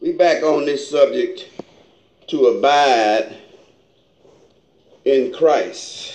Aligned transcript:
We 0.00 0.12
back 0.12 0.44
on 0.44 0.64
this 0.64 0.88
subject 0.88 1.48
to 2.28 2.46
abide 2.46 3.36
in 5.04 5.32
Christ. 5.32 6.14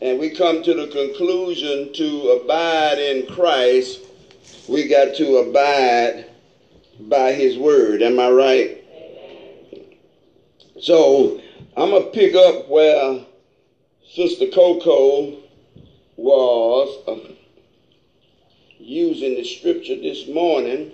And 0.00 0.18
we 0.18 0.30
come 0.30 0.62
to 0.62 0.74
the 0.74 0.86
conclusion 0.86 1.92
to 1.92 2.40
abide 2.42 2.98
in 2.98 3.26
Christ, 3.26 4.00
we 4.68 4.88
got 4.88 5.14
to 5.16 5.36
abide 5.36 6.24
by 6.98 7.32
his 7.32 7.58
word. 7.58 8.00
Am 8.00 8.18
I 8.18 8.30
right? 8.30 8.82
So 10.80 11.42
I'm 11.76 11.90
going 11.90 12.04
to 12.04 12.10
pick 12.10 12.34
up 12.34 12.70
where 12.70 13.20
Sister 14.10 14.46
Coco 14.46 15.36
was 16.16 16.98
uh, 17.06 17.34
using 18.78 19.34
the 19.34 19.44
scripture 19.44 19.96
this 19.96 20.26
morning. 20.26 20.92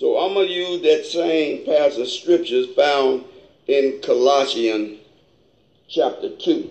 So 0.00 0.16
I'm 0.16 0.32
going 0.32 0.46
to 0.46 0.52
use 0.54 0.80
that 0.80 1.04
same 1.04 1.62
passage 1.66 1.98
of 1.98 2.08
scriptures 2.08 2.66
found 2.74 3.22
in 3.66 4.00
Colossians 4.00 4.98
chapter 5.88 6.30
2. 6.30 6.70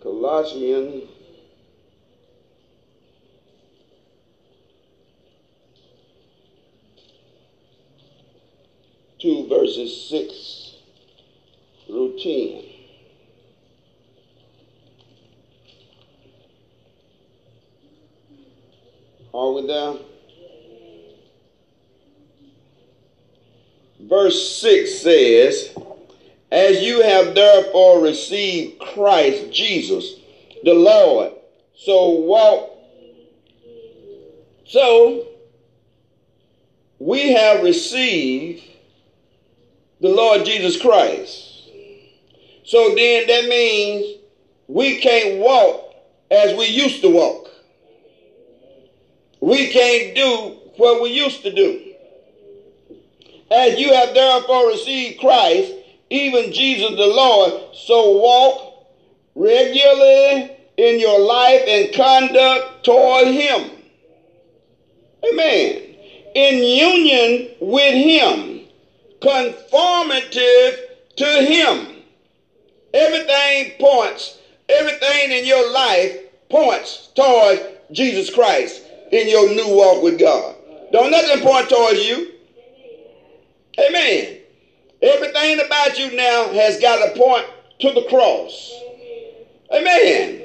Colossians 0.00 1.08
two 9.18 9.48
verses 9.48 10.08
six 10.08 10.76
through 11.88 12.16
ten. 12.22 12.73
Are 19.34 19.50
we 19.50 19.66
there? 19.66 19.94
Verse 24.00 24.56
6 24.58 25.00
says, 25.00 25.76
As 26.52 26.80
you 26.80 27.02
have 27.02 27.34
therefore 27.34 28.00
received 28.00 28.78
Christ 28.78 29.52
Jesus, 29.52 30.20
the 30.62 30.74
Lord, 30.74 31.32
so 31.76 32.10
walk. 32.10 32.70
So, 34.66 35.26
we 37.00 37.32
have 37.32 37.64
received 37.64 38.62
the 40.00 40.10
Lord 40.10 40.44
Jesus 40.44 40.80
Christ. 40.80 41.70
So 42.64 42.94
then 42.94 43.26
that 43.26 43.48
means 43.48 44.20
we 44.68 45.00
can't 45.00 45.40
walk 45.40 45.94
as 46.30 46.56
we 46.56 46.66
used 46.66 47.02
to 47.02 47.10
walk. 47.10 47.53
We 49.44 49.68
can't 49.68 50.14
do 50.14 50.56
what 50.78 51.02
we 51.02 51.10
used 51.10 51.42
to 51.42 51.52
do. 51.52 51.92
As 53.50 53.78
you 53.78 53.92
have 53.92 54.14
therefore 54.14 54.68
received 54.68 55.20
Christ, 55.20 55.70
even 56.08 56.50
Jesus 56.50 56.92
the 56.92 57.06
Lord, 57.06 57.74
so 57.74 58.20
walk 58.20 58.86
regularly 59.34 60.50
in 60.78 60.98
your 60.98 61.20
life 61.20 61.60
and 61.68 61.92
conduct 61.92 62.86
toward 62.86 63.26
Him. 63.26 63.70
Amen. 65.30 65.94
In 66.34 66.64
union 66.64 67.50
with 67.60 67.94
Him, 67.94 68.60
conformative 69.20 70.78
to 71.16 71.26
Him. 71.26 71.96
Everything 72.94 73.72
points, 73.78 74.38
everything 74.70 75.32
in 75.32 75.44
your 75.44 75.70
life 75.70 76.16
points 76.48 77.10
toward 77.14 77.60
Jesus 77.92 78.32
Christ 78.32 78.83
in 79.14 79.28
your 79.28 79.48
new 79.54 79.76
walk 79.76 80.02
with 80.02 80.18
God. 80.18 80.56
Don't 80.90 81.12
nothing 81.12 81.40
point 81.40 81.68
towards 81.68 82.04
you. 82.04 82.32
Amen. 83.78 84.38
Everything 85.00 85.60
about 85.64 85.96
you 85.96 86.16
now 86.16 86.48
has 86.48 86.80
got 86.80 86.96
to 87.04 87.18
point 87.18 87.46
to 87.78 87.92
the 87.92 88.02
cross. 88.08 88.74
Amen. 89.72 90.42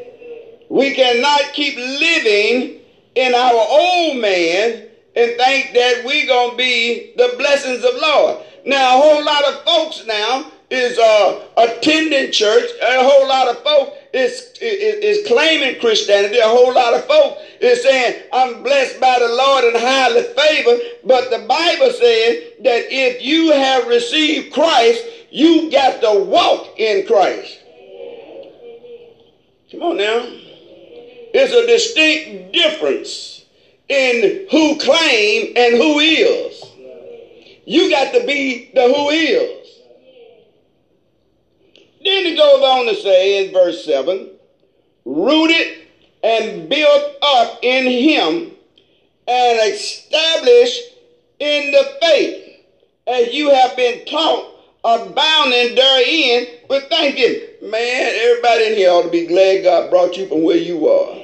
We 0.69 0.93
cannot 0.93 1.53
keep 1.53 1.77
living 1.77 2.81
in 3.15 3.33
our 3.33 3.67
old 3.71 4.17
man 4.17 4.87
and 5.15 5.31
think 5.37 5.73
that 5.73 6.03
we're 6.05 6.27
to 6.27 6.55
be 6.55 7.13
the 7.15 7.33
blessings 7.39 7.83
of 7.83 7.95
Lord. 7.95 8.37
Now, 8.65 8.99
a 8.99 9.01
whole 9.01 9.25
lot 9.25 9.45
of 9.45 9.63
folks 9.63 10.05
now 10.05 10.51
is 10.69 10.97
uh, 10.99 11.47
attending 11.57 12.31
church. 12.31 12.69
A 12.83 13.03
whole 13.03 13.27
lot 13.27 13.47
of 13.47 13.63
folks 13.63 13.97
is, 14.13 14.53
is, 14.61 15.19
is 15.19 15.27
claiming 15.27 15.79
Christianity. 15.79 16.39
A 16.39 16.47
whole 16.47 16.73
lot 16.73 16.93
of 16.93 17.05
folks 17.05 17.41
is 17.61 17.83
saying, 17.83 18.23
I'm 18.33 18.63
blessed 18.63 18.99
by 18.99 19.19
the 19.19 19.27
Lord 19.27 19.65
and 19.65 19.77
highly 19.77 20.23
favored. 20.23 20.81
But 21.03 21.29
the 21.29 21.45
Bible 21.47 21.91
says 21.91 22.43
that 22.63 22.91
if 22.91 23.23
you 23.23 23.51
have 23.51 23.87
received 23.87 24.53
Christ, 24.53 25.05
you 25.31 25.71
got 25.71 26.01
to 26.01 26.23
walk 26.23 26.79
in 26.79 27.05
Christ. 27.05 27.59
Come 29.71 29.83
on 29.83 29.97
now. 29.97 30.25
It's 31.31 31.53
a 31.53 31.67
distinct 31.67 32.53
difference 32.53 33.45
in 33.87 34.47
who 34.49 34.79
claim 34.79 35.53
and 35.55 35.75
who 35.75 35.99
is. 35.99 36.63
You 37.65 37.91
got 37.91 38.13
to 38.13 38.25
be 38.25 38.71
the 38.73 38.81
who 38.81 39.09
is. 39.09 39.58
Then 42.03 42.25
he 42.25 42.35
goes 42.35 42.63
on 42.63 42.85
to 42.85 42.95
say 42.95 43.45
in 43.45 43.53
verse 43.53 43.83
7 43.85 44.29
rooted 45.05 45.87
and 46.23 46.69
built 46.69 47.15
up 47.21 47.59
in 47.61 47.87
him 47.87 48.51
and 49.27 49.73
established 49.73 50.81
in 51.39 51.71
the 51.71 51.97
faith 52.01 52.63
as 53.07 53.33
you 53.33 53.49
have 53.49 53.75
been 53.75 54.05
taught, 54.05 54.53
abounding 54.83 55.75
therein 55.75 56.47
with 56.69 56.89
thanksgiving. 56.89 57.47
Man, 57.61 58.13
everybody 58.15 58.65
in 58.65 58.73
here 58.73 58.91
ought 58.91 59.03
to 59.03 59.09
be 59.09 59.25
glad 59.25 59.63
God 59.63 59.89
brought 59.89 60.15
you 60.15 60.27
from 60.27 60.43
where 60.43 60.57
you 60.57 60.87
are. 60.87 61.15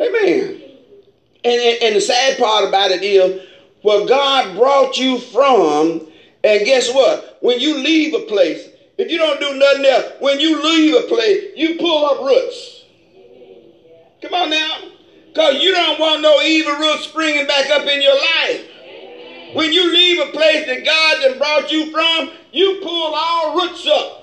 Amen. 0.00 0.60
And, 1.44 1.82
and 1.82 1.96
the 1.96 2.00
sad 2.00 2.38
part 2.38 2.66
about 2.68 2.90
it 2.90 3.02
is, 3.02 3.40
where 3.82 4.06
God 4.06 4.56
brought 4.56 4.96
you 4.96 5.18
from, 5.18 6.06
and 6.44 6.66
guess 6.66 6.92
what? 6.92 7.38
When 7.40 7.58
you 7.58 7.78
leave 7.78 8.14
a 8.14 8.26
place, 8.26 8.68
if 8.98 9.10
you 9.10 9.18
don't 9.18 9.40
do 9.40 9.58
nothing 9.58 9.86
else, 9.86 10.12
when 10.20 10.38
you 10.38 10.62
leave 10.62 10.94
a 10.94 11.08
place, 11.08 11.52
you 11.56 11.76
pull 11.78 12.04
up 12.04 12.20
roots. 12.24 12.84
Come 14.20 14.34
on 14.34 14.50
now. 14.50 14.78
Because 15.28 15.62
you 15.62 15.72
don't 15.72 15.98
want 15.98 16.20
no 16.20 16.40
evil 16.42 16.74
roots 16.76 17.04
springing 17.04 17.46
back 17.46 17.70
up 17.70 17.86
in 17.88 18.02
your 18.02 18.14
life. 18.14 18.66
When 19.54 19.72
you 19.72 19.90
leave 19.92 20.20
a 20.20 20.32
place 20.32 20.66
that 20.66 20.84
God 20.84 21.22
has 21.22 21.38
brought 21.38 21.72
you 21.72 21.90
from, 21.90 22.30
you 22.52 22.80
pull 22.82 23.14
all 23.14 23.56
roots 23.56 23.86
up. 23.86 24.20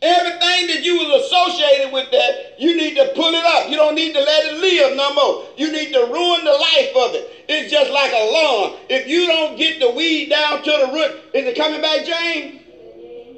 Everything 0.00 0.68
that 0.68 0.82
you 0.84 0.96
was 0.96 1.24
associated 1.24 1.92
with 1.92 2.10
that, 2.12 2.54
you 2.58 2.76
need 2.76 2.94
to 2.94 3.12
pull 3.16 3.34
it 3.34 3.44
don't 3.78 3.94
need 3.94 4.12
to 4.12 4.20
let 4.20 4.44
it 4.44 4.58
live 4.60 4.96
no 4.96 5.14
more. 5.14 5.44
You 5.56 5.72
need 5.72 5.92
to 5.92 6.00
ruin 6.00 6.44
the 6.44 6.52
life 6.52 6.92
of 6.96 7.14
it. 7.14 7.44
It's 7.48 7.70
just 7.70 7.90
like 7.90 8.12
a 8.12 8.30
lawn. 8.30 8.76
If 8.90 9.08
you 9.08 9.26
don't 9.26 9.56
get 9.56 9.78
the 9.80 9.90
weed 9.90 10.28
down 10.28 10.62
to 10.64 10.70
the 10.70 10.92
root, 10.92 11.22
is 11.32 11.46
it 11.46 11.56
coming 11.56 11.80
back, 11.80 12.04
James? 12.04 12.60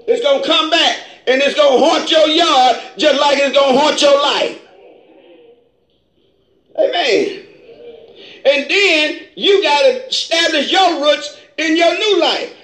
It's 0.09 0.23
going 0.23 0.43
to 0.43 0.47
come 0.49 0.71
back 0.71 0.97
and 1.29 1.41
it's 1.43 1.55
going 1.55 1.79
to 1.79 1.85
haunt 1.85 2.11
your 2.11 2.27
yard 2.27 2.81
just 2.97 3.21
like 3.21 3.39
it's 3.39 3.57
going 3.57 3.75
to 3.75 3.81
haunt 3.81 4.01
your 4.01 4.21
life. 4.21 4.59
Amen. 6.77 7.47
And 8.45 8.71
then 8.71 9.21
you 9.37 9.63
got 9.63 9.83
to 9.83 10.09
establish 10.09 10.73
your 10.73 11.03
roots 11.03 11.37
in 11.59 11.77
your 11.77 11.95
new 11.99 12.21
life. 12.21 12.57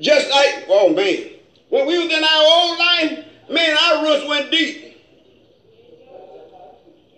Just 0.00 0.28
like, 0.28 0.66
oh 0.68 0.92
man, 0.92 1.30
when 1.70 1.86
we 1.86 1.98
was 1.98 2.12
in 2.12 2.22
our 2.22 2.44
old 2.44 2.78
life, 2.78 3.24
man, 3.48 3.76
our 3.76 4.04
roots 4.04 4.28
went 4.28 4.50
deep. 4.50 4.85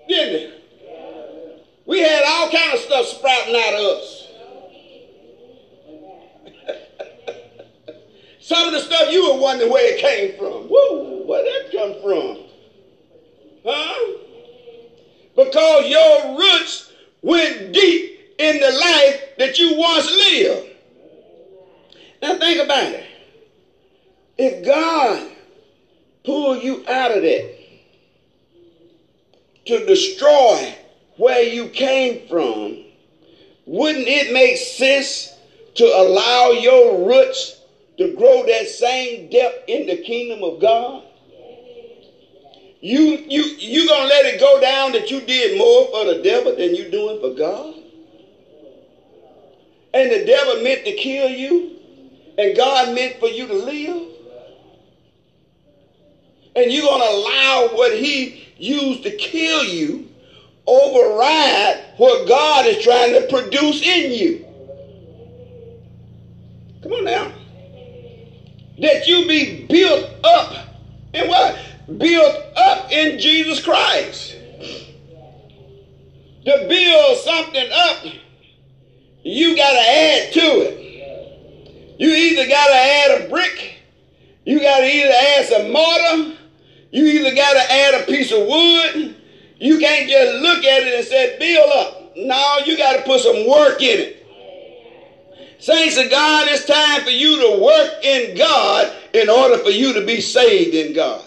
Didn't 0.09 0.35
it? 0.35 0.55
We 1.85 2.01
had 2.01 2.23
all 2.27 2.51
kind 2.51 2.75
of 2.75 2.81
stuff 2.81 3.07
sprouting 3.07 3.55
out 3.55 3.75
of 3.75 3.81
us. 3.81 4.29
Some 8.41 8.69
of 8.69 8.73
the 8.73 8.81
stuff 8.81 9.13
you 9.13 9.33
were 9.33 9.41
wondering 9.41 9.71
where 9.71 9.95
it 9.95 10.01
came 10.01 10.39
from. 10.39 10.69
Woo, 10.69 11.27
where 11.27 11.45
that 11.45 11.73
come 11.73 11.95
from? 12.03 12.45
Huh? 13.65 14.19
Because 15.37 15.89
your 15.89 16.39
roots 16.39 16.93
went 17.23 17.73
deep 17.73 18.35
in 18.39 18.61
the 18.61 18.71
life 18.71 19.37
that 19.39 19.59
you 19.59 19.77
once 19.77 20.11
lived. 20.11 20.69
Now 22.23 22.39
think 22.39 22.65
about 22.65 22.93
it. 22.93 23.07
If 24.39 24.65
God 24.65 25.33
pulled 26.25 26.63
you 26.63 26.85
out 26.89 27.13
of 27.13 27.23
that 27.23 27.58
to 29.69 29.85
destroy 29.85 30.75
where 31.17 31.43
you 31.43 31.69
came 31.69 32.27
from, 32.27 32.85
wouldn't 33.67 34.09
it 34.09 34.33
make 34.33 34.57
sense 34.57 35.35
to 35.75 35.85
allow 35.85 36.53
your 36.53 37.07
roots 37.07 37.61
to 37.99 38.15
grow 38.15 38.47
that 38.47 38.67
same 38.67 39.29
depth 39.29 39.69
in 39.69 39.87
the 39.87 39.97
kingdom 39.97 40.43
of 40.43 40.59
God? 40.59 41.05
You 42.81 43.23
you 43.29 43.43
you 43.59 43.87
gonna 43.87 44.09
let 44.09 44.25
it 44.25 44.41
go 44.41 44.59
down 44.59 44.93
that 44.93 45.11
you 45.11 45.21
did 45.21 45.59
more 45.59 45.91
for 45.91 46.05
the 46.07 46.23
devil 46.23 46.57
than 46.57 46.75
you 46.75 46.91
doing 46.91 47.21
for 47.21 47.31
God? 47.31 47.75
And 49.93 50.11
the 50.11 50.25
devil 50.25 50.63
meant 50.63 50.85
to 50.87 50.93
kill 50.93 51.29
you, 51.29 51.77
and 52.39 52.57
God 52.57 52.95
meant 52.95 53.19
for 53.19 53.29
you 53.29 53.47
to 53.47 53.55
live? 53.55 54.18
And 56.59 56.73
you're 56.73 56.89
gonna 56.89 57.05
allow 57.05 57.69
what 57.75 57.97
he 57.97 58.49
used 58.59 59.05
to 59.05 59.13
kill 59.17 59.63
you 59.63 60.09
override 60.67 61.85
what 61.99 62.27
God 62.27 62.67
is 62.67 62.83
trying 62.83 63.13
to 63.13 63.29
produce 63.29 63.81
in 63.81 64.11
you. 64.11 64.45
Come 66.83 66.93
on 66.95 67.05
now. 67.05 67.33
That 68.81 69.07
you 69.07 69.29
be 69.29 69.67
built 69.67 70.11
up 70.25 70.57
in 71.15 71.29
what? 71.29 71.61
Built 71.97 72.37
up 72.57 72.91
in 72.91 73.21
Jesus 73.21 73.65
Christ. 73.65 74.35
To 76.45 76.67
build 76.69 77.19
something 77.19 77.69
up, 77.73 78.05
you 79.23 79.57
got 79.57 79.73
to 79.73 79.89
add 79.89 80.33
to 80.33 80.41
it. 80.41 82.01
You 82.01 82.11
either 82.11 82.49
got 82.49 82.67
to 82.67 82.75
add 82.75 83.21
a 83.21 83.29
brick, 83.29 83.77
you 84.45 84.61
got 84.61 84.81
to 84.81 84.87
either 84.87 85.13
add 85.13 85.47
some 85.47 85.73
mortar, 85.73 86.38
you 86.91 87.05
either 87.05 87.35
got 87.35 87.53
to 87.53 87.73
add 87.73 88.03
a 88.03 88.07
piece 88.07 88.33
of 88.33 88.47
wood. 88.47 89.17
You 89.59 89.79
can't 89.79 90.09
just 90.09 90.43
look 90.43 90.65
at 90.65 90.83
it 90.83 90.95
and 90.95 91.05
say, 91.05 91.39
build 91.39 91.71
up. 91.71 92.13
No, 92.17 92.59
you 92.65 92.77
got 92.77 92.97
to 92.97 93.03
put 93.03 93.21
some 93.21 93.49
work 93.49 93.81
in 93.83 94.01
it. 94.01 94.19
Saints 95.61 95.97
of 95.97 96.09
God, 96.11 96.47
it's 96.49 96.65
time 96.65 97.03
for 97.03 97.11
you 97.11 97.37
to 97.41 97.63
work 97.63 98.05
in 98.05 98.37
God 98.37 98.93
in 99.13 99.29
order 99.29 99.59
for 99.59 99.71
you 99.71 99.93
to 99.95 100.07
be 100.07 100.21
saved 100.21 100.75
in 100.75 100.93
God. 100.95 101.25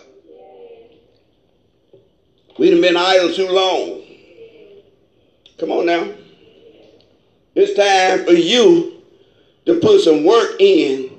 We've 2.58 2.82
been 2.82 2.98
idle 2.98 3.34
too 3.34 3.50
long. 3.50 4.04
Come 5.58 5.72
on 5.72 5.86
now. 5.86 6.08
It's 7.56 7.74
time 7.78 8.26
for 8.26 8.34
you 8.34 9.02
to 9.66 9.80
put 9.80 10.02
some 10.02 10.24
work 10.24 10.56
in. 10.60 11.10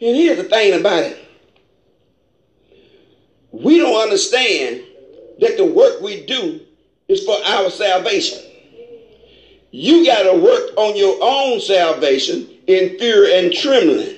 And 0.00 0.16
here's 0.16 0.36
the 0.36 0.44
thing 0.44 0.78
about 0.78 1.04
it. 1.04 1.27
We 3.52 3.78
don't 3.78 4.00
understand 4.00 4.82
that 5.40 5.56
the 5.56 5.64
work 5.64 6.00
we 6.00 6.26
do 6.26 6.60
is 7.08 7.24
for 7.24 7.36
our 7.44 7.70
salvation. 7.70 8.44
You 9.70 10.06
got 10.06 10.22
to 10.22 10.38
work 10.38 10.70
on 10.76 10.96
your 10.96 11.18
own 11.20 11.60
salvation 11.60 12.48
in 12.66 12.98
fear 12.98 13.38
and 13.38 13.52
trembling. 13.52 14.16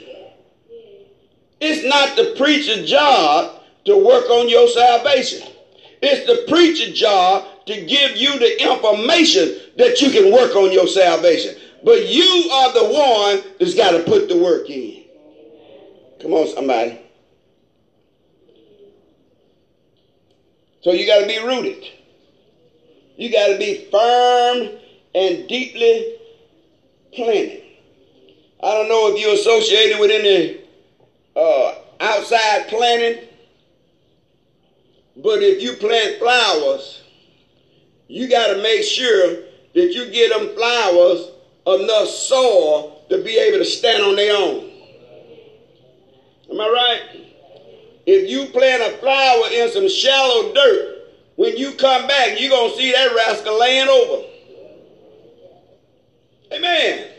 It's 1.61 1.85
not 1.85 2.17
the 2.17 2.35
preacher's 2.37 2.89
job 2.89 3.61
to 3.85 3.97
work 3.97 4.29
on 4.31 4.49
your 4.49 4.69
salvation. 4.69 5.47
It's 6.03 6.27
the 6.27 6.51
preacher's 6.51 6.99
job 6.99 7.67
to 7.67 7.85
give 7.85 8.17
you 8.17 8.39
the 8.39 8.63
information 8.63 9.57
that 9.77 10.01
you 10.01 10.11
can 10.11 10.33
work 10.33 10.57
on 10.57 10.73
your 10.73 10.89
salvation. 10.89 11.57
But 11.85 12.07
you 12.07 12.51
are 12.53 12.73
the 12.73 12.85
one 12.85 13.55
that's 13.59 13.75
got 13.75 13.93
to 13.93 14.03
put 14.05 14.29
the 14.29 14.39
work 14.39 14.69
in. 14.71 15.05
Come 16.21 16.33
on, 16.33 16.49
somebody. 16.49 16.99
So 20.83 20.93
you 20.93 21.07
got 21.07 21.21
to 21.21 21.27
be 21.27 21.39
rooted. 21.39 21.85
You 23.17 23.31
got 23.31 23.49
to 23.49 23.59
be 23.59 23.87
firm 23.91 24.79
and 25.15 25.49
deeply 25.49 26.17
planted. 27.15 27.63
I 28.63 28.75
don't 28.75 28.89
know 28.89 29.13
if 29.13 29.21
you're 29.21 29.35
associated 29.35 29.99
with 29.99 30.11
any 30.11 30.61
uh, 31.37 31.75
outside 32.01 32.69
planting, 32.69 33.29
but 35.17 35.43
if 35.43 35.63
you 35.63 35.75
plant 35.75 36.19
flowers, 36.19 37.03
you 38.09 38.29
got 38.29 38.55
to 38.55 38.63
make 38.63 38.83
sure 38.83 39.43
that 39.75 39.93
you 39.93 40.11
get 40.11 40.31
them 40.31 40.55
flowers 40.55 41.31
enough 41.67 42.09
soil 42.09 43.05
to 43.09 43.23
be 43.23 43.39
able 43.39 43.59
to 43.59 43.65
stand 43.65 44.03
on 44.03 44.17
their 44.17 44.35
own. 44.35 44.71
Am 46.51 46.61
I 46.61 46.69
right? 46.69 47.20
If 48.13 48.29
you 48.29 48.47
plant 48.47 48.83
a 48.83 48.99
flower 48.99 49.51
in 49.53 49.71
some 49.71 49.89
shallow 49.89 50.53
dirt, 50.53 50.97
when 51.37 51.57
you 51.57 51.73
come 51.73 52.07
back, 52.07 52.41
you're 52.41 52.51
going 52.51 52.71
to 52.71 52.77
see 52.77 52.93
that 52.93 53.15
rascal 53.15 53.59
laying 53.59 53.89
over. 53.89 54.27
Amen 56.53 57.11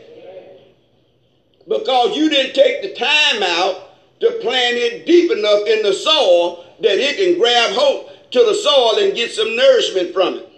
because 1.68 2.16
you 2.16 2.28
didn't 2.28 2.54
take 2.54 2.82
the 2.82 2.94
time 2.94 3.42
out 3.42 3.90
to 4.20 4.30
plant 4.40 4.76
it 4.76 5.06
deep 5.06 5.30
enough 5.30 5.66
in 5.66 5.82
the 5.82 5.92
soil 5.92 6.64
that 6.80 6.98
it 6.98 7.16
can 7.16 7.38
grab 7.38 7.70
hold 7.72 8.10
to 8.30 8.44
the 8.44 8.54
soil 8.54 8.98
and 8.98 9.14
get 9.14 9.30
some 9.30 9.56
nourishment 9.56 10.12
from 10.12 10.34
it. 10.34 10.48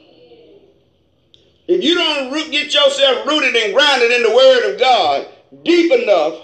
If 1.66 1.82
you 1.82 1.94
don't 1.94 2.32
root, 2.32 2.50
get 2.50 2.75
yourself 2.75 3.26
rooted 3.26 3.56
and 3.56 3.75
grounded 3.75 4.12
in 4.12 4.22
the 4.22 4.34
Word 4.34 4.72
of 4.72 4.78
God 4.78 5.28
deep 5.62 5.92
enough 5.92 6.34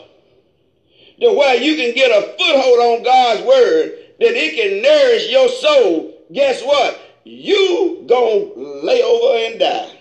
to 1.21 1.33
where 1.33 1.55
you 1.57 1.77
can 1.77 1.95
get 1.95 2.11
a 2.11 2.23
foothold 2.39 2.79
on 2.79 3.03
God's 3.03 3.43
Word 3.43 3.93
that 4.21 4.35
it 4.35 4.55
can 4.55 4.83
nourish 4.83 5.31
your 5.31 5.49
soul, 5.49 6.15
guess 6.33 6.63
what? 6.63 7.01
You 7.25 8.05
gonna 8.07 8.85
lay 8.85 9.03
over 9.03 9.39
and 9.39 9.59
die. 9.61 9.97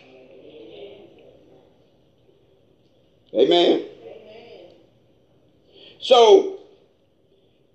Amen. 3.33 3.83
So 6.00 6.60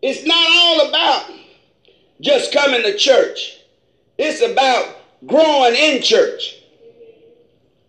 it's 0.02 0.26
not 0.26 0.36
all 0.36 0.88
about 0.88 1.30
just 2.20 2.52
coming 2.52 2.82
to 2.82 2.96
church. 2.96 3.58
It's 4.18 4.40
about 4.42 4.96
growing 5.26 5.74
in 5.74 6.02
church. 6.02 6.56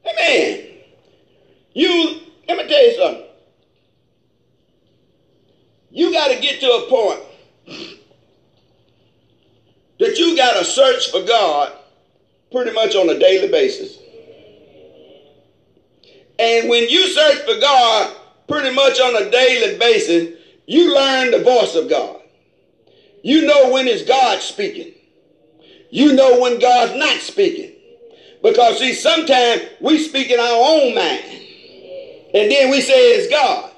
Amen. 0.05 0.67
You, 1.73 2.21
let 2.47 2.57
me 2.57 2.67
tell 2.67 2.85
you 2.85 2.95
something. 2.95 3.24
You 5.95 6.11
got 6.11 6.27
to 6.27 6.41
get 6.41 6.59
to 6.59 6.67
a 6.67 6.89
point 6.89 7.21
that 9.97 10.17
you 10.17 10.35
got 10.35 10.59
to 10.59 10.65
search 10.65 11.09
for 11.09 11.23
God 11.23 11.71
pretty 12.51 12.71
much 12.71 12.95
on 12.95 13.07
a 13.07 13.17
daily 13.17 13.47
basis. 13.47 13.97
And 16.37 16.67
when 16.67 16.89
you 16.89 17.07
search 17.07 17.37
for 17.45 17.57
God 17.61 18.13
pretty 18.49 18.75
much 18.75 18.99
on 18.99 19.15
a 19.15 19.31
daily 19.31 19.77
basis, 19.77 20.37
you 20.65 20.93
learn 20.93 21.31
the 21.31 21.39
voice 21.39 21.75
of 21.75 21.89
God. 21.89 22.21
You 23.23 23.45
know 23.45 23.71
when 23.71 23.87
it's 23.87 24.03
God 24.03 24.41
speaking. 24.41 24.93
You 25.91 26.11
know 26.11 26.41
when 26.41 26.59
God's 26.59 26.99
not 26.99 27.21
speaking. 27.21 27.71
Because 28.43 28.79
see, 28.79 28.93
sometimes 28.93 29.61
we 29.79 29.97
speak 29.97 30.29
in 30.29 30.41
our 30.41 30.45
own 30.45 30.93
mind. 30.93 31.23
And 32.33 32.51
then 32.51 32.69
we 32.69 32.81
say 32.81 33.13
it's 33.13 33.29
God. 33.29 33.71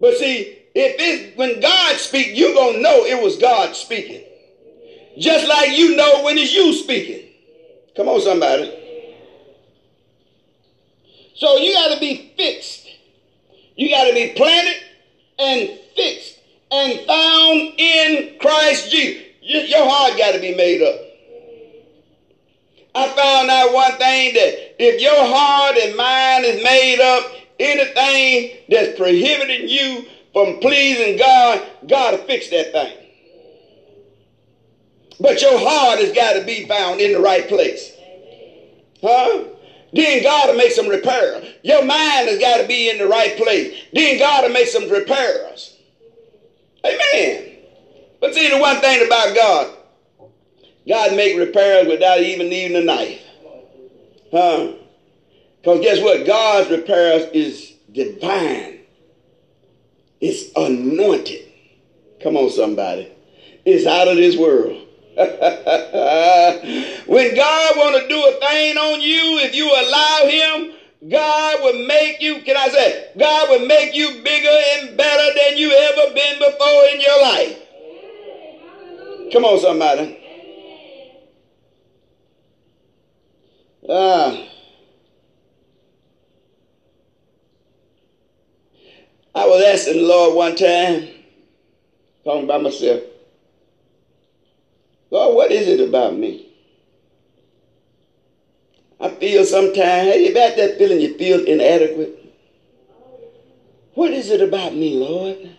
But 0.00 0.16
see, 0.16 0.61
if 0.74 0.96
it's 0.98 1.36
when 1.36 1.60
God 1.60 1.96
speak, 1.96 2.36
you're 2.36 2.54
gonna 2.54 2.80
know 2.80 3.04
it 3.04 3.22
was 3.22 3.36
God 3.36 3.74
speaking. 3.76 4.24
Just 5.18 5.46
like 5.46 5.76
you 5.76 5.96
know 5.96 6.22
when 6.22 6.38
it's 6.38 6.54
you 6.54 6.72
speaking. 6.72 7.28
Come 7.96 8.08
on, 8.08 8.20
somebody. 8.20 8.78
So 11.34 11.56
you 11.58 11.74
got 11.74 11.94
to 11.94 12.00
be 12.00 12.32
fixed 12.36 12.82
you 13.76 13.90
got 13.90 14.04
to 14.04 14.14
be 14.14 14.32
planted 14.36 14.82
and 15.38 15.78
fixed 15.96 16.38
and 16.70 17.00
found 17.06 17.74
in 17.78 18.38
Christ 18.38 18.90
Jesus. 18.90 19.22
Your 19.42 19.88
heart 19.88 20.18
got 20.18 20.32
to 20.32 20.40
be 20.40 20.54
made 20.54 20.82
up. 20.82 21.00
I 22.94 23.08
found 23.08 23.50
out 23.50 23.72
one 23.72 23.92
thing 23.92 24.34
that 24.34 24.76
if 24.78 25.00
your 25.00 25.16
heart 25.16 25.76
and 25.78 25.96
mind 25.96 26.44
is 26.44 26.62
made 26.62 27.00
up, 27.00 27.32
anything 27.58 28.58
that's 28.68 28.98
prohibiting 28.98 29.68
you 29.68 30.06
from 30.32 30.60
pleasing 30.60 31.18
God, 31.18 31.66
God 31.86 32.18
will 32.18 32.26
fix 32.26 32.48
that 32.48 32.72
thing. 32.72 32.96
But 35.20 35.40
your 35.40 35.58
heart 35.58 35.98
has 35.98 36.12
got 36.12 36.32
to 36.34 36.44
be 36.44 36.66
found 36.66 37.00
in 37.00 37.12
the 37.12 37.20
right 37.20 37.46
place. 37.48 37.92
Huh? 39.00 39.44
Then 39.92 40.22
God 40.22 40.48
will 40.48 40.56
make 40.56 40.72
some 40.72 40.88
repair. 40.88 41.42
Your 41.62 41.84
mind 41.84 42.28
has 42.28 42.38
got 42.38 42.58
to 42.58 42.66
be 42.66 42.88
in 42.88 42.98
the 42.98 43.06
right 43.06 43.36
place. 43.36 43.76
Then 43.92 44.18
God 44.18 44.44
will 44.44 44.52
make 44.52 44.68
some 44.68 44.88
repairs. 44.88 45.76
Amen. 46.84 47.56
But 48.20 48.34
see, 48.34 48.48
the 48.48 48.58
one 48.58 48.76
thing 48.80 49.06
about 49.06 49.34
God, 49.34 49.76
God 50.88 51.14
make 51.14 51.38
repairs 51.38 51.86
without 51.86 52.20
even 52.20 52.48
needing 52.48 52.76
a 52.76 52.82
knife. 52.82 53.20
Huh? 54.30 54.72
Because 55.60 55.80
guess 55.80 56.00
what? 56.00 56.26
God's 56.26 56.70
repairs 56.70 57.30
is 57.32 57.74
divine. 57.92 58.71
It's 60.22 60.52
anointed. 60.54 61.50
Come 62.22 62.36
on, 62.36 62.48
somebody. 62.48 63.10
It's 63.64 63.86
out 63.86 64.06
of 64.06 64.16
this 64.16 64.36
world. 64.36 64.86
when 65.16 65.26
God 67.34 67.76
want 67.76 68.00
to 68.00 68.06
do 68.08 68.28
a 68.28 68.32
thing 68.38 68.76
on 68.78 69.00
you, 69.00 69.40
if 69.40 69.52
you 69.52 69.66
allow 69.66 70.26
Him, 70.26 70.74
God 71.10 71.62
will 71.62 71.86
make 71.86 72.22
you, 72.22 72.40
can 72.42 72.56
I 72.56 72.68
say, 72.68 73.10
God 73.18 73.50
will 73.50 73.66
make 73.66 73.96
you 73.96 74.22
bigger 74.22 74.60
and 74.74 74.96
better 74.96 75.34
than 75.34 75.56
you 75.58 75.72
ever 75.72 76.14
been 76.14 76.38
before 76.38 76.84
in 76.92 77.00
your 77.00 77.20
life. 77.20 77.58
Come 79.32 79.44
on, 79.44 79.58
somebody. 79.58 80.18
Ah. 83.88 84.38
I 89.34 89.46
was 89.46 89.62
asking 89.62 89.96
the 89.96 90.02
Lord 90.02 90.36
one 90.36 90.56
time, 90.56 91.08
talking 92.24 92.44
about 92.44 92.62
myself, 92.62 93.00
Lord, 95.10 95.36
what 95.36 95.52
is 95.52 95.68
it 95.68 95.86
about 95.86 96.14
me? 96.14 96.48
I 99.00 99.10
feel 99.10 99.44
sometimes, 99.44 99.76
hey, 100.12 100.26
you 100.26 100.32
got 100.32 100.56
that 100.56 100.78
feeling 100.78 101.00
you 101.00 101.18
feel 101.18 101.44
inadequate? 101.44 102.18
What 103.94 104.12
is 104.12 104.30
it 104.30 104.40
about 104.40 104.74
me, 104.74 104.96
Lord, 104.96 105.50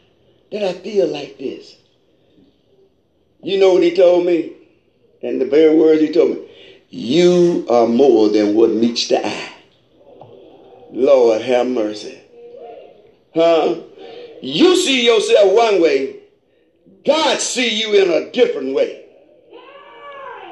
that 0.52 0.64
I 0.64 0.74
feel 0.74 1.08
like 1.08 1.38
this? 1.38 1.76
You 3.44 3.60
know 3.60 3.74
what 3.74 3.84
he 3.84 3.94
told 3.94 4.26
me? 4.26 4.54
And 5.22 5.40
the 5.40 5.46
very 5.46 5.76
words 5.76 6.02
he 6.02 6.10
told 6.10 6.32
me. 6.32 6.50
You 6.90 7.66
are 7.70 7.88
more 7.88 8.30
than 8.30 8.56
what 8.56 8.72
meets 8.72 9.08
the 9.08 9.26
eye. 9.26 9.54
Lord 10.92 11.42
have 11.42 11.68
mercy. 11.68 12.23
Huh? 13.34 13.76
You 14.42 14.76
see 14.76 15.06
yourself 15.06 15.54
one 15.54 15.82
way, 15.82 16.20
God 17.06 17.40
see 17.40 17.80
you 17.80 17.94
in 17.94 18.12
a 18.12 18.32
different 18.32 18.74
way. 18.76 19.06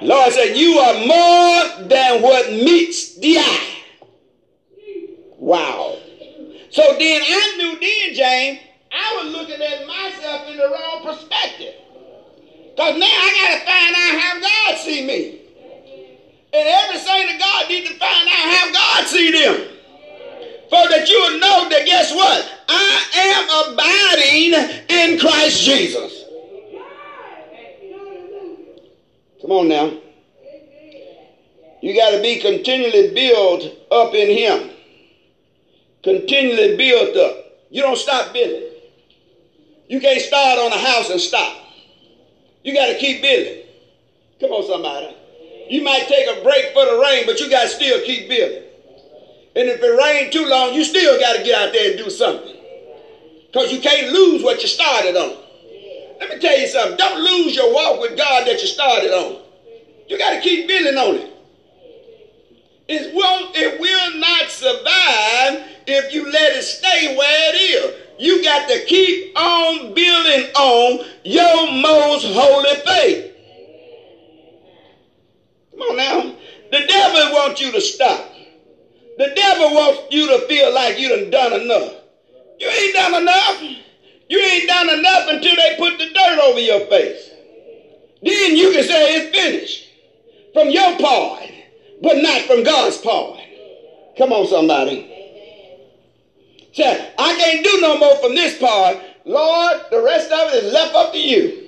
Lord 0.01 0.33
said, 0.33 0.57
you 0.57 0.79
are 0.79 1.05
more 1.05 1.87
than 1.87 2.21
what 2.21 2.51
meets 2.51 3.15
the 3.17 3.37
eye. 3.37 3.77
Wow. 5.37 5.97
So 6.71 6.81
then 6.97 7.21
I 7.21 7.55
knew 7.57 7.79
then, 7.79 8.15
James, 8.15 8.59
I 8.91 9.21
was 9.21 9.33
looking 9.33 9.61
at 9.61 9.85
myself 9.85 10.47
in 10.47 10.57
the 10.57 10.69
wrong 10.69 11.03
perspective. 11.03 11.75
Because 12.75 12.97
now 12.97 13.05
I 13.05 13.29
got 13.41 13.59
to 13.59 13.65
find 13.65 13.95
out 13.95 14.21
how 14.21 14.39
God 14.39 14.77
see 14.79 15.05
me. 15.05 15.41
And 16.53 16.67
every 16.67 16.99
saint 16.99 17.33
of 17.33 17.39
God 17.39 17.69
need 17.69 17.87
to 17.87 17.93
find 17.93 18.27
out 18.27 18.55
how 18.55 18.71
God 18.71 19.07
see 19.07 19.31
them. 19.31 19.70
For 20.71 20.87
that 20.87 21.09
you 21.09 21.39
know 21.41 21.67
that 21.67 21.85
guess 21.85 22.13
what? 22.13 22.49
I 22.69 23.03
am 23.13 23.73
abiding 23.73 24.79
in 24.87 25.19
Christ 25.19 25.61
Jesus. 25.65 26.23
Come 29.41 29.51
on 29.51 29.67
now. 29.67 29.91
You 31.81 31.93
got 31.93 32.11
to 32.11 32.21
be 32.21 32.39
continually 32.39 33.13
built 33.13 33.65
up 33.91 34.13
in 34.13 34.29
Him. 34.29 34.69
Continually 36.03 36.77
built 36.77 37.17
up. 37.17 37.59
You 37.69 37.81
don't 37.81 37.97
stop 37.97 38.31
building. 38.31 38.69
You 39.89 39.99
can't 39.99 40.21
start 40.21 40.57
on 40.57 40.71
a 40.71 40.77
house 40.77 41.09
and 41.09 41.19
stop. 41.19 41.53
You 42.63 42.73
got 42.73 42.85
to 42.85 42.97
keep 42.97 43.21
building. 43.21 43.65
Come 44.39 44.51
on, 44.51 44.63
somebody. 44.65 45.13
You 45.67 45.83
might 45.83 46.07
take 46.07 46.27
a 46.27 46.41
break 46.43 46.71
for 46.71 46.85
the 46.85 46.97
rain, 46.97 47.25
but 47.25 47.41
you 47.41 47.49
got 47.49 47.63
to 47.63 47.67
still 47.67 47.99
keep 48.05 48.29
building. 48.29 48.70
And 49.55 49.67
if 49.67 49.81
it 49.83 49.87
rains 49.87 50.31
too 50.31 50.45
long, 50.45 50.73
you 50.73 50.83
still 50.83 51.19
got 51.19 51.35
to 51.35 51.43
get 51.43 51.55
out 51.55 51.73
there 51.73 51.89
and 51.89 51.97
do 51.97 52.09
something. 52.09 52.55
Because 53.51 53.71
you 53.71 53.79
can't 53.79 54.07
lose 54.07 54.43
what 54.43 54.61
you 54.61 54.67
started 54.67 55.15
on. 55.15 55.35
Let 56.19 56.29
me 56.29 56.39
tell 56.39 56.57
you 56.57 56.67
something. 56.67 56.97
Don't 56.97 57.19
lose 57.19 57.55
your 57.55 57.73
walk 57.73 57.99
with 57.99 58.15
God 58.15 58.45
that 58.47 58.61
you 58.61 58.67
started 58.67 59.11
on. 59.11 59.37
You 60.07 60.17
got 60.17 60.31
to 60.31 60.39
keep 60.39 60.67
building 60.67 60.97
on 60.97 61.15
it. 61.17 61.27
It 62.87 63.13
will, 63.13 63.49
it 63.53 63.79
will 63.79 64.19
not 64.19 64.49
survive 64.49 65.61
if 65.87 66.13
you 66.13 66.29
let 66.29 66.53
it 66.53 66.63
stay 66.63 67.15
where 67.15 67.53
it 67.53 67.57
is. 67.57 67.91
You 68.19 68.41
got 68.43 68.67
to 68.67 68.79
keep 68.83 69.35
on 69.35 69.93
building 69.93 70.43
on 70.55 70.99
your 71.23 71.67
most 71.71 72.25
holy 72.25 72.75
faith. 72.75 73.23
Come 75.71 75.81
on 75.81 75.95
now. 75.97 76.33
The 76.71 76.85
devil 76.85 77.33
wants 77.33 77.59
you 77.59 77.71
to 77.71 77.81
stop. 77.81 78.30
The 79.21 79.35
devil 79.35 79.75
wants 79.75 80.01
you 80.09 80.25
to 80.29 80.47
feel 80.47 80.73
like 80.73 80.97
you 80.97 81.07
done 81.07 81.29
done 81.29 81.61
enough. 81.61 81.93
You 82.59 82.67
ain't 82.67 82.95
done 82.95 83.21
enough. 83.21 83.61
You 84.27 84.39
ain't 84.39 84.67
done 84.67 84.89
enough 84.89 85.29
until 85.29 85.55
they 85.55 85.75
put 85.77 85.99
the 85.99 86.09
dirt 86.11 86.39
over 86.39 86.59
your 86.59 86.87
face. 86.87 87.29
Then 88.23 88.55
you 88.55 88.71
can 88.71 88.83
say 88.83 89.17
it's 89.17 89.37
finished 89.37 89.89
from 90.53 90.71
your 90.71 90.97
part, 90.97 91.47
but 92.01 92.17
not 92.17 92.41
from 92.47 92.63
God's 92.63 92.97
part. 92.97 93.41
Come 94.17 94.33
on, 94.33 94.47
somebody. 94.47 95.07
Say, 96.73 97.13
I 97.19 97.35
can't 97.35 97.63
do 97.63 97.79
no 97.79 97.99
more 97.99 98.15
from 98.15 98.33
this 98.33 98.57
part. 98.57 98.97
Lord, 99.25 99.81
the 99.91 100.01
rest 100.01 100.31
of 100.31 100.51
it 100.51 100.63
is 100.63 100.73
left 100.73 100.95
up 100.95 101.11
to 101.13 101.19
you. 101.19 101.67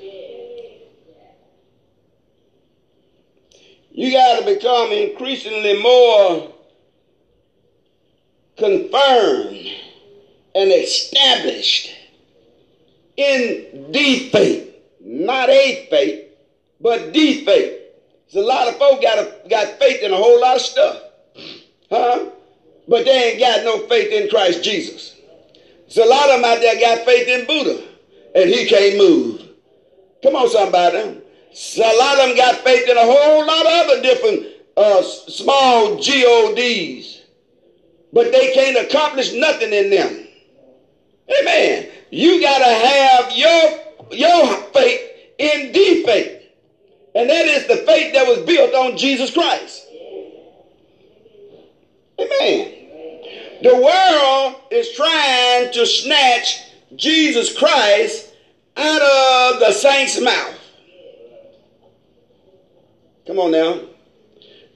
You 3.92 4.12
got 4.12 4.40
to 4.40 4.46
become 4.56 4.92
increasingly 4.92 5.80
more 5.84 6.53
confirmed 8.58 9.68
and 10.56 10.72
established 10.72 11.90
in 13.18 13.92
the 13.92 14.30
faith. 14.30 14.76
Not 15.02 15.50
a 15.50 15.88
faith, 15.90 16.30
but 16.80 17.14
the 17.14 17.46
faith. 17.46 17.80
There's 18.32 18.46
a 18.46 18.48
lot 18.48 18.68
of 18.68 18.78
folk 18.78 19.02
got, 19.02 19.20
a, 19.20 19.50
got 19.50 19.80
faith 19.80 20.02
in 20.02 20.12
a 20.12 20.18
whole 20.18 20.40
lot 20.40 20.56
of 20.56 20.62
stuff. 20.62 21.02
Huh? 21.90 22.30
But 22.88 23.06
they 23.06 23.32
ain't 23.32 23.40
got 23.40 23.64
no 23.64 23.88
faith 23.88 24.12
in 24.12 24.30
Christ 24.30 24.64
Jesus. 24.64 25.16
There's 25.86 26.08
a 26.08 26.10
lot 26.10 26.30
of 26.30 26.42
them 26.42 26.46
out 26.46 26.60
there 26.60 26.80
got 26.80 27.06
faith 27.06 27.28
in 27.28 27.46
Buddha, 27.46 27.84
and 28.36 28.50
he 28.50 28.66
can't 28.66 28.98
move. 28.98 29.42
Come 30.24 30.36
on, 30.36 30.50
somebody. 30.50 31.22
So 31.54 31.84
a 31.84 31.98
lot 32.00 32.20
of 32.20 32.28
them 32.28 32.38
got 32.38 32.56
faith 32.64 32.90
in 32.90 32.98
a 32.98 33.02
whole 33.02 33.46
lot 33.46 33.66
of 33.66 33.72
other 33.72 34.02
different 34.02 34.48
uh, 34.76 35.04
small 35.04 35.98
GODs, 35.98 37.22
but 38.14 38.32
they 38.32 38.54
can't 38.54 38.78
accomplish 38.78 39.34
nothing 39.34 39.74
in 39.74 39.90
them. 39.90 40.28
Amen. 41.42 41.90
You 42.12 42.42
got 42.42 42.60
to 42.60 42.64
have 42.64 43.32
your, 43.36 43.80
your 44.12 44.56
faith 44.72 45.02
in 45.40 45.72
the 45.72 46.04
faith. 46.06 46.42
And 47.16 47.30
that 47.30 47.46
is 47.46 47.68
the 47.68 47.78
faith 47.78 48.14
that 48.14 48.28
was 48.28 48.40
built 48.40 48.74
on 48.76 48.98
Jesus 48.98 49.32
Christ. 49.32 49.88
Amen. 52.20 52.74
The 53.64 53.76
world 53.76 54.62
is 54.72 54.92
trying 54.92 55.72
to 55.74 55.86
snatch 55.86 56.62
Jesus 56.96 57.58
Christ 57.58 58.32
out 58.78 59.02
of 59.02 59.60
the 59.60 59.72
saint's 59.72 60.20
mouth. 60.22 60.60
Come 63.26 63.40
on 63.40 63.52
now. 63.52 63.80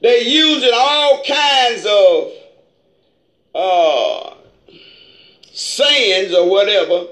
They're 0.02 0.22
using 0.22 0.72
all 0.74 1.24
kinds 1.24 1.86
of 1.86 2.32
uh, 3.58 4.36
sayings 5.52 6.34
or 6.34 6.48
whatever 6.50 7.08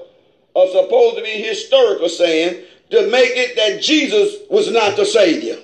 are 0.54 0.68
supposed 0.68 1.16
to 1.16 1.22
be 1.22 1.42
historical 1.42 2.08
saying 2.08 2.62
to 2.90 3.10
make 3.10 3.32
it 3.34 3.56
that 3.56 3.82
Jesus 3.82 4.36
was 4.48 4.70
not 4.70 4.96
the 4.96 5.04
Savior. 5.04 5.58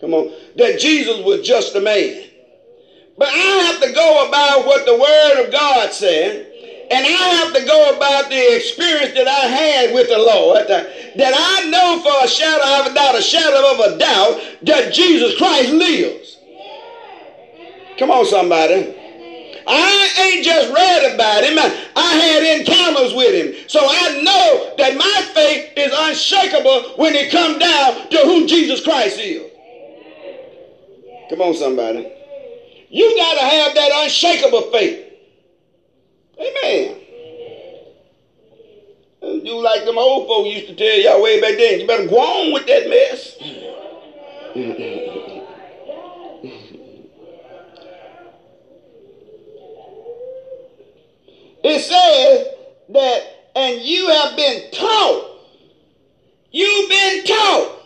Come 0.00 0.14
on. 0.14 0.32
That 0.56 0.78
Jesus 0.78 1.24
was 1.24 1.40
just 1.46 1.74
a 1.74 1.80
man. 1.80 2.24
But 3.16 3.28
I 3.28 3.72
have 3.72 3.82
to 3.82 3.92
go 3.92 4.28
about 4.28 4.66
what 4.66 4.84
the 4.84 4.96
Word 4.96 5.44
of 5.44 5.50
God 5.50 5.92
said. 5.92 6.44
And 6.90 7.04
I 7.04 7.08
have 7.08 7.54
to 7.54 7.64
go 7.66 7.96
about 7.96 8.30
the 8.30 8.56
experience 8.56 9.14
that 9.14 9.26
I 9.26 9.46
had 9.46 9.94
with 9.94 10.08
the 10.08 10.18
Lord, 10.18 10.68
that 10.68 11.34
I 11.36 11.68
know 11.68 12.00
for 12.00 12.24
a 12.24 12.28
shadow, 12.28 12.86
of 12.86 12.92
a 12.92 12.94
doubt, 12.94 13.18
a 13.18 13.22
shadow 13.22 13.72
of 13.72 13.92
a 13.92 13.98
doubt, 13.98 14.40
that 14.62 14.94
Jesus 14.94 15.36
Christ 15.36 15.72
lives. 15.72 16.38
Come 17.98 18.10
on, 18.10 18.24
somebody. 18.24 18.97
I 19.70 20.32
ain't 20.32 20.44
just 20.44 20.72
read 20.72 21.14
about 21.14 21.44
him. 21.44 21.58
I 21.58 22.14
had 22.14 22.60
encounters 22.60 23.12
with 23.12 23.34
him. 23.34 23.68
So 23.68 23.80
I 23.82 24.22
know 24.22 24.74
that 24.78 24.96
my 24.96 25.22
faith 25.34 25.72
is 25.76 25.92
unshakable 25.94 26.96
when 26.96 27.14
it 27.14 27.30
comes 27.30 27.58
down 27.58 28.08
to 28.08 28.18
who 28.18 28.46
Jesus 28.46 28.82
Christ 28.82 29.18
is. 29.18 29.42
Come 31.28 31.42
on, 31.42 31.54
somebody. 31.54 32.10
You 32.88 33.14
got 33.16 33.34
to 33.34 33.40
have 33.40 33.74
that 33.74 33.90
unshakable 34.04 34.70
faith. 34.70 35.04
Amen. 36.40 36.94
Do 39.20 39.60
like 39.60 39.84
them 39.84 39.98
old 39.98 40.26
folks 40.26 40.48
used 40.48 40.68
to 40.68 40.74
tell 40.74 40.98
y'all 40.98 41.20
way 41.22 41.40
back 41.40 41.58
then. 41.58 41.80
You 41.80 41.86
better 41.86 42.06
go 42.06 42.18
on 42.18 42.52
with 42.54 42.66
that 42.66 42.88
mess. 42.88 43.36
It 51.64 51.80
says 51.80 52.46
that, 52.90 53.50
and 53.54 53.82
you 53.82 54.08
have 54.08 54.36
been 54.36 54.70
taught. 54.72 55.24
You've 56.50 56.88
been 56.88 57.24
taught. 57.24 57.82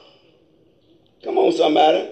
Come 1.25 1.39
on, 1.39 1.53
somebody. 1.53 2.09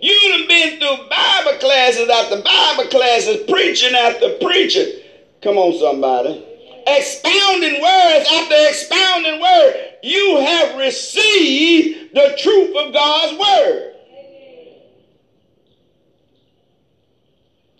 You 0.00 0.36
have 0.38 0.48
been 0.48 0.78
through 0.78 1.08
Bible 1.08 1.58
classes 1.60 2.08
after 2.08 2.42
Bible 2.42 2.90
classes, 2.90 3.44
preaching 3.48 3.94
after 3.94 4.36
preaching. 4.40 5.00
Come 5.42 5.56
on, 5.56 5.78
somebody. 5.78 6.44
Expounding 6.86 7.80
words 7.80 8.28
after 8.30 8.54
expounding 8.68 9.40
word. 9.40 9.94
You 10.02 10.40
have 10.40 10.76
received 10.78 12.14
the 12.14 12.36
truth 12.38 12.76
of 12.76 12.92
God's 12.92 13.38
word. 13.38 13.94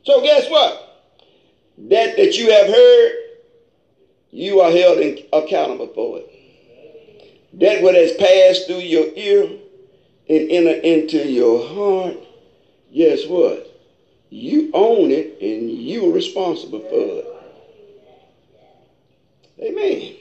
So 0.05 0.23
guess 0.23 0.49
what? 0.50 1.03
That 1.91 2.17
that 2.17 2.37
you 2.37 2.50
have 2.50 2.67
heard, 2.67 3.12
you 4.35 4.61
are 4.61 4.71
held 4.73 4.99
accountable 5.33 5.87
for 5.95 6.19
it. 6.19 6.29
That 7.53 7.83
what 7.83 7.95
has 7.95 8.12
passed 8.14 8.67
through 8.67 8.81
your 8.81 9.07
ear 9.14 9.43
and 10.29 10.50
enter 10.50 10.81
into 10.81 11.19
your 11.19 11.69
heart, 11.69 12.17
guess 12.93 13.26
what? 13.26 13.71
You 14.31 14.73
own 14.75 15.12
it 15.12 15.41
and 15.41 15.71
you 15.71 16.11
are 16.11 16.12
responsible 16.12 16.81
for 16.81 17.21
it. 17.21 17.26
Amen. 19.62 20.17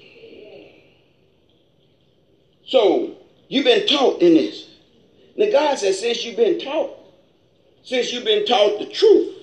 So 2.67 3.15
you've 3.47 3.65
been 3.65 3.87
taught 3.87 4.21
in 4.21 4.35
this. 4.35 4.69
Now 5.35 5.51
God 5.51 5.79
says, 5.79 5.99
since 5.99 6.23
you've 6.23 6.37
been 6.37 6.59
taught, 6.59 6.95
since 7.83 8.13
you've 8.13 8.25
been 8.25 8.45
taught 8.45 8.77
the 8.77 8.85
truth, 8.85 9.35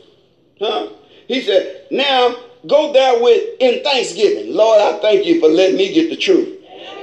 huh? 0.60 0.90
He 1.26 1.40
said, 1.40 1.88
now 1.90 2.36
go 2.66 2.92
there 2.92 3.22
with 3.22 3.42
in 3.60 3.82
thanksgiving. 3.82 4.54
Lord, 4.54 4.80
I 4.80 4.98
thank 5.00 5.26
you 5.26 5.40
for 5.40 5.48
letting 5.48 5.76
me 5.76 5.92
get 5.92 6.10
the 6.10 6.16
truth. 6.16 6.58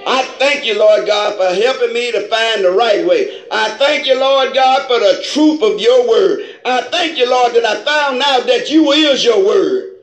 I 0.06 0.24
thank 0.40 0.66
you, 0.66 0.80
Lord 0.80 1.06
God, 1.06 1.36
for 1.36 1.54
helping 1.62 1.94
me 1.94 2.12
to 2.14 2.28
find 2.30 2.64
the 2.64 2.72
right 2.72 3.06
way. 3.06 3.44
I 3.52 3.72
thank 3.72 4.06
you, 4.08 4.18
Lord 4.18 4.54
God, 4.54 4.88
for 4.88 5.00
the 5.00 5.22
truth 5.22 5.62
of 5.62 5.82
your 5.82 6.08
word. 6.08 6.46
I 6.64 6.82
thank 6.84 7.18
you, 7.18 7.30
Lord, 7.30 7.54
that 7.54 7.66
I 7.66 7.84
found 7.84 8.22
out 8.22 8.48
that 8.48 8.70
you 8.70 8.92
is 8.92 9.26
your 9.26 9.46
word. 9.46 9.96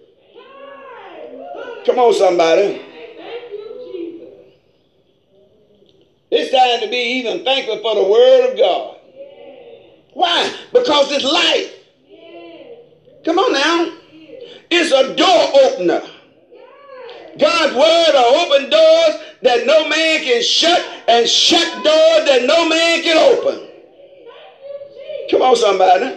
Come 1.87 1.99
on, 1.99 2.13
somebody. 2.13 2.83
It's 6.31 6.51
time 6.51 6.81
to 6.81 6.89
be 6.89 7.21
even 7.21 7.45
thankful 7.45 7.81
for 7.81 7.95
the 7.95 8.05
word 8.05 8.51
of 8.51 8.59
God. 8.59 8.99
Why? 10.13 10.53
Because 10.73 11.13
it's 11.13 11.25
life. 11.25 11.73
Come 13.25 13.39
on 13.39 13.53
now. 13.53 14.04
It's 14.71 14.93
a 14.93 15.15
door 15.15 15.51
opener. 15.65 16.03
God's 17.39 17.75
word 17.75 18.13
will 18.15 18.37
open 18.43 18.71
doors 18.71 19.17
that 19.43 19.67
no 19.67 19.89
man 19.89 20.21
can 20.23 20.43
shut 20.43 20.85
and 21.09 21.29
shut 21.29 21.83
doors 21.83 22.25
that 22.27 22.45
no 22.47 22.69
man 22.69 23.03
can 23.03 23.19
open. 23.19 23.69
Come 25.31 25.43
on, 25.43 25.57
somebody. 25.57 26.15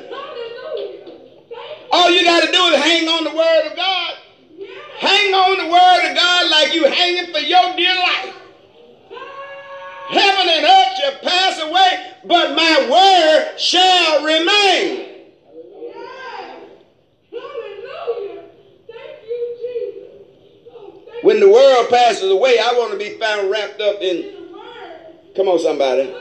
All 1.92 2.12
you 2.12 2.24
got 2.24 2.42
to 2.44 2.52
do 2.52 2.60
is 2.68 2.78
hang 2.82 3.08
on 3.08 3.24
the 3.26 3.32
word 3.32 3.68
of 3.72 3.76
God. 3.76 4.14
Hang 4.96 5.34
on 5.34 5.58
the 5.58 5.72
word 5.72 6.10
of 6.12 6.16
God 6.18 6.52
like 6.52 6.74
you 6.74 6.86
hanging 6.86 7.32
for 7.34 7.40
your 7.40 7.76
dear 7.76 7.96
life. 7.96 8.36
Heaven 10.06 10.50
and 10.50 10.66
earth 10.66 10.98
shall 10.98 11.20
pass 11.22 11.60
away, 11.60 12.00
but 12.26 12.56
my 12.56 12.88
word 12.90 13.60
shall 13.60 14.24
remain. 14.26 15.08
When 21.24 21.40
the 21.40 21.50
world 21.50 21.90
passes 21.90 22.30
away, 22.30 22.60
I 22.60 22.74
want 22.74 22.92
to 22.92 22.98
be 22.98 23.18
found 23.18 23.50
wrapped 23.50 23.82
up 23.82 24.02
in. 24.02 24.36
Come 25.36 25.48
on, 25.48 25.60
somebody. 25.60 26.14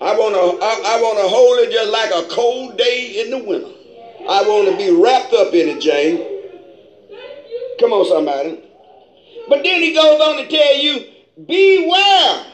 I 0.00 0.16
want 0.16 0.34
to. 0.34 0.64
I, 0.64 0.96
I 0.96 1.00
want 1.02 1.18
to 1.18 1.28
hold 1.28 1.58
it 1.58 1.70
just 1.70 1.90
like 1.90 2.10
a 2.10 2.28
cold 2.28 2.78
day 2.78 3.20
in 3.20 3.30
the 3.30 3.38
winter. 3.38 3.68
I 4.28 4.42
want 4.42 4.70
to 4.70 4.76
be 4.76 4.90
wrapped 4.90 5.32
up 5.34 5.52
in 5.52 5.68
it, 5.68 5.80
Jane. 5.80 6.18
Come 7.78 7.92
on, 7.92 8.06
somebody. 8.06 8.62
But 9.48 9.62
then 9.62 9.80
he 9.80 9.92
goes 9.94 10.20
on 10.20 10.36
to 10.36 10.48
tell 10.48 10.76
you, 10.76 11.04
beware 11.46 12.46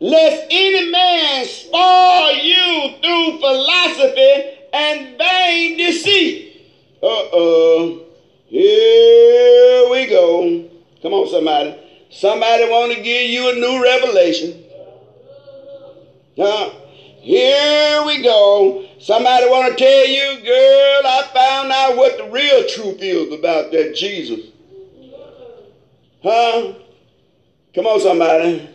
lest 0.00 0.46
any 0.50 0.90
man 0.90 1.44
spoil 1.44 2.32
you 2.34 2.94
through 3.00 3.38
philosophy 3.38 4.58
and 4.72 5.18
vain 5.18 5.76
deceit. 5.76 6.66
Uh-oh. 7.02 8.09
Here 8.50 9.88
we 9.88 10.06
go. 10.06 10.68
Come 11.02 11.12
on, 11.12 11.28
somebody. 11.28 11.78
Somebody 12.10 12.64
want 12.64 12.92
to 12.92 13.00
give 13.00 13.30
you 13.30 13.48
a 13.48 13.54
new 13.54 13.80
revelation. 13.80 14.64
Huh? 16.36 16.70
Here 17.20 18.02
we 18.04 18.22
go. 18.24 18.88
Somebody 18.98 19.46
want 19.46 19.78
to 19.78 19.84
tell 19.84 20.08
you, 20.08 20.44
girl, 20.44 21.02
I 21.06 21.30
found 21.32 21.70
out 21.70 21.96
what 21.96 22.18
the 22.18 22.28
real 22.28 22.66
truth 22.66 22.98
is 23.00 23.32
about 23.32 23.70
that 23.70 23.94
Jesus. 23.94 24.46
Huh? 26.24 26.74
Come 27.72 27.86
on, 27.86 28.00
somebody. 28.00 28.68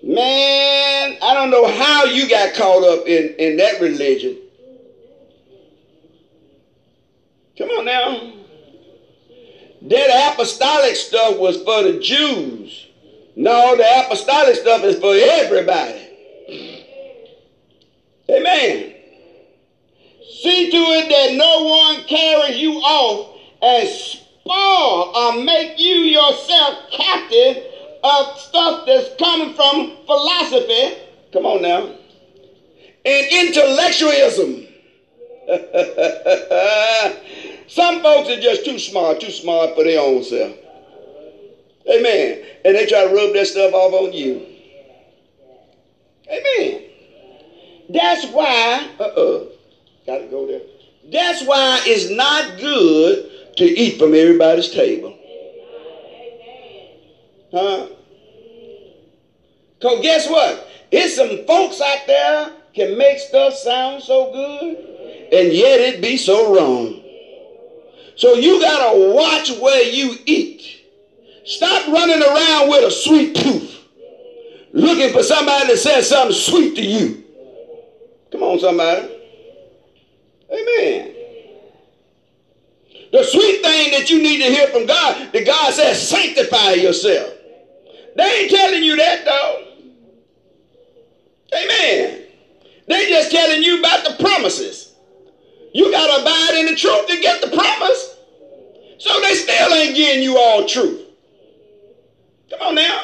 Man, 0.00 1.18
I 1.20 1.34
don't 1.34 1.50
know 1.50 1.66
how 1.66 2.04
you 2.04 2.28
got 2.28 2.54
caught 2.54 2.84
up 2.84 3.08
in, 3.08 3.34
in 3.34 3.56
that 3.56 3.80
religion. 3.80 4.38
Come 7.58 7.70
on 7.70 7.84
now. 7.84 8.43
That 9.84 10.32
apostolic 10.32 10.96
stuff 10.96 11.38
was 11.38 11.58
for 11.58 11.82
the 11.82 12.00
Jews. 12.00 12.86
No, 13.36 13.76
the 13.76 13.84
apostolic 14.00 14.56
stuff 14.56 14.82
is 14.82 14.98
for 14.98 15.14
everybody. 15.14 16.00
Amen. 18.30 18.94
See 20.40 20.70
to 20.70 20.76
it 20.76 21.08
that 21.10 21.34
no 21.36 21.64
one 21.64 22.04
carries 22.04 22.56
you 22.56 22.72
off 22.76 23.38
and 23.60 23.86
spoil 23.86 25.14
or 25.14 25.44
make 25.44 25.78
you 25.78 25.96
yourself 25.96 26.78
captive 26.90 27.64
of 28.02 28.38
stuff 28.38 28.86
that's 28.86 29.14
coming 29.18 29.54
from 29.54 29.96
philosophy. 30.06 30.96
Come 31.32 31.44
on 31.44 31.60
now. 31.60 31.90
And 33.04 33.26
intellectualism. 33.32 34.66
Some 37.66 38.02
folks 38.02 38.28
are 38.28 38.40
just 38.40 38.64
too 38.64 38.78
smart, 38.78 39.20
too 39.20 39.30
smart 39.30 39.74
for 39.74 39.84
their 39.84 40.00
own 40.00 40.22
self. 40.22 40.56
Amen. 41.90 42.44
And 42.64 42.74
they 42.76 42.86
try 42.86 43.06
to 43.06 43.14
rub 43.14 43.34
that 43.34 43.46
stuff 43.46 43.72
off 43.72 43.92
on 43.92 44.12
you. 44.12 44.46
Amen. 46.30 46.82
That's 47.90 48.26
why, 48.26 48.88
uh-uh, 48.98 49.44
gotta 50.06 50.26
go 50.26 50.46
there. 50.46 50.62
That's 51.12 51.44
why 51.46 51.82
it's 51.84 52.10
not 52.10 52.58
good 52.58 53.56
to 53.56 53.64
eat 53.64 53.98
from 53.98 54.14
everybody's 54.14 54.70
table. 54.70 55.18
Huh? 57.52 57.88
Because 59.78 60.00
guess 60.00 60.28
what? 60.30 60.68
It's 60.90 61.16
some 61.16 61.46
folks 61.46 61.80
out 61.80 62.06
there 62.06 62.52
can 62.74 62.96
make 62.96 63.18
stuff 63.18 63.54
sound 63.54 64.02
so 64.02 64.32
good, 64.32 64.76
and 65.32 65.52
yet 65.52 65.80
it 65.80 66.00
be 66.00 66.16
so 66.16 66.54
wrong. 66.54 67.03
So 68.16 68.34
you 68.34 68.60
got 68.60 68.92
to 68.92 69.14
watch 69.14 69.50
where 69.60 69.82
you 69.82 70.16
eat. 70.26 70.82
Stop 71.44 71.88
running 71.88 72.22
around 72.22 72.70
with 72.70 72.84
a 72.84 72.90
sweet 72.90 73.36
tooth, 73.36 73.84
looking 74.72 75.12
for 75.12 75.22
somebody 75.22 75.68
that 75.68 75.78
says 75.78 76.08
something 76.08 76.34
sweet 76.34 76.74
to 76.76 76.82
you. 76.82 77.24
Come 78.32 78.42
on, 78.42 78.58
somebody. 78.58 79.10
Amen. 80.50 81.14
The 83.12 83.22
sweet 83.22 83.62
thing 83.62 83.92
that 83.92 84.10
you 84.10 84.22
need 84.22 84.38
to 84.38 84.50
hear 84.52 84.66
from 84.68 84.86
God, 84.86 85.32
that 85.32 85.46
God 85.46 85.72
says, 85.72 86.08
sanctify 86.08 86.72
yourself. 86.72 87.32
They 88.16 88.24
ain't 88.24 88.50
telling 88.50 88.82
you 88.82 88.96
that, 88.96 89.24
though. 89.24 89.66
Amen. 91.54 92.22
They 92.88 93.08
just 93.08 93.30
telling 93.30 93.62
you 93.62 93.78
about 93.78 94.04
the 94.04 94.24
promises. 94.24 94.83
You 95.74 95.90
got 95.90 96.06
to 96.06 96.22
abide 96.22 96.60
in 96.60 96.66
the 96.66 96.76
truth 96.76 97.08
to 97.08 97.20
get 97.20 97.40
the 97.40 97.48
promise. 97.48 98.16
So 98.98 99.20
they 99.20 99.34
still 99.34 99.74
ain't 99.74 99.96
giving 99.96 100.22
you 100.22 100.38
all 100.38 100.66
truth. 100.66 101.02
Come 102.48 102.68
on 102.68 102.74
now. 102.76 103.02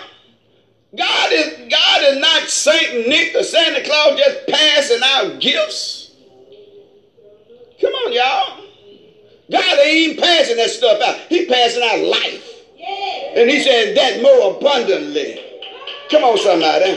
God 0.96 1.32
is 1.32 1.70
God 1.70 2.02
is 2.02 2.18
not 2.18 2.48
Saint 2.48 3.08
Nick 3.08 3.34
or 3.34 3.42
Santa 3.42 3.84
Claus 3.84 4.18
just 4.18 4.46
passing 4.48 5.00
out 5.04 5.40
gifts. 5.40 6.12
Come 7.80 7.92
on, 7.92 8.12
y'all. 8.12 8.64
God 9.50 9.78
ain't 9.80 9.94
even 9.94 10.22
passing 10.22 10.56
that 10.56 10.70
stuff 10.70 11.00
out. 11.02 11.16
He 11.28 11.46
passing 11.46 11.82
out 11.82 12.06
life. 12.06 12.46
And 13.36 13.50
he 13.50 13.62
said 13.62 13.96
that 13.96 14.22
more 14.22 14.56
abundantly. 14.56 15.40
Come 16.10 16.22
on, 16.22 16.38
somebody. 16.38 16.90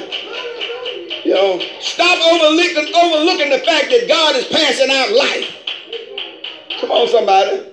You 1.26 1.34
know, 1.34 1.60
stop 1.80 2.20
overlooking, 2.28 2.94
overlooking 2.94 3.50
the 3.50 3.60
fact 3.66 3.90
that 3.90 4.06
God 4.08 4.36
is 4.36 4.46
passing 4.46 4.90
out 4.92 5.12
life. 5.12 5.63
Come 6.84 6.92
on, 6.92 7.08
somebody. 7.08 7.72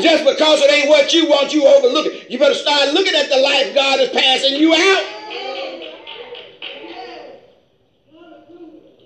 Just 0.00 0.24
because 0.24 0.60
it 0.60 0.68
ain't 0.68 0.88
what 0.88 1.12
you 1.12 1.28
want, 1.28 1.52
you 1.52 1.64
overlook 1.64 2.06
it. 2.06 2.28
You 2.28 2.40
better 2.40 2.54
start 2.54 2.88
looking 2.88 3.14
at 3.14 3.28
the 3.28 3.36
life 3.36 3.72
God 3.72 4.00
is 4.00 4.08
passing 4.08 4.56
you 4.56 4.74
out. 4.74 5.04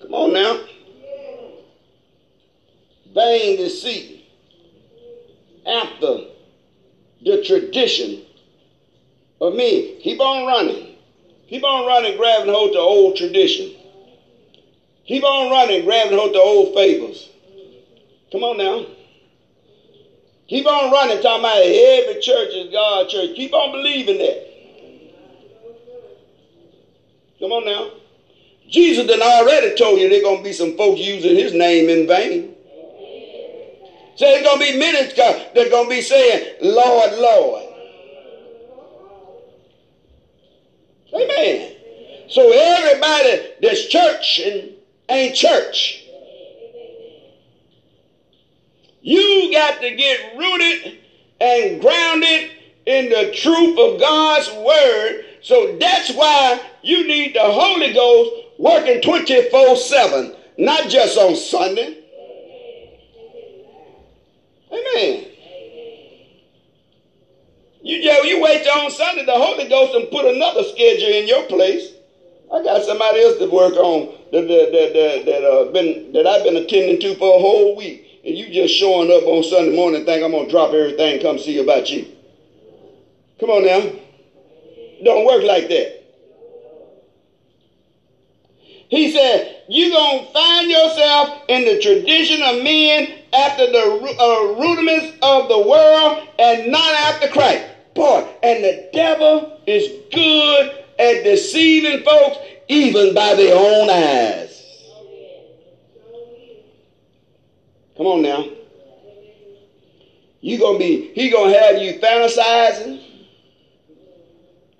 Come 0.00 0.14
on 0.14 0.32
now. 0.32 0.58
Vain 3.12 3.58
deceit 3.58 4.24
after 5.66 6.20
the 7.20 7.42
tradition 7.42 8.22
of 9.42 9.52
me. 9.54 10.00
Keep 10.00 10.18
on 10.18 10.46
running. 10.46 10.96
Keep 11.46 11.62
on 11.62 11.86
running, 11.86 12.16
grabbing 12.16 12.48
hold 12.48 12.72
to 12.72 12.78
old 12.78 13.16
tradition. 13.16 13.70
Keep 15.06 15.24
on 15.24 15.50
running, 15.50 15.84
grabbing 15.84 16.16
hold 16.16 16.32
to 16.32 16.38
old 16.38 16.72
fables. 16.72 17.28
Come 18.30 18.44
on 18.44 18.56
now. 18.56 18.86
Keep 20.52 20.66
on 20.66 20.92
running, 20.92 21.22
talking 21.22 21.40
about 21.40 21.62
every 21.64 22.20
church 22.20 22.52
is 22.52 22.70
God's 22.70 23.10
church. 23.10 23.34
Keep 23.34 23.54
on 23.54 23.72
believing 23.72 24.18
that. 24.18 24.48
Come 27.40 27.52
on 27.52 27.64
now. 27.64 27.90
Jesus 28.68 29.06
done 29.06 29.22
already 29.22 29.74
told 29.76 29.98
you 29.98 30.10
there's 30.10 30.22
going 30.22 30.36
to 30.36 30.44
be 30.44 30.52
some 30.52 30.76
folks 30.76 31.00
using 31.00 31.36
his 31.36 31.54
name 31.54 31.88
in 31.88 32.06
vain. 32.06 32.54
So 34.16 34.26
there's 34.26 34.44
going 34.44 34.58
to 34.58 34.72
be 34.72 34.78
many 34.78 35.10
that 35.14 35.56
are 35.56 35.70
going 35.70 35.88
to 35.88 35.88
be 35.88 36.02
saying, 36.02 36.56
Lord, 36.60 37.12
Lord. 37.14 37.62
Amen. 41.14 41.76
So 42.28 42.52
everybody 42.52 43.54
that's 43.62 43.86
church 43.86 44.42
ain't 45.08 45.34
church. 45.34 46.01
You 49.02 49.50
got 49.52 49.80
to 49.80 49.90
get 49.90 50.36
rooted 50.36 50.98
and 51.40 51.80
grounded 51.80 52.50
in 52.86 53.08
the 53.10 53.32
truth 53.32 53.78
of 53.78 54.00
God's 54.00 54.50
word. 54.52 55.24
So 55.40 55.76
that's 55.78 56.12
why 56.12 56.60
you 56.82 57.06
need 57.06 57.34
the 57.34 57.42
Holy 57.42 57.92
Ghost 57.92 58.30
working 58.58 59.00
24 59.00 59.76
7, 59.76 60.36
not 60.58 60.88
just 60.88 61.18
on 61.18 61.34
Sunday. 61.34 61.98
Amen. 64.72 65.26
You, 67.82 67.96
you 67.96 68.40
wait 68.40 68.66
on 68.68 68.90
Sunday, 68.90 69.24
the 69.24 69.36
Holy 69.36 69.68
Ghost 69.68 69.94
and 69.94 70.08
put 70.10 70.24
another 70.24 70.62
schedule 70.62 71.10
in 71.10 71.26
your 71.26 71.44
place. 71.44 71.92
I 72.52 72.62
got 72.62 72.84
somebody 72.84 73.20
else 73.20 73.36
to 73.38 73.46
work 73.46 73.76
on 73.76 74.08
that, 74.30 74.46
that, 74.46 74.72
that, 74.72 75.24
that, 75.26 75.44
uh, 75.44 75.64
been, 75.72 76.12
that 76.12 76.26
I've 76.26 76.44
been 76.44 76.56
attending 76.56 77.00
to 77.00 77.14
for 77.16 77.36
a 77.36 77.40
whole 77.40 77.74
week. 77.74 78.11
And 78.24 78.36
you 78.36 78.52
just 78.52 78.74
showing 78.74 79.10
up 79.10 79.24
on 79.24 79.42
Sunday 79.42 79.74
morning 79.74 80.04
think 80.04 80.22
I'm 80.22 80.30
going 80.30 80.46
to 80.46 80.50
drop 80.50 80.72
everything 80.72 81.14
and 81.14 81.22
come 81.22 81.38
see 81.38 81.58
about 81.58 81.90
you. 81.90 82.06
Come 83.40 83.50
on 83.50 83.64
now. 83.64 83.80
Don't 85.04 85.26
work 85.26 85.42
like 85.42 85.68
that. 85.68 86.02
He 88.88 89.10
said, 89.10 89.62
you're 89.68 89.90
going 89.90 90.26
to 90.26 90.32
find 90.32 90.70
yourself 90.70 91.42
in 91.48 91.64
the 91.64 91.80
tradition 91.80 92.42
of 92.42 92.62
men 92.62 93.18
after 93.32 93.66
the 93.66 94.16
uh, 94.20 94.60
rudiments 94.60 95.16
of 95.22 95.48
the 95.48 95.58
world 95.58 96.28
and 96.38 96.70
not 96.70 96.92
after 96.94 97.28
Christ. 97.28 97.64
Boy, 97.94 98.28
and 98.42 98.62
the 98.62 98.90
devil 98.92 99.60
is 99.66 99.88
good 100.12 100.84
at 100.98 101.24
deceiving 101.24 102.04
folks 102.04 102.36
even 102.68 103.14
by 103.14 103.34
their 103.34 103.56
own 103.56 103.90
eyes. 103.90 104.51
Come 107.96 108.06
on 108.06 108.22
now. 108.22 108.44
You 110.40 110.58
gonna 110.58 110.78
be, 110.78 111.12
he 111.14 111.30
gonna 111.30 111.56
have 111.56 111.78
you 111.78 112.00
fantasizing. 112.00 113.00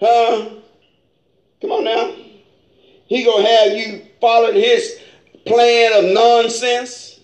Huh? 0.01 0.51
Come 1.61 1.71
on 1.71 1.85
now. 1.85 2.13
He 3.07 3.25
gonna 3.25 3.47
have 3.47 3.77
you 3.77 4.03
following 4.21 4.57
his 4.57 4.99
plan 5.47 6.05
of 6.05 6.13
nonsense. 6.13 7.21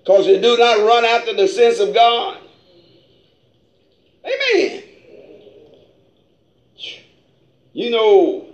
Because 0.00 0.26
you 0.26 0.40
do 0.40 0.56
not 0.56 0.86
run 0.86 1.04
after 1.04 1.34
the 1.34 1.48
sense 1.48 1.80
of 1.80 1.92
God. 1.92 2.38
Amen. 4.24 4.82
You 7.72 7.90
know, 7.90 8.46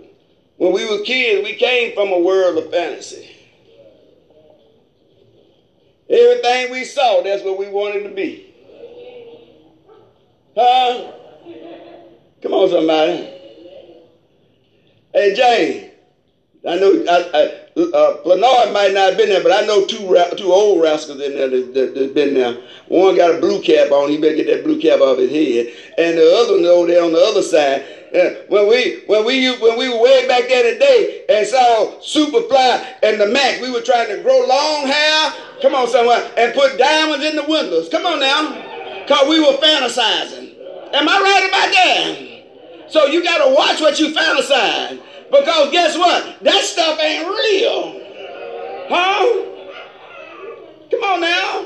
when 0.57 0.71
we 0.71 0.85
were 0.89 1.03
kids, 1.03 1.43
we 1.43 1.55
came 1.55 1.93
from 1.93 2.09
a 2.09 2.19
world 2.19 2.57
of 2.57 2.71
fantasy. 2.71 3.34
Everything 6.09 6.71
we 6.71 6.85
saw, 6.85 7.21
that's 7.23 7.43
what 7.43 7.57
we 7.57 7.67
wanted 7.69 8.03
to 8.03 8.09
be. 8.09 8.53
Huh? 10.55 11.11
Come 12.41 12.53
on, 12.53 12.69
somebody. 12.69 13.31
Hey, 15.13 15.33
Jane. 15.33 15.91
I 16.67 16.77
know 16.77 17.05
I, 17.07 17.29
I, 17.33 17.79
uh, 17.79 18.71
might 18.71 18.93
not 18.93 19.09
have 19.09 19.17
been 19.17 19.29
there, 19.29 19.43
but 19.43 19.51
I 19.51 19.65
know 19.67 19.85
two 19.85 19.99
two 20.35 20.51
old 20.51 20.81
rascals 20.81 21.21
in 21.21 21.35
there 21.35 21.47
that, 21.47 21.73
that, 21.73 21.95
that's 21.95 22.13
been 22.13 22.33
there. 22.33 22.57
One 22.87 23.15
got 23.15 23.35
a 23.35 23.39
blue 23.39 23.61
cap 23.61 23.91
on. 23.91 24.09
He 24.09 24.17
better 24.17 24.35
get 24.35 24.47
that 24.47 24.63
blue 24.63 24.79
cap 24.79 24.99
off 24.99 25.19
his 25.19 25.29
head. 25.29 25.73
And 25.97 26.17
the 26.17 26.35
other 26.35 26.53
one 26.53 26.65
over 26.65 26.87
there 26.87 27.03
on 27.03 27.11
the 27.11 27.19
other 27.19 27.43
side. 27.43 27.85
When 28.47 28.69
we 28.69 29.03
when 29.07 29.25
we 29.25 29.57
when 29.59 29.77
we 29.77 29.89
were 29.89 30.01
way 30.01 30.25
back 30.25 30.47
there 30.47 30.71
today 30.71 31.25
and 31.27 31.45
saw 31.45 31.99
Superfly 31.99 32.85
and 33.03 33.19
the 33.19 33.27
Mack, 33.27 33.59
we 33.59 33.69
were 33.69 33.81
trying 33.81 34.07
to 34.07 34.23
grow 34.23 34.45
long 34.47 34.87
hair. 34.87 35.33
Come 35.61 35.75
on, 35.75 35.89
someone, 35.89 36.21
and 36.37 36.53
put 36.53 36.77
diamonds 36.77 37.25
in 37.25 37.35
the 37.35 37.43
windows. 37.43 37.89
Come 37.89 38.05
on 38.05 38.21
now, 38.21 39.05
cause 39.05 39.27
we 39.27 39.41
were 39.41 39.57
fantasizing. 39.57 40.55
Am 40.93 41.09
I 41.09 41.19
right 41.19 41.45
about 41.49 41.71
that? 41.73 42.89
So 42.89 43.07
you 43.07 43.21
got 43.21 43.45
to 43.45 43.53
watch 43.53 43.81
what 43.81 43.99
you 43.99 44.13
fantasize. 44.13 45.01
Because 45.29 45.71
guess 45.71 45.97
what? 45.97 46.41
That 46.41 46.63
stuff 46.63 46.97
ain't 47.01 47.27
real. 47.27 48.01
Huh? 48.87 49.45
Come 50.89 51.03
on 51.03 51.19
now. 51.19 51.65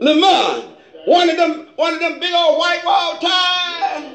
Lemon, 0.00 0.73
one 1.06 1.28
of 1.30 1.36
them, 1.36 1.68
one 1.76 1.94
of 1.94 2.00
them 2.00 2.18
big 2.20 2.34
old 2.34 2.58
white 2.58 2.84
wall 2.84 3.18
ties. 3.18 4.14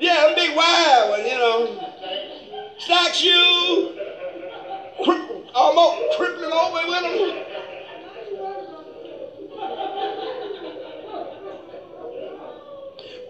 Yeah, 0.00 0.32
a 0.32 0.34
big 0.34 0.56
wide 0.56 1.06
one, 1.10 1.26
you 1.26 1.36
know. 1.36 1.86
Stock 2.78 3.12
shoe, 3.12 3.98
almost 5.54 6.16
crippling 6.16 6.52
over 6.52 6.86
with 6.88 7.02
them. 7.02 7.44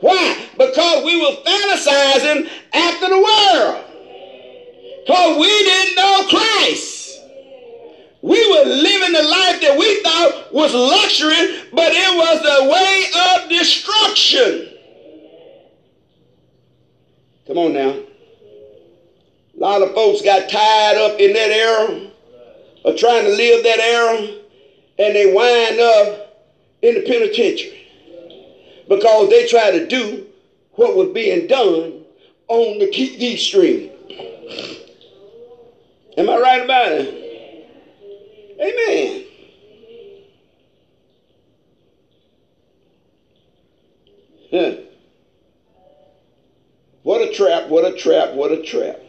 Why? 0.01 0.37
Because 0.57 1.05
we 1.05 1.21
were 1.21 1.37
fantasizing 1.43 2.49
after 2.73 3.09
the 3.09 3.19
world. 3.19 3.85
Because 5.07 5.39
we 5.39 5.49
didn't 5.49 5.97
know 5.97 6.27
Christ. 6.29 7.00
We 8.23 8.51
were 8.51 8.65
living 8.65 9.13
the 9.13 9.23
life 9.23 9.61
that 9.63 9.77
we 9.79 10.03
thought 10.03 10.53
was 10.53 10.75
luxury, 10.75 11.69
but 11.73 11.93
it 11.93 12.17
was 12.17 12.43
the 12.43 12.69
way 12.71 13.05
of 13.27 13.49
destruction. 13.49 14.69
Come 17.47 17.59
on 17.59 17.73
now. 17.73 17.91
A 17.91 19.61
lot 19.61 19.83
of 19.83 19.95
folks 19.95 20.23
got 20.23 20.51
tied 20.51 20.97
up 20.97 21.19
in 21.19 21.33
that 21.33 21.51
era 21.51 22.11
of 22.85 22.97
trying 22.97 23.25
to 23.25 23.31
live 23.31 23.63
that 23.65 23.79
era, 23.79 24.19
and 24.99 25.17
they 25.17 25.33
wind 25.33 25.81
up 25.81 26.47
in 26.83 26.95
the 26.95 27.01
penitentiary 27.01 27.89
because 28.89 29.31
they 29.31 29.47
tried 29.47 29.73
to 29.73 29.87
do 29.87 30.27
what 30.73 30.95
was 30.95 31.09
being 31.09 31.47
done 31.47 32.05
on 32.49 32.79
the 32.79 32.87
TV 32.87 33.39
stream. 33.39 33.91
Am 36.17 36.29
I 36.29 36.39
right 36.39 36.65
about 36.65 36.93
it? 36.93 37.30
Amen. 38.61 39.25
Huh. 44.51 44.73
What 47.03 47.23
a 47.23 47.33
trap, 47.33 47.69
what 47.69 47.85
a 47.85 47.93
trap, 47.93 48.35
what 48.35 48.53
a 48.53 48.63
trap. 48.63 49.01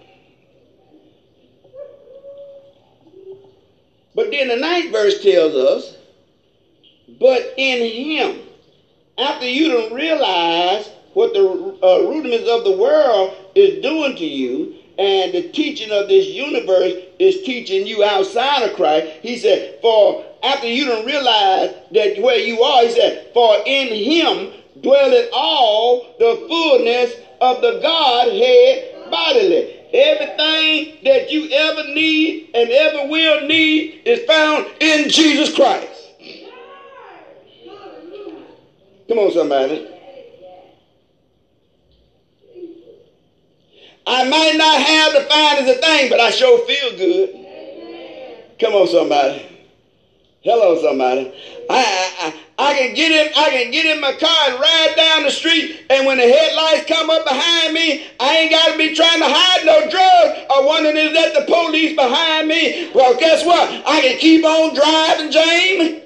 But 4.15 4.31
then 4.31 4.49
the 4.49 4.57
ninth 4.57 4.91
verse 4.91 5.21
tells 5.21 5.55
us, 5.55 5.95
but 7.19 7.53
in 7.57 7.83
him 7.83 8.41
after 9.17 9.47
you 9.47 9.69
don't 9.69 9.93
realize 9.93 10.89
what 11.13 11.33
the 11.33 11.41
uh, 11.83 12.01
rudiments 12.03 12.47
of 12.49 12.63
the 12.63 12.71
world 12.71 13.31
is 13.55 13.81
doing 13.81 14.15
to 14.15 14.25
you, 14.25 14.73
and 15.01 15.33
the 15.33 15.41
teaching 15.49 15.91
of 15.91 16.07
this 16.07 16.27
universe 16.27 16.93
is 17.17 17.41
teaching 17.41 17.87
you 17.87 18.03
outside 18.03 18.69
of 18.69 18.75
Christ, 18.75 19.07
he 19.23 19.35
said, 19.35 19.79
for 19.81 20.23
after 20.43 20.67
you 20.67 20.85
don't 20.85 21.07
realize 21.07 21.73
that 21.89 22.21
where 22.21 22.37
you 22.37 22.61
are, 22.61 22.83
he 22.83 22.91
said, 22.91 23.27
for 23.33 23.57
in 23.65 23.87
him 23.87 24.53
dwelleth 24.79 25.29
all 25.33 26.05
the 26.19 26.35
fullness 26.47 27.15
of 27.41 27.61
the 27.61 27.79
Godhead 27.81 29.09
bodily. 29.09 29.79
Everything 29.91 30.93
that 31.03 31.31
you 31.31 31.49
ever 31.49 31.83
need 31.93 32.51
and 32.53 32.69
ever 32.69 33.09
will 33.09 33.41
need 33.47 34.01
is 34.05 34.19
found 34.21 34.67
in 34.79 35.09
Jesus 35.09 35.53
Christ. 35.53 36.11
Come 39.07 39.17
on, 39.17 39.31
somebody. 39.31 40.00
I 44.05 44.27
might 44.27 44.55
not 44.57 44.81
have 44.81 45.13
the 45.13 45.29
finest 45.29 45.79
thing, 45.79 46.09
but 46.09 46.19
I 46.19 46.31
sure 46.31 46.65
feel 46.65 46.97
good. 46.97 47.41
Come 48.59 48.73
on, 48.73 48.87
somebody. 48.87 49.47
Hello, 50.43 50.81
somebody. 50.81 51.31
I, 51.69 52.33
I, 52.57 52.71
I 52.71 52.73
can 52.73 52.95
get 52.95 53.11
in, 53.11 53.31
I 53.37 53.49
can 53.51 53.71
get 53.71 53.85
in 53.85 54.01
my 54.01 54.13
car 54.13 54.49
and 54.49 54.59
ride 54.59 54.93
down 54.95 55.23
the 55.23 55.29
street, 55.29 55.85
and 55.89 56.05
when 56.07 56.17
the 56.17 56.23
headlights 56.23 56.87
come 56.87 57.11
up 57.11 57.23
behind 57.25 57.73
me, 57.73 58.07
I 58.19 58.37
ain't 58.37 58.51
gotta 58.51 58.75
be 58.75 58.95
trying 58.95 59.19
to 59.19 59.29
hide 59.29 59.65
no 59.65 59.87
drugs 59.89 60.39
or 60.49 60.65
wondering 60.65 60.97
is 60.97 61.13
that 61.13 61.33
the 61.35 61.45
police 61.45 61.95
behind 61.95 62.47
me. 62.47 62.89
Well, 62.93 63.15
guess 63.19 63.45
what? 63.45 63.69
I 63.85 64.01
can 64.01 64.17
keep 64.17 64.43
on 64.43 64.73
driving, 64.73 65.31
James. 65.31 66.03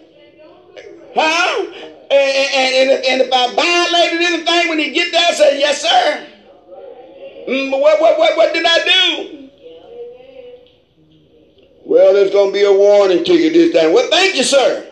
Huh? 1.16 1.66
And, 2.12 2.12
and, 2.12 2.92
and, 2.92 3.06
and 3.06 3.22
if 3.22 3.32
I 3.32 3.56
violated 3.56 4.22
anything 4.22 4.70
when 4.70 4.80
he 4.80 4.92
get 4.92 5.14
there, 5.14 5.26
I 5.30 5.32
say, 5.32 5.60
yes, 5.60 5.82
sir. 5.82 6.28
Mm, 7.48 7.72
what, 7.72 8.02
what, 8.02 8.18
what, 8.18 8.38
what 8.38 8.54
did 8.54 8.66
I 8.66 8.84
do? 8.84 9.50
Well, 11.86 12.14
there's 12.14 12.32
going 12.32 12.50
to 12.50 12.54
be 12.54 12.64
a 12.64 12.74
warning 12.74 13.24
to 13.24 13.34
you 13.34 13.52
this 13.52 13.74
time. 13.74 13.94
Well, 13.94 14.10
thank 14.10 14.36
you, 14.36 14.44
sir. 14.44 14.92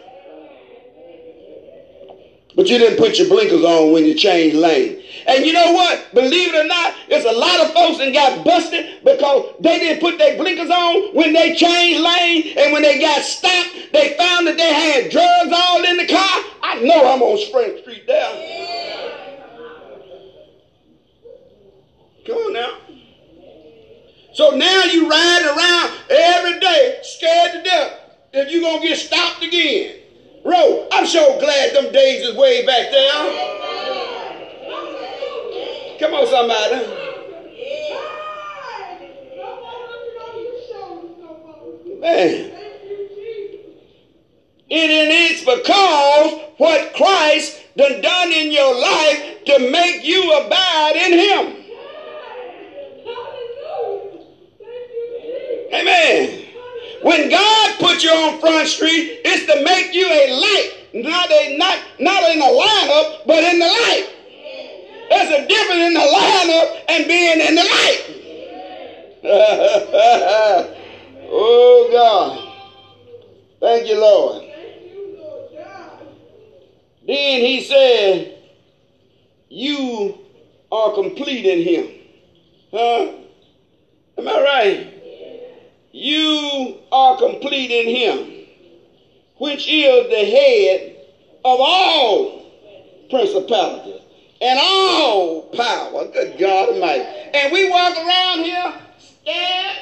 But 2.55 2.67
you 2.67 2.77
didn't 2.77 2.99
put 2.99 3.17
your 3.17 3.27
blinkers 3.29 3.63
on 3.63 3.91
when 3.93 4.05
you 4.05 4.13
changed 4.13 4.55
lane. 4.55 5.01
And 5.25 5.43
you 5.43 5.53
know 5.53 5.71
what? 5.71 6.13
Believe 6.13 6.53
it 6.53 6.65
or 6.65 6.67
not, 6.67 6.93
there's 7.09 7.25
a 7.25 7.31
lot 7.31 7.61
of 7.61 7.73
folks 7.73 7.97
that 7.97 8.13
got 8.13 8.45
busted 8.45 9.03
because 9.03 9.55
they 9.59 9.79
didn't 9.79 10.01
put 10.01 10.19
their 10.19 10.37
blinkers 10.37 10.69
on 10.69 11.15
when 11.15 11.33
they 11.33 11.55
changed 11.55 12.01
lane. 12.01 12.53
And 12.55 12.71
when 12.71 12.83
they 12.83 12.99
got 12.99 13.23
stopped, 13.23 13.69
they 13.91 14.15
found 14.17 14.45
that 14.45 14.57
they 14.57 14.71
had 14.71 15.09
drugs 15.09 15.51
all 15.51 15.83
in 15.83 15.97
the 15.97 16.07
car. 16.07 16.43
I 16.61 16.79
know 16.83 17.11
I'm 17.11 17.23
on 17.23 17.37
Spring 17.39 17.79
Street 17.81 18.05
there. 18.05 19.02
Come 22.25 22.38
on 22.38 22.53
now. 22.53 22.77
So 24.33 24.51
now 24.51 24.83
you 24.86 25.09
riding 25.09 25.47
around 25.47 25.91
every 26.09 26.59
day 26.59 26.99
scared 27.03 27.51
to 27.51 27.63
death 27.63 27.99
that 28.31 28.49
you're 28.49 28.62
going 28.62 28.81
to 28.81 28.88
get 28.88 28.97
stopped 28.97 29.43
again. 29.43 29.99
Bro, 30.43 30.88
I'm 30.91 31.05
so 31.05 31.38
glad 31.39 31.75
them 31.75 31.91
days 31.91 32.25
is 32.25 32.36
way 32.36 32.65
back 32.65 32.91
there. 32.91 33.59
Come 35.99 36.13
on, 36.13 36.27
somebody. 36.27 36.75
Man. 41.99 42.51
And 44.71 44.91
it's 44.91 45.41
because 45.41 46.41
what 46.57 46.93
Christ 46.95 47.62
done 47.77 48.01
done 48.01 48.31
in 48.31 48.51
your 48.51 48.79
life 48.79 49.45
to 49.45 49.71
make 49.71 50.03
you 50.03 50.33
abide 50.33 50.95
in 50.95 51.13
him. 51.19 51.62
When 57.13 57.30
God 57.30 57.78
put 57.78 58.04
you 58.04 58.10
on 58.10 58.39
Front 58.39 58.67
Street, 58.67 59.21
it's 59.23 59.45
to 59.45 59.63
make 59.63 59.93
you 59.93 60.08
a 60.08 60.34
light, 60.34 60.73
not 60.95 61.30
a 61.30 61.58
not 61.60 61.78
not 61.99 62.32
in 62.32 62.39
the 62.39 62.45
lineup, 62.45 63.28
but 63.28 63.43
in 63.43 63.60
the 63.60 63.67
light. 63.67 64.10
There's 65.12 65.30
a 65.30 65.47
difference 65.47 65.82
in 65.82 65.93
the 65.93 65.99
lineup 65.99 66.80
and 66.89 67.08
being 67.08 67.39
in 67.39 67.54
the 67.54 67.62
light. 67.62 68.02
oh 71.30 71.89
God. 71.91 72.39
Thank 73.60 73.88
you, 73.88 73.99
Lord. 74.02 74.41
Then 77.06 77.41
he 77.41 77.62
said, 77.62 78.39
You 79.49 80.17
are 80.71 80.91
complete 80.95 81.45
in 81.45 81.62
him. 81.62 81.91
Huh? 82.71 83.12
Am 84.17 84.28
I 84.28 84.41
right? 84.41 84.92
You 85.93 86.79
are 86.91 87.17
complete 87.17 87.71
in 87.71 87.88
him, 87.88 88.47
which 89.38 89.67
is 89.67 90.10
the 90.10 90.25
head 90.25 90.95
of 91.45 91.60
all 91.62 92.51
principalities 93.10 94.01
and 94.41 94.60
all 94.60 95.43
power. 95.53 96.06
Good 96.08 96.39
God 96.39 96.69
Almighty. 96.69 97.03
And 97.34 97.53
we 97.53 97.69
walk 97.69 97.95
around 97.95 98.43
here 98.43 98.73
scared. 98.97 99.77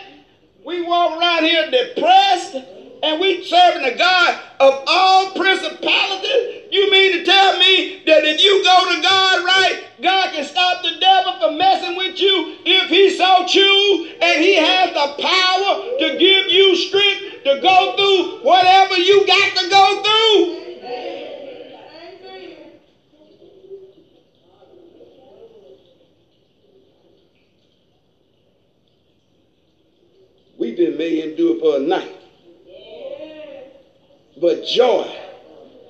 We 0.66 0.82
walk 0.82 1.18
around 1.18 1.46
here 1.46 1.72
depressed. 1.72 2.58
And 3.04 3.20
we 3.20 3.42
serving 3.44 3.84
a 3.84 3.96
God 3.98 4.38
of 4.60 4.84
all 4.86 5.32
principalities. 5.32 6.64
You 6.72 6.90
mean 6.92 7.12
to 7.14 7.24
tell 7.26 7.58
me 7.58 7.98
that 8.06 8.24
if 8.24 8.44
you 8.44 8.64
go 8.64 8.96
to 8.96 9.02
God 9.02 9.44
right, 9.44 9.80
God 10.02 10.32
can 10.32 10.44
stop 10.44 10.84
the 10.84 10.98
devil 11.00 11.34
from 11.40 11.58
messing 11.58 11.96
with 11.98 12.20
you 12.20 12.54
if 12.64 12.90
he 12.90 13.10
so 13.10 13.46
choose, 13.46 14.08
and 14.22 14.42
he 14.42 14.56
has 14.56 14.94
the 14.94 15.22
power 15.22 15.98
to 16.00 16.18
give 16.18 16.50
you 16.50 16.76
strength 16.76 17.44
to 17.44 17.60
go 17.60 17.96
through 17.96 18.44
whatever 18.44 18.98
you 18.98 19.26
got 19.26 19.58
to 19.58 19.70
go 19.70 20.02
through. 20.04 20.58
We've 30.58 30.78
been 30.78 30.96
made 30.96 31.22
to 31.22 31.36
do 31.36 31.52
it 31.54 31.60
for 31.60 31.78
a 31.78 31.80
night. 31.80 32.21
But 34.42 34.66
joy 34.66 35.08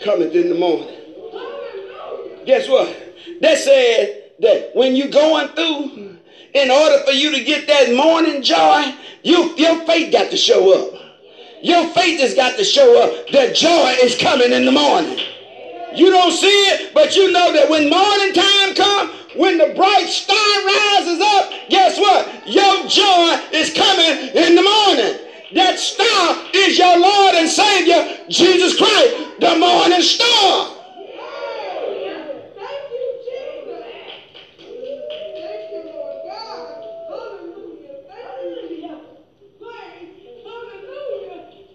cometh 0.04 0.36
in 0.36 0.50
the 0.50 0.56
morning. 0.56 0.94
Guess 2.46 2.68
what? 2.68 2.94
They 3.40 3.56
said 3.56 4.32
that 4.42 4.72
when 4.74 4.94
you're 4.94 5.08
going 5.08 5.48
through, 5.56 6.18
in 6.54 6.70
order 6.70 7.02
for 7.06 7.12
you 7.12 7.32
to 7.32 7.46
get 7.46 7.66
that 7.68 7.96
morning 7.96 8.44
joy, 8.44 8.94
you, 9.24 9.56
your 9.56 9.86
faith 9.86 10.12
got 10.12 10.32
to 10.32 10.38
show 10.38 10.74
up. 10.78 11.00
Your 11.64 11.88
faith 11.94 12.20
has 12.20 12.34
got 12.36 12.58
to 12.58 12.66
show 12.66 13.02
up 13.02 13.30
that 13.30 13.56
joy 13.56 13.96
is 14.04 14.18
coming 14.18 14.52
in 14.52 14.66
the 14.66 14.72
morning. 14.74 15.18
You 15.96 16.10
don't 16.10 16.34
see 16.34 16.48
it, 16.48 16.94
but 16.94 17.16
you 17.16 17.32
know 17.32 17.54
that 17.54 17.70
when 17.70 17.90
morning 17.90 18.34
time 18.34 18.76
comes, 18.76 19.12
when 19.34 19.60
the 19.60 19.74
bright 19.76 20.10
star 20.10 20.36
rises 20.36 21.22
up, 21.22 21.70
guess 21.70 21.98
what? 21.98 22.50
Your 22.50 22.86
joy 22.90 23.58
is 23.58 23.74
coming 23.74 24.36
in 24.36 24.56
the 24.56 24.64
morning. 24.64 25.31
That 25.54 25.78
star 25.80 26.38
is 26.54 26.78
your 26.78 26.98
Lord 27.00 27.36
and 27.36 27.50
Savior, 27.50 28.20
Jesus 28.30 28.78
Christ, 28.78 29.40
the 29.40 29.56
morning 29.58 30.02
star. 30.02 30.78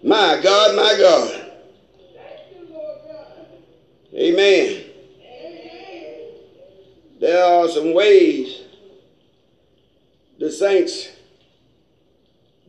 My 0.03 0.39
God, 0.41 0.75
my 0.75 0.95
God. 0.97 1.43
Amen. 4.15 4.83
There 7.19 7.43
are 7.43 7.67
some 7.67 7.93
ways 7.93 8.61
the 10.39 10.49
saints 10.51 11.09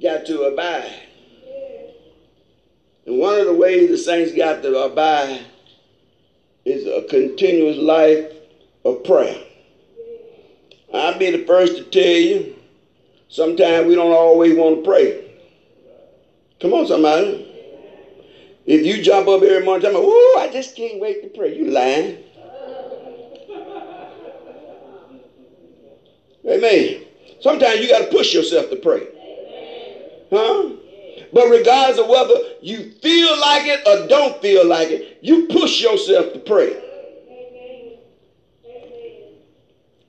got 0.03 0.27
to 0.27 0.43
abide. 0.43 0.93
And 3.07 3.19
one 3.19 3.39
of 3.39 3.47
the 3.47 3.55
ways 3.55 3.89
the 3.89 3.98
saints 4.09 4.33
got 4.33 4.63
to 4.63 4.75
abide 4.75 5.45
is 6.65 6.87
a 6.87 7.03
continuous 7.03 7.77
life 7.77 8.25
of 8.87 9.05
prayer. 9.05 9.39
I'll 10.95 11.19
be 11.19 11.29
the 11.31 11.45
first 11.47 11.77
to 11.77 11.83
tell 11.85 12.19
you, 12.19 12.57
sometimes 13.29 13.87
we 13.87 13.95
don't 13.95 14.13
always 14.13 14.57
want 14.57 14.77
to 14.77 14.83
pray. 14.83 15.37
Come 16.59 16.73
on, 16.73 16.87
somebody. 16.87 17.61
If 18.65 18.87
you 18.87 19.03
jump 19.03 19.29
up 19.29 19.43
every 19.43 19.63
morning, 19.63 19.83
tell 19.83 19.93
me, 20.01 20.07
"Ooh, 20.07 20.37
I 20.39 20.49
just 20.51 20.75
can't 20.75 20.99
wait 20.99 21.21
to 21.23 21.29
pray," 21.29 21.55
you 21.55 21.67
lying. 21.67 22.17
Amen. 26.49 27.03
Sometimes 27.41 27.81
you 27.81 27.89
got 27.89 28.01
to 28.01 28.17
push 28.17 28.33
yourself 28.35 28.71
to 28.71 28.77
pray. 28.77 29.07
Huh? 30.31 30.71
But 31.33 31.49
regardless 31.49 31.99
of 31.99 32.09
whether 32.09 32.35
you 32.61 32.93
feel 33.03 33.41
like 33.41 33.67
it 33.67 33.87
or 33.87 34.09
don't 34.09 34.41
feel 34.41 34.67
like 34.67 34.89
it, 34.89 35.19
you 35.21 35.47
push 35.47 35.81
yourself 35.81 36.33
to 36.33 36.39
pray. 36.39 36.85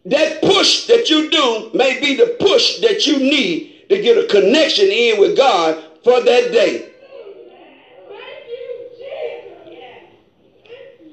That 0.06 0.42
push 0.42 0.88
that 0.88 1.10
you 1.10 1.30
do 1.30 1.72
may 1.74 2.00
be 2.00 2.16
the 2.16 2.38
push 2.40 2.80
that 2.80 3.06
you 3.06 3.20
need 3.20 3.88
to 3.90 4.02
get 4.02 4.18
a 4.18 4.28
connection 4.28 4.88
in 4.88 5.20
with 5.20 5.36
God 5.36 5.84
for 6.04 6.22
that 6.22 6.52
day. 6.52 6.86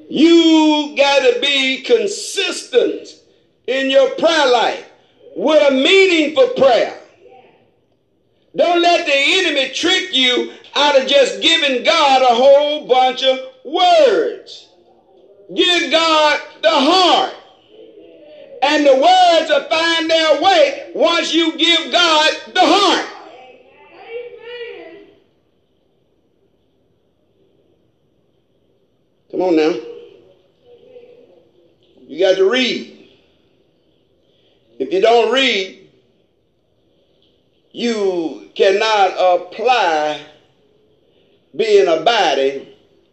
You 0.09 0.95
got 0.97 1.19
to 1.21 1.41
be 1.41 1.83
consistent 1.83 3.09
in 3.67 3.91
your 3.91 4.11
prayer 4.15 4.53
life 4.53 4.89
with 5.35 5.73
a 5.73 5.75
meaningful 5.75 6.51
prayer. 6.51 6.97
Don't 8.57 8.81
let 8.81 9.05
the 9.05 9.13
enemy 9.15 9.69
trick 9.75 10.15
you 10.15 10.53
out 10.75 10.99
of 10.99 11.07
just 11.07 11.43
giving 11.43 11.85
God 11.85 12.23
a 12.23 12.35
whole 12.35 12.87
bunch 12.87 13.23
of 13.23 13.39
words. 13.65 14.69
Give 15.55 15.91
God 15.93 16.41
the 16.63 16.71
heart. 16.71 17.35
And 18.63 18.87
the 18.87 18.95
words 18.95 19.51
will 19.51 19.69
find 19.69 20.11
their 20.11 20.43
way 20.43 20.91
once 20.95 21.35
you 21.35 21.57
give 21.59 21.93
God 21.93 22.33
the 22.55 22.61
heart. 22.63 23.07
Come 29.31 29.43
on 29.43 29.57
now. 29.57 29.75
You 32.09 32.21
got 32.21 32.37
to 32.37 32.49
read. 32.49 33.11
If 34.79 34.93
you 34.93 35.01
don't 35.01 35.31
read, 35.33 35.86
you 37.77 38.49
cannot 38.55 39.13
apply 39.19 40.19
being 41.55 41.87
abiding 41.87 42.67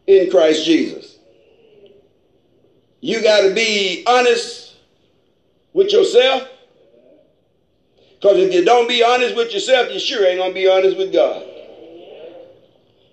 in 0.08 0.32
Christ 0.32 0.64
Jesus. 0.64 1.18
You 3.02 3.22
got 3.22 3.42
to 3.42 3.54
be 3.54 4.06
honest 4.08 4.76
with 5.74 5.92
yourself. 5.92 6.48
Because 8.16 8.38
if 8.38 8.54
you 8.54 8.64
don't 8.64 8.88
be 8.88 9.04
honest 9.04 9.36
with 9.36 9.52
yourself, 9.52 9.92
you 9.92 10.00
sure 10.00 10.26
ain't 10.26 10.38
going 10.38 10.52
to 10.52 10.56
be 10.56 10.70
honest 10.70 10.96
with 10.96 11.12
God. 11.12 11.44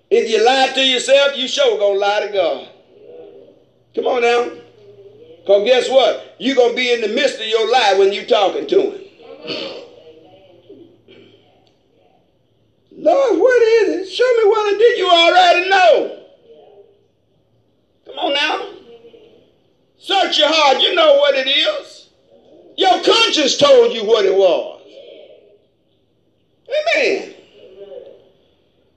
If 0.09 0.29
you 0.29 0.45
lie 0.45 0.71
to 0.73 0.81
yourself, 0.81 1.35
you 1.35 1.49
sure 1.49 1.77
going 1.77 1.95
to 1.95 1.99
lie 1.99 2.27
to 2.27 2.31
God. 2.31 2.69
Come 3.93 4.07
on 4.07 4.21
now. 4.21 4.51
Because 5.41 5.65
guess 5.65 5.89
what? 5.89 6.37
You're 6.39 6.55
going 6.55 6.69
to 6.69 6.75
be 6.77 6.93
in 6.93 7.01
the 7.01 7.09
midst 7.09 7.41
of 7.41 7.45
your 7.45 7.69
lie 7.69 7.95
when 7.99 8.13
you're 8.13 8.23
talking 8.23 8.67
to 8.67 8.91
him. 8.91 9.80
Lord, 12.91 13.39
what 13.39 13.61
is 13.61 13.89
it? 13.89 14.11
Show 14.11 14.37
me 14.37 14.49
what 14.49 14.73
I 14.73 14.77
did. 14.77 14.97
You 14.97 15.09
already 15.09 15.69
know. 15.69 16.17
Come 18.05 18.19
on 18.19 18.33
now. 18.33 18.67
Search 19.97 20.37
your 20.37 20.49
heart. 20.49 20.81
You 20.81 20.93
know 20.95 21.15
what 21.15 21.35
it 21.35 21.47
is. 21.47 22.09
Your 22.77 23.01
conscience 23.03 23.57
told 23.57 23.93
you 23.93 24.05
what 24.05 24.25
it 24.25 24.35
was. 24.35 24.81
Amen. 26.97 27.33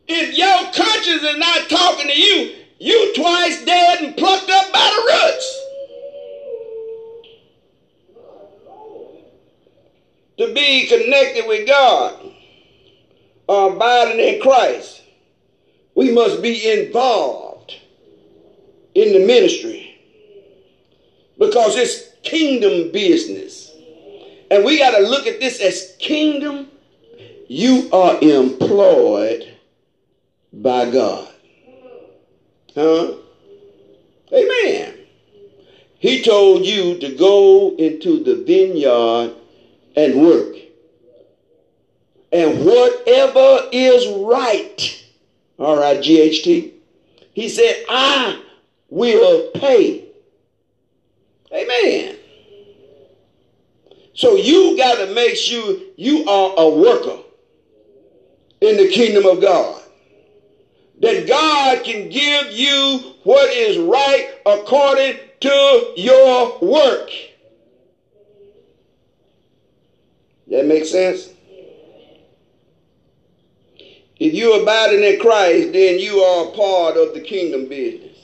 If 0.08 0.36
your 0.36 0.72
conscience 0.72 1.22
is 1.22 1.36
not 1.36 1.68
talking 1.70 2.08
to 2.08 2.18
you, 2.18 2.54
you 2.78 3.14
twice 3.14 3.64
dead 3.64 4.00
and 4.00 4.16
plucked 4.16 4.50
up 4.50 4.72
by 4.72 4.90
the 4.90 5.12
roots. 5.12 5.60
To 10.38 10.52
be 10.52 10.86
connected 10.88 11.46
with 11.46 11.66
God 11.68 12.23
or 13.46 13.74
abiding 13.74 14.20
in 14.20 14.40
Christ, 14.40 15.02
we 15.94 16.12
must 16.12 16.42
be 16.42 16.70
involved 16.70 17.76
in 18.94 19.12
the 19.12 19.26
ministry 19.26 20.00
because 21.38 21.76
it's 21.76 22.10
kingdom 22.22 22.90
business. 22.92 23.72
And 24.50 24.64
we 24.64 24.78
got 24.78 24.96
to 24.96 25.06
look 25.06 25.26
at 25.26 25.40
this 25.40 25.60
as 25.60 25.96
kingdom. 25.98 26.68
You 27.48 27.88
are 27.92 28.18
employed 28.20 29.52
by 30.52 30.90
God. 30.90 31.28
Huh? 32.74 33.12
Amen. 34.32 34.94
He 35.98 36.22
told 36.22 36.64
you 36.66 36.98
to 36.98 37.14
go 37.16 37.74
into 37.76 38.22
the 38.22 38.44
vineyard 38.44 39.34
and 39.96 40.22
work. 40.22 40.56
And 42.34 42.66
whatever 42.66 43.68
is 43.70 44.08
right, 44.08 45.04
all 45.56 45.78
right, 45.78 45.98
GHT, 45.98 46.72
he 47.32 47.48
said, 47.48 47.84
I 47.88 48.42
will 48.90 49.52
pay. 49.52 50.08
Amen. 51.52 52.16
So 54.14 54.34
you 54.34 54.76
got 54.76 54.96
to 54.96 55.14
make 55.14 55.36
sure 55.36 55.76
you 55.96 56.28
are 56.28 56.54
a 56.56 56.68
worker 56.70 57.22
in 58.60 58.78
the 58.78 58.88
kingdom 58.88 59.26
of 59.26 59.40
God 59.40 59.80
that 61.02 61.28
God 61.28 61.84
can 61.84 62.08
give 62.08 62.50
you 62.50 63.14
what 63.22 63.48
is 63.52 63.78
right 63.78 64.34
according 64.44 65.20
to 65.38 65.92
your 65.96 66.58
work. 66.58 67.10
That 70.48 70.66
makes 70.66 70.90
sense? 70.90 71.33
If 74.24 74.32
you're 74.32 74.62
abiding 74.62 75.04
in 75.04 75.20
Christ, 75.20 75.74
then 75.74 75.98
you 75.98 76.20
are 76.20 76.48
a 76.48 76.52
part 76.52 76.96
of 76.96 77.12
the 77.12 77.20
kingdom 77.20 77.68
business. 77.68 78.16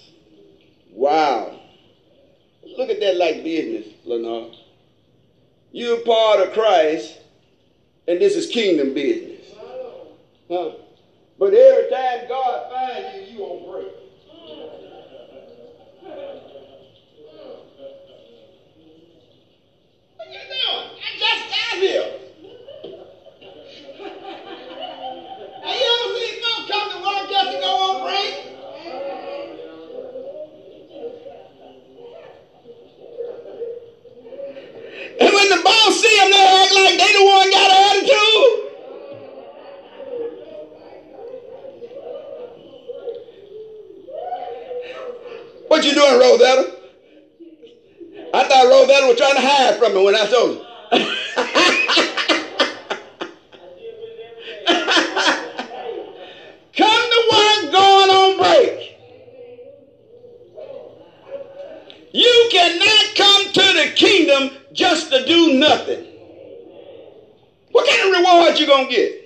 Wow. 0.91 1.61
Look 2.79 2.89
at 2.89 3.01
that 3.01 3.17
like 3.17 3.45
business, 3.45 3.87
Lenore. 4.07 4.51
You're 5.73 6.01
part 6.01 6.41
of 6.41 6.55
Christ, 6.55 7.19
and 8.09 8.19
this 8.19 8.35
is 8.35 8.47
kingdom 8.47 8.95
business. 8.95 9.47
Huh? 10.49 10.71
But 11.39 11.53
every 11.53 11.91
time 11.91 12.27
God 12.31 12.73
finds 12.73 13.31
you, 13.31 13.37
you 13.37 13.45
on 13.45 13.71
break. 13.71 13.93
What 20.17 20.29
you 20.29 20.39
doing? 20.49 20.89
I 20.97 21.19
just 21.19 21.51
got 21.51 21.79
here. 21.79 22.30
You 25.77 25.89
ever 25.95 26.69
come 26.69 26.91
to 26.91 26.99
work 26.99 27.31
just 27.31 27.51
to 27.53 27.59
go 27.61 27.71
on 27.71 28.03
break? 28.07 28.35
And 35.21 35.31
when 35.35 35.49
the 35.51 35.61
boss 35.63 36.01
they 36.03 36.19
act 36.19 36.75
like 36.75 36.97
they 36.99 37.13
the 37.13 37.25
one 37.25 37.51
got 37.51 37.71
attitude. 37.71 38.71
What 45.69 45.85
you 45.85 45.95
doing, 45.95 46.19
Rosetta? 46.19 46.75
I 48.33 48.45
thought 48.45 48.67
Rosetta 48.67 49.07
was 49.07 49.17
trying 49.17 49.35
to 49.35 49.41
hide 49.41 49.79
from 49.79 49.95
me 49.95 50.05
when 50.05 50.15
I 50.15 50.27
told 50.27 50.59
her. 50.59 50.67
Come 56.77 57.11
to 57.11 57.21
work 57.31 57.73
going 57.73 58.11
on 58.11 58.37
break. 58.39 58.97
You 62.13 62.40
cannot 62.51 63.17
come 63.17 63.53
to 63.53 63.61
the 63.61 63.93
kingdom 63.95 64.57
just 64.73 65.11
to 65.11 65.25
do 65.25 65.55
nothing. 65.55 66.07
What 67.73 67.89
kind 67.89 68.11
of 68.11 68.19
reward 68.19 68.59
you 68.59 68.67
gonna 68.67 68.89
get? 68.89 69.21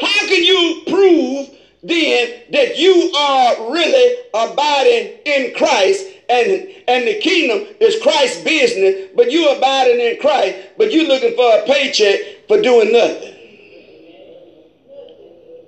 How 0.00 0.26
can 0.26 0.42
you 0.42 0.82
prove 0.86 1.50
then 1.82 2.42
that 2.52 2.78
you 2.78 3.12
are 3.16 3.72
really 3.72 4.16
abiding 4.32 5.18
in 5.26 5.54
Christ 5.54 6.06
and, 6.28 6.68
and 6.88 7.06
the 7.06 7.18
kingdom 7.20 7.66
is 7.80 8.00
Christ's 8.00 8.42
business, 8.42 9.10
but 9.14 9.30
you 9.30 9.50
abiding 9.50 10.00
in 10.00 10.18
Christ, 10.20 10.56
but 10.78 10.92
you 10.92 11.06
looking 11.06 11.34
for 11.34 11.58
a 11.58 11.64
paycheck 11.66 12.46
for 12.48 12.60
doing 12.60 12.92
nothing. 12.92 13.32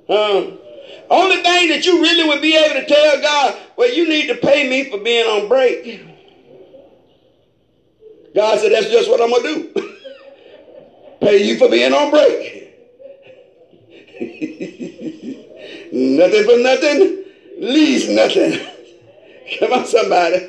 Um, 0.08 0.58
only 1.10 1.36
thing 1.36 1.68
that 1.68 1.84
you 1.84 2.00
really 2.00 2.28
would 2.28 2.40
be 2.40 2.56
able 2.56 2.80
to 2.80 2.86
tell 2.86 3.20
God, 3.20 3.58
well, 3.76 3.92
you 3.92 4.08
need 4.08 4.28
to 4.28 4.36
pay 4.36 4.68
me 4.68 4.90
for 4.90 4.98
being 4.98 5.26
on 5.26 5.48
break. 5.48 6.00
God 8.34 8.58
said, 8.58 8.72
that's 8.72 8.88
just 8.88 9.08
what 9.08 9.20
I'm 9.20 9.30
going 9.30 9.42
to 9.42 9.72
do. 9.74 9.86
pay 11.20 11.44
you 11.44 11.58
for 11.58 11.68
being 11.68 11.92
on 11.92 12.10
break. 12.10 12.62
nothing 15.92 16.44
for 16.44 16.56
nothing 16.58 17.24
leaves 17.58 18.08
nothing. 18.08 18.58
Come 19.58 19.72
on, 19.72 19.86
somebody. 19.86 20.48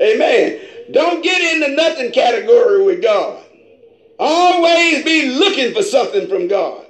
Amen. 0.00 0.60
Don't 0.90 1.22
get 1.22 1.40
in 1.40 1.60
the 1.60 1.68
nothing 1.68 2.12
category 2.12 2.82
with 2.82 3.02
God. 3.02 3.42
Always 4.18 5.04
be 5.04 5.28
looking 5.28 5.72
for 5.72 5.82
something 5.82 6.28
from 6.28 6.48
God. 6.48 6.87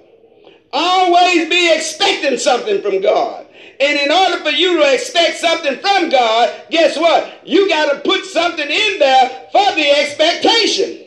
Always 0.73 1.49
be 1.49 1.73
expecting 1.75 2.39
something 2.39 2.83
from 2.83 3.01
God. 3.01 3.47
And 3.81 3.99
in 3.99 4.11
order 4.11 4.39
for 4.43 4.51
you 4.51 4.79
to 4.79 4.93
expect 4.93 5.39
something 5.39 5.79
from 5.79 6.11
God, 6.11 6.53
guess 6.71 6.99
what? 6.99 7.47
You 7.47 7.69
got 7.69 7.93
to 7.93 8.01
put 8.01 8.25
something 8.25 8.69
in 8.69 8.99
there 8.99 9.49
for 9.53 9.75
the 9.75 9.91
expectation. 10.01 11.05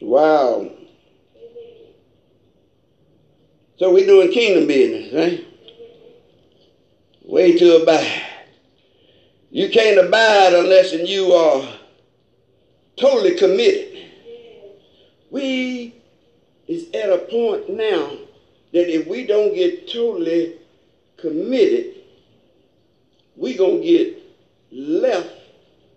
Wow. 0.00 0.70
So 3.78 3.92
we're 3.92 4.06
doing 4.06 4.32
kingdom 4.32 4.66
business, 4.66 5.12
right? 5.14 5.46
Way 7.22 7.56
to 7.58 7.82
abide. 7.82 8.22
You 9.50 9.68
can't 9.68 10.06
abide 10.06 10.54
unless 10.54 10.92
you 10.92 11.32
are 11.32 11.68
totally 12.96 13.36
committed. 13.36 14.10
We 15.30 15.99
is 16.70 16.88
at 16.94 17.10
a 17.10 17.18
point 17.18 17.68
now 17.68 18.12
that 18.72 18.88
if 18.88 19.06
we 19.08 19.26
don't 19.26 19.54
get 19.54 19.90
totally 19.92 20.56
committed, 21.16 21.96
we're 23.36 23.58
gonna 23.58 23.80
get 23.80 24.16
left 24.70 25.34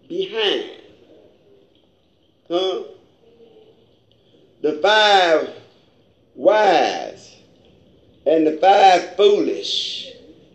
behind. 0.09 0.71
Huh? 2.47 2.83
The 4.61 4.79
five 4.81 5.49
wise 6.35 7.35
and 8.25 8.47
the 8.47 8.57
five 8.57 9.15
foolish 9.15 10.07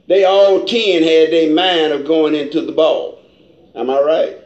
they 0.09 0.25
all 0.25 0.65
ten 0.65 1.03
had 1.03 1.31
their 1.31 1.55
mind 1.55 1.93
of 1.93 2.07
going 2.07 2.35
into 2.35 2.63
the 2.63 2.73
ball. 2.73 3.23
Am 3.75 3.91
I 3.91 4.01
right? 4.01 4.37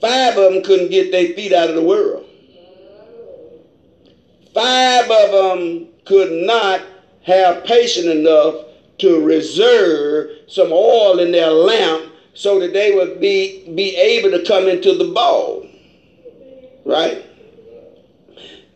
Five 0.00 0.38
of 0.38 0.54
them 0.54 0.62
couldn't 0.62 0.90
get 0.90 1.10
their 1.10 1.34
feet 1.34 1.52
out 1.52 1.68
of 1.68 1.74
the 1.74 1.82
world. 1.82 2.19
Five 4.54 5.10
of 5.10 5.30
them 5.30 5.88
could 6.04 6.32
not 6.46 6.82
have 7.24 7.64
patience 7.64 8.06
enough 8.06 8.64
to 8.98 9.24
reserve 9.24 10.30
some 10.48 10.70
oil 10.72 11.18
in 11.20 11.32
their 11.32 11.50
lamp 11.50 12.12
so 12.34 12.58
that 12.60 12.72
they 12.72 12.94
would 12.94 13.20
be, 13.20 13.72
be 13.74 13.96
able 13.96 14.30
to 14.30 14.44
come 14.44 14.68
into 14.68 14.96
the 14.96 15.12
ball. 15.12 15.66
Right? 16.84 17.24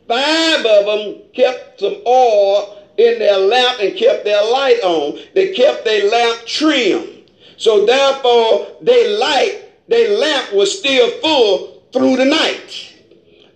Five 0.06 0.66
of 0.66 0.86
them 0.86 1.22
kept 1.34 1.80
some 1.80 1.96
oil 2.06 2.82
in 2.96 3.18
their 3.18 3.38
lamp 3.38 3.80
and 3.80 3.96
kept 3.96 4.24
their 4.24 4.42
light 4.50 4.80
on. 4.82 5.18
They 5.34 5.52
kept 5.52 5.84
their 5.84 6.08
lamp 6.08 6.46
trimmed. 6.46 7.30
So 7.56 7.86
therefore, 7.86 8.68
their 8.82 9.18
light, 9.18 9.88
their 9.88 10.18
lamp 10.18 10.52
was 10.52 10.78
still 10.78 11.10
full 11.20 11.82
through 11.92 12.16
the 12.16 12.24
night. 12.24 12.92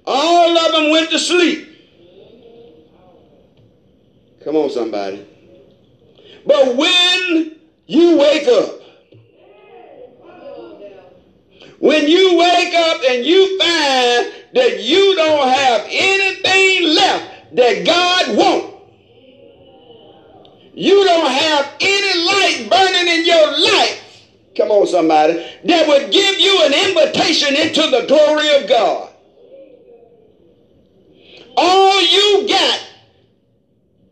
All 0.06 0.56
of 0.56 0.72
them 0.72 0.90
went 0.90 1.10
to 1.10 1.18
sleep. 1.18 1.67
Come 4.44 4.56
on, 4.56 4.70
somebody. 4.70 5.26
But 6.46 6.76
when 6.76 7.58
you 7.86 8.16
wake 8.16 8.46
up, 8.48 8.80
when 11.80 12.08
you 12.08 12.38
wake 12.38 12.74
up 12.74 13.02
and 13.08 13.24
you 13.24 13.58
find 13.58 14.32
that 14.54 14.80
you 14.80 15.14
don't 15.16 15.48
have 15.48 15.86
anything 15.88 16.94
left 16.94 17.54
that 17.56 17.86
God 17.86 18.36
wants, 18.36 18.74
you 20.74 21.04
don't 21.04 21.30
have 21.30 21.72
any 21.80 22.26
light 22.26 22.66
burning 22.70 23.18
in 23.18 23.26
your 23.26 23.58
life, 23.58 24.28
come 24.56 24.70
on, 24.70 24.86
somebody, 24.86 25.44
that 25.64 25.88
would 25.88 26.12
give 26.12 26.38
you 26.38 26.62
an 26.64 26.72
invitation 26.88 27.56
into 27.56 27.82
the 27.90 28.06
glory 28.06 28.62
of 28.62 28.68
God. 28.68 29.10
All 31.56 32.00
you 32.00 32.48
got 32.48 32.80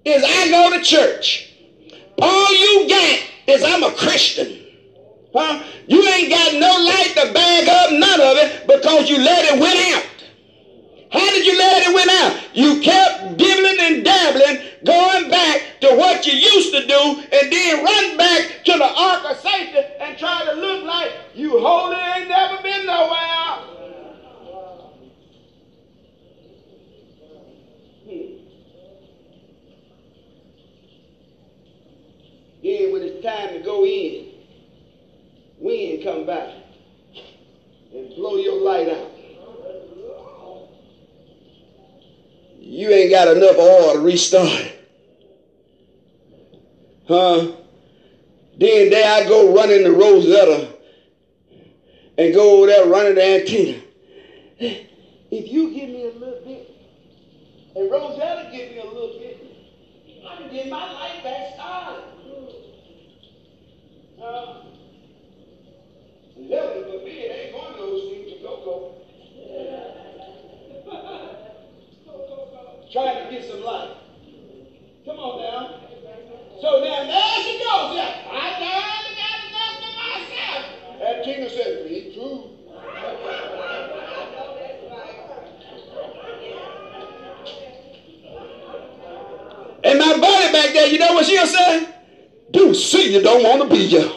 is 0.07 0.23
I 0.25 0.51
go 0.51 0.79
to 0.79 0.85
church. 0.85 1.53
All 2.23 2.55
you 2.55 2.89
got 2.89 3.19
is 3.49 3.65
I'm 3.65 3.83
a 3.83 3.93
Christian. 3.93 4.63
Huh? 5.35 5.63
You 5.89 6.01
ain't 6.09 6.31
got 6.31 6.55
no 6.55 6.71
light 6.85 7.13
to 7.17 7.33
bag 7.35 7.69
up 7.69 7.91
none 7.91 8.21
of 8.21 8.37
it 8.39 8.67
because 8.67 9.11
you 9.11 9.19
let 9.19 9.45
it 9.45 9.61
went 9.61 9.79
out. 9.95 10.05
How 11.11 11.31
did 11.31 11.45
you 11.45 11.59
let 11.59 11.87
it 11.87 11.95
went 11.95 12.11
out? 12.11 12.57
You 12.57 12.81
kept 12.81 13.37
dibbling 13.37 13.79
and 13.81 14.05
dabbling, 14.05 14.63
going 14.85 15.31
back 15.31 15.81
to 15.81 15.89
what 15.97 16.27
you 16.27 16.33
used 16.33 16.73
to 16.73 16.87
do, 16.87 17.23
and 17.33 17.53
then 17.53 17.85
run 17.85 18.17
back 18.17 18.65
to 18.65 18.73
the 18.73 18.85
ark 18.85 19.25
of 19.29 19.37
safety 19.39 19.79
and 20.01 20.17
try 20.17 20.45
to 20.45 20.55
look 20.55 20.85
like 20.85 21.11
you 21.35 21.59
holy 21.59 21.97
ain't 21.97 22.29
never 22.29 22.63
been 22.63 22.87
nowhere. 22.87 23.76
Then 32.67 32.91
when 32.91 33.03
it's 33.03 33.25
time 33.25 33.51
to 33.51 33.61
go 33.61 33.85
in, 33.87 34.27
wind 35.61 36.03
come 36.03 36.27
back 36.27 36.53
and 37.95 38.09
blow 38.17 38.39
your 38.39 38.61
light 38.61 38.89
out. 38.89 39.13
You 42.59 42.91
ain't 42.91 43.11
got 43.11 43.37
enough 43.37 43.57
oil 43.57 43.93
to 43.93 44.01
restart. 44.01 44.73
Huh? 47.07 47.53
Then 48.59 48.91
there 48.91 49.15
I 49.15 49.29
go 49.29 49.55
running 49.55 49.85
to 49.85 49.93
Rosetta 49.93 50.75
and 52.19 52.35
go 52.35 52.57
over 52.57 52.67
there 52.67 52.87
running 52.87 53.15
to 53.15 53.25
Antenna. 53.25 53.81
If 54.59 55.53
you 55.53 55.73
give 55.73 55.91
me 55.91 56.07
a 56.07 56.19
little 56.19 56.41
bit, 56.45 56.69
and 57.77 57.89
Rosetta 57.89 58.51
give 58.51 58.73
me 58.73 58.79
a 58.79 58.85
little 58.87 59.21
bit, 59.21 59.41
I 60.29 60.37
can 60.37 60.53
get 60.53 60.69
my 60.69 60.93
life 60.93 61.23
back 61.23 61.55
started. 61.55 62.16
Heaven 66.49 66.85
for 66.85 66.99
me, 67.05 67.11
it 67.11 67.31
ain't 67.37 67.55
one 67.55 67.73
of 67.73 67.77
those 67.77 68.03
things 68.11 68.33
to 68.33 68.39
go 68.43 68.53
go. 68.65 68.77
Trying 72.93 73.19
to 73.25 73.31
get 73.31 73.45
some. 73.45 73.63
Come 75.05 75.19
on. 75.19 75.81
So 76.61 76.69
now 76.83 77.05
there 77.05 77.39
she 77.45 77.59
goes. 77.59 77.99
I 78.31 78.59
got 78.59 79.05
enough 79.13 79.75
for 79.83 79.93
myself. 80.01 80.63
And 81.03 81.17
Tina 81.25 81.49
said, 81.51 81.73
me 81.85 81.97
too. 82.15 82.35
And 89.85 89.97
my 89.99 90.13
buddy 90.19 90.53
back 90.53 90.73
there, 90.73 90.89
you 90.89 90.99
know 90.99 91.13
what 91.13 91.27
she'll 91.27 91.47
say? 91.47 91.96
Do 92.67 92.75
see 92.75 93.13
you 93.13 93.23
don't 93.23 93.45
want 93.45 93.63
to 93.63 93.69
be 93.69 93.87
here. 93.87 94.11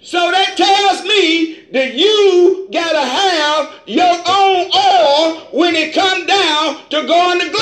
So 0.00 0.30
that 0.30 0.56
tells 0.56 1.02
me 1.02 1.64
that 1.72 1.94
you 1.94 2.68
got 2.72 2.92
to 2.92 3.00
have 3.00 3.74
your 3.86 4.14
own 4.14 4.70
oil 4.76 5.40
when 5.50 5.74
it 5.74 5.92
come 5.92 6.24
down 6.24 6.88
to 6.90 7.04
go 7.04 7.32
into 7.32 7.50
glory. 7.50 7.61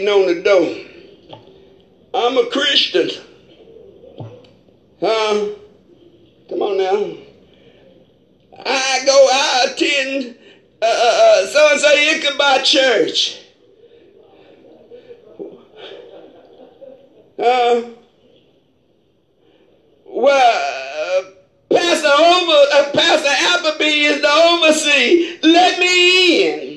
Beating 0.00 0.08
on 0.08 0.26
the 0.26 0.42
door. 0.42 0.76
I'm 2.12 2.38
a 2.38 2.50
Christian. 2.50 3.10
Huh? 5.00 5.48
Come 6.48 6.62
on 6.62 6.78
now. 6.78 7.16
I 8.66 9.02
go, 9.06 9.28
I 9.32 9.66
attend 9.70 10.36
uh, 10.82 11.46
so 11.46 11.68
and 11.70 11.80
so 11.80 11.88
Ichabod 11.92 12.64
Church. 12.64 13.38
Uh, 17.38 17.90
well, 20.06 21.18
uh, 21.18 21.30
Pastor 21.72 22.08
over, 22.08 22.52
uh, 22.74 22.90
Pastor 22.92 23.28
Appleby 23.30 23.84
is 23.84 24.20
the 24.20 24.28
overseer. 24.28 25.38
Let 25.42 25.78
me 25.78 26.52
in 26.52 26.69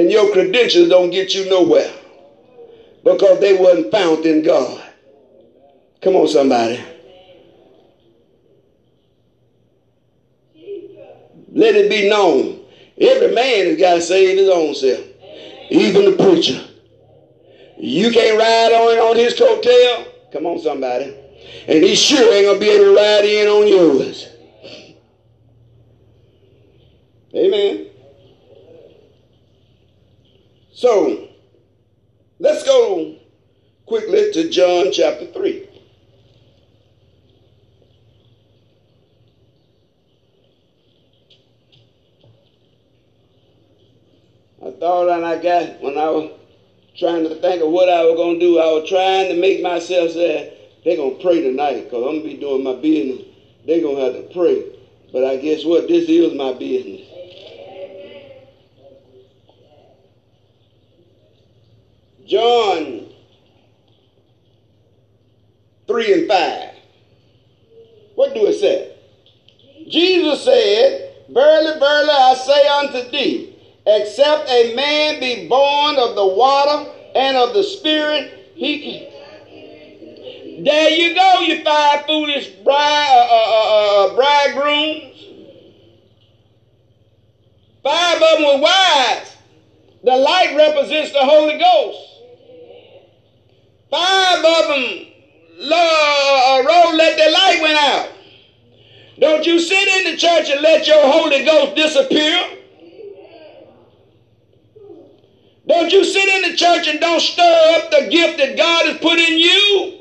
and 0.00 0.10
your 0.10 0.32
credentials 0.32 0.88
don't 0.88 1.10
get 1.10 1.34
you 1.34 1.50
nowhere 1.50 1.92
because 3.04 3.38
they 3.38 3.52
wasn't 3.52 3.90
found 3.90 4.24
in 4.24 4.42
God. 4.42 4.82
Come 6.00 6.16
on, 6.16 6.26
somebody. 6.26 6.80
Let 11.52 11.74
it 11.74 11.90
be 11.90 12.08
known. 12.08 12.64
Every 12.98 13.34
man 13.34 13.66
has 13.66 13.78
got 13.78 13.94
to 13.96 14.00
save 14.00 14.38
his 14.38 14.48
own 14.48 14.74
self. 14.74 15.04
Even 15.70 16.06
the 16.06 16.16
preacher. 16.16 16.64
You 17.76 18.10
can't 18.10 18.38
ride 18.38 18.72
on 18.72 19.10
on 19.10 19.16
his 19.16 19.34
coattail. 19.34 20.06
Come 20.32 20.46
on, 20.46 20.58
somebody. 20.60 21.14
And 21.68 21.84
he 21.84 21.94
sure 21.94 22.32
ain't 22.32 22.46
gonna 22.46 22.58
be 22.58 22.70
able 22.70 22.86
to 22.86 22.96
ride 22.96 23.24
in 23.26 23.48
on 23.48 23.68
yours. 23.68 24.28
Amen. 27.34 27.89
So 30.80 31.28
let's 32.38 32.64
go 32.64 33.14
quickly 33.84 34.32
to 34.32 34.48
John 34.48 34.90
chapter 34.90 35.26
3. 35.26 35.68
I 44.64 44.70
thought 44.70 45.10
and 45.10 45.26
I 45.26 45.36
got, 45.42 45.82
when 45.82 45.98
I 45.98 46.08
was 46.08 46.32
trying 46.96 47.24
to 47.24 47.34
think 47.42 47.62
of 47.62 47.68
what 47.68 47.90
I 47.90 48.02
was 48.06 48.16
going 48.16 48.40
to 48.40 48.46
do, 48.46 48.58
I 48.58 48.72
was 48.72 48.88
trying 48.88 49.28
to 49.28 49.38
make 49.38 49.62
myself 49.62 50.12
say, 50.12 50.70
they're 50.82 50.96
going 50.96 51.18
to 51.18 51.22
pray 51.22 51.42
tonight 51.42 51.84
because 51.84 52.06
I'm 52.06 52.20
going 52.20 52.22
to 52.22 52.28
be 52.28 52.36
doing 52.38 52.64
my 52.64 52.76
business. 52.76 53.26
They're 53.66 53.82
going 53.82 53.96
to 53.96 54.02
have 54.02 54.14
to 54.14 54.32
pray. 54.32 54.64
But 55.12 55.24
I 55.24 55.36
guess 55.36 55.62
what? 55.62 55.88
This 55.88 56.08
is 56.08 56.32
my 56.32 56.54
business. 56.54 57.09
John 62.30 63.08
3 65.88 66.12
and 66.12 66.28
5. 66.28 66.68
What 68.14 68.34
do 68.34 68.46
it 68.46 68.60
say? 68.60 68.94
Jesus 69.88 70.44
said, 70.44 71.12
Verily, 71.28 71.80
verily, 71.80 72.10
I 72.10 72.34
say 72.34 72.68
unto 72.68 73.10
thee, 73.10 73.56
except 73.84 74.48
a 74.48 74.76
man 74.76 75.18
be 75.18 75.48
born 75.48 75.96
of 75.98 76.14
the 76.14 76.26
water 76.26 76.88
and 77.16 77.36
of 77.36 77.52
the 77.52 77.64
Spirit, 77.64 78.52
he 78.54 78.80
can. 78.80 80.64
There 80.64 80.90
you 80.90 81.16
go, 81.16 81.40
you 81.40 81.64
five 81.64 82.06
foolish 82.06 82.48
bride, 82.62 83.08
uh, 83.10 83.26
uh, 83.28 83.64
uh, 83.64 84.12
uh 84.12 84.14
bridegrooms. 84.14 85.26
Five 87.82 88.22
of 88.22 88.38
them 88.38 88.42
were 88.42 88.62
wise. 88.62 89.36
The 90.04 90.16
light 90.16 90.54
represents 90.56 91.12
the 91.12 91.24
Holy 91.24 91.58
Ghost. 91.58 92.09
Five 93.90 94.38
of 94.38 94.68
them 94.68 95.06
rolled, 95.60 96.96
let 96.96 97.16
their 97.16 97.32
light 97.32 97.58
went 97.60 97.76
out. 97.76 98.08
Don't 99.18 99.44
you 99.44 99.58
sit 99.58 99.88
in 99.88 100.12
the 100.12 100.16
church 100.16 100.48
and 100.48 100.62
let 100.62 100.86
your 100.86 101.02
Holy 101.02 101.44
Ghost 101.44 101.74
disappear. 101.74 102.56
Don't 105.66 105.92
you 105.92 106.04
sit 106.04 106.28
in 106.28 106.50
the 106.50 106.56
church 106.56 106.88
and 106.88 107.00
don't 107.00 107.20
stir 107.20 107.76
up 107.76 107.90
the 107.90 108.08
gift 108.10 108.38
that 108.38 108.56
God 108.56 108.86
has 108.86 108.98
put 108.98 109.18
in 109.18 109.38
you. 109.38 109.98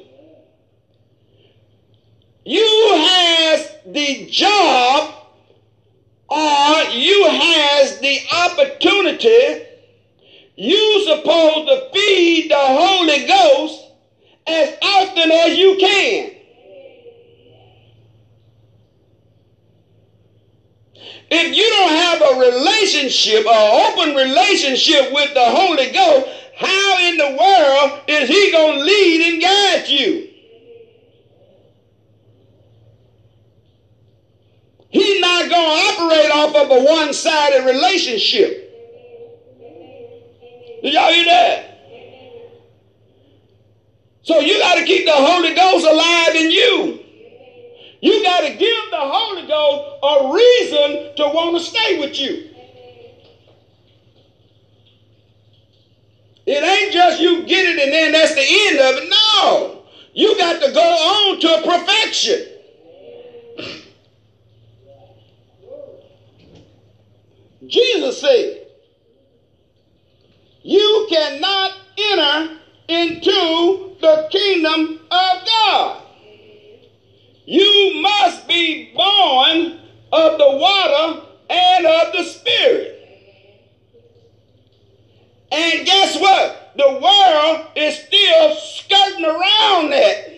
You 2.45 2.91
has 2.93 3.71
the 3.85 4.25
job 4.27 5.13
or 6.29 6.83
you 6.91 7.27
has 7.27 7.99
the 7.99 8.17
opportunity 8.31 9.68
you 10.59 11.03
supposed 11.05 11.67
to 11.67 11.89
feed 11.93 12.51
the 12.51 12.57
Holy 12.57 13.25
Ghost 13.25 13.81
as 14.45 14.77
often 14.81 15.31
as 15.31 15.57
you 15.57 15.77
can. 15.79 16.31
If 21.31 21.55
you 21.55 21.63
don't 21.63 21.91
have 21.91 22.21
a 22.21 22.39
relationship, 22.41 23.45
an 23.47 23.87
open 23.87 24.15
relationship 24.15 25.13
with 25.13 25.33
the 25.33 25.45
Holy 25.45 25.91
Ghost, 25.91 26.27
how 26.57 26.99
in 27.07 27.17
the 27.17 27.37
world 27.39 28.01
is 28.09 28.27
he 28.27 28.51
going 28.51 28.79
to 28.79 28.83
lead 28.83 29.33
and 29.33 29.41
guide 29.41 29.87
you? 29.87 30.27
He's 34.89 35.21
not 35.21 35.49
going 35.49 35.51
to 35.51 36.03
operate 36.03 36.31
off 36.31 36.55
of 36.55 36.71
a 36.71 36.83
one-sided 36.83 37.65
relationship. 37.65 38.68
Y'all 40.91 41.11
hear 41.11 41.25
that? 41.25 41.65
So 44.23 44.39
you 44.39 44.59
got 44.59 44.75
to 44.75 44.85
keep 44.85 45.05
the 45.05 45.11
Holy 45.13 45.55
Ghost 45.55 45.85
alive 45.85 46.35
in 46.35 46.51
you. 46.51 46.99
You 48.01 48.23
got 48.23 48.41
to 48.41 48.49
give 48.49 48.91
the 48.91 48.97
Holy 48.99 49.47
Ghost 49.47 49.99
a 50.03 50.33
reason 50.33 51.15
to 51.15 51.33
want 51.33 51.57
to 51.57 51.63
stay 51.63 51.99
with 51.99 52.19
you. 52.19 52.49
It 56.45 56.63
ain't 56.63 56.93
just 56.93 57.21
you 57.21 57.43
get 57.45 57.65
it 57.65 57.83
and 57.83 57.93
then 57.93 58.11
that's 58.11 58.33
the 58.33 58.41
end 58.41 58.79
of 58.79 59.03
it. 59.03 59.09
No. 59.09 59.83
You 60.13 60.37
got 60.37 60.61
to 60.63 60.71
go 60.71 60.81
on 60.81 61.39
to 61.39 61.61
perfection. 61.63 62.45
Jesus 67.67 68.19
said, 68.19 68.58
You 70.69 71.07
cannot 71.09 71.79
enter 71.97 72.57
into 72.89 73.95
the 73.99 74.27
kingdom 74.31 74.99
of 75.09 75.47
God. 75.47 76.03
You 77.47 77.99
must 78.03 78.47
be 78.47 78.91
born 78.93 79.79
of 80.11 80.37
the 80.37 80.47
water 80.47 81.25
and 81.49 81.87
of 81.87 82.13
the 82.13 82.23
Spirit. 82.23 82.95
And 85.51 85.87
guess 85.87 86.21
what? 86.21 86.73
The 86.77 86.99
world 87.01 87.67
is 87.75 87.97
still 87.97 88.55
skirting 88.55 89.25
around 89.25 89.89
that. 89.89 90.29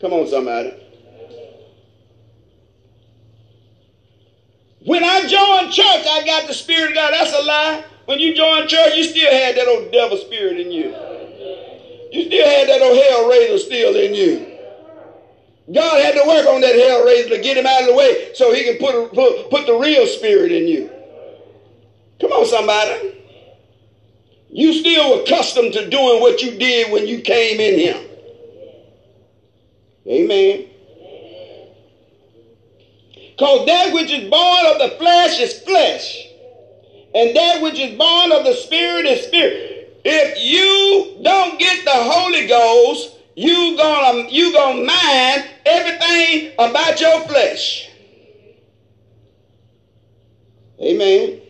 Come 0.00 0.12
on, 0.12 0.28
somebody. 0.28 0.83
When 4.84 5.02
I 5.02 5.20
joined 5.20 5.72
church, 5.72 6.06
I 6.06 6.22
got 6.26 6.46
the 6.46 6.54
Spirit 6.54 6.90
of 6.90 6.94
God. 6.94 7.14
That's 7.14 7.32
a 7.32 7.42
lie. 7.42 7.84
When 8.04 8.18
you 8.18 8.34
joined 8.34 8.68
church, 8.68 8.96
you 8.96 9.04
still 9.04 9.32
had 9.32 9.56
that 9.56 9.66
old 9.66 9.90
devil 9.90 10.18
spirit 10.18 10.60
in 10.60 10.70
you. 10.70 10.94
You 12.12 12.26
still 12.26 12.46
had 12.46 12.68
that 12.68 12.82
old 12.82 12.96
hell 12.96 13.28
raiser 13.28 13.58
still 13.58 13.96
in 13.96 14.14
you. 14.14 14.50
God 15.72 16.04
had 16.04 16.12
to 16.12 16.28
work 16.28 16.46
on 16.46 16.60
that 16.60 16.74
hell 16.74 17.04
raiser 17.04 17.30
to 17.30 17.40
get 17.40 17.56
him 17.56 17.64
out 17.66 17.80
of 17.80 17.88
the 17.88 17.94
way 17.94 18.34
so 18.34 18.52
he 18.52 18.64
can 18.64 18.76
put, 18.76 19.14
put, 19.14 19.48
put 19.48 19.66
the 19.66 19.74
real 19.74 20.06
spirit 20.06 20.52
in 20.52 20.68
you. 20.68 20.90
Come 22.20 22.30
on, 22.32 22.46
somebody. 22.46 23.22
You 24.50 24.74
still 24.74 25.22
accustomed 25.22 25.72
to 25.72 25.88
doing 25.88 26.20
what 26.20 26.42
you 26.42 26.58
did 26.58 26.92
when 26.92 27.06
you 27.06 27.22
came 27.22 27.58
in 27.58 27.78
here. 27.78 28.00
Amen. 30.06 30.66
Because 33.36 33.66
that 33.66 33.92
which 33.92 34.12
is 34.12 34.30
born 34.30 34.66
of 34.66 34.78
the 34.78 34.96
flesh 34.96 35.40
is 35.40 35.58
flesh. 35.60 36.28
And 37.14 37.34
that 37.34 37.62
which 37.62 37.78
is 37.80 37.98
born 37.98 38.30
of 38.30 38.44
the 38.44 38.54
spirit 38.54 39.06
is 39.06 39.26
spirit. 39.26 40.00
If 40.04 40.38
you 40.40 41.20
don't 41.22 41.58
get 41.58 41.84
the 41.84 41.90
Holy 41.92 42.46
Ghost, 42.46 43.16
you 43.34 43.76
gonna 43.76 44.28
you 44.28 44.52
gonna 44.52 44.84
mind 44.84 45.48
everything 45.66 46.52
about 46.54 47.00
your 47.00 47.20
flesh. 47.26 47.90
Amen. 50.80 51.40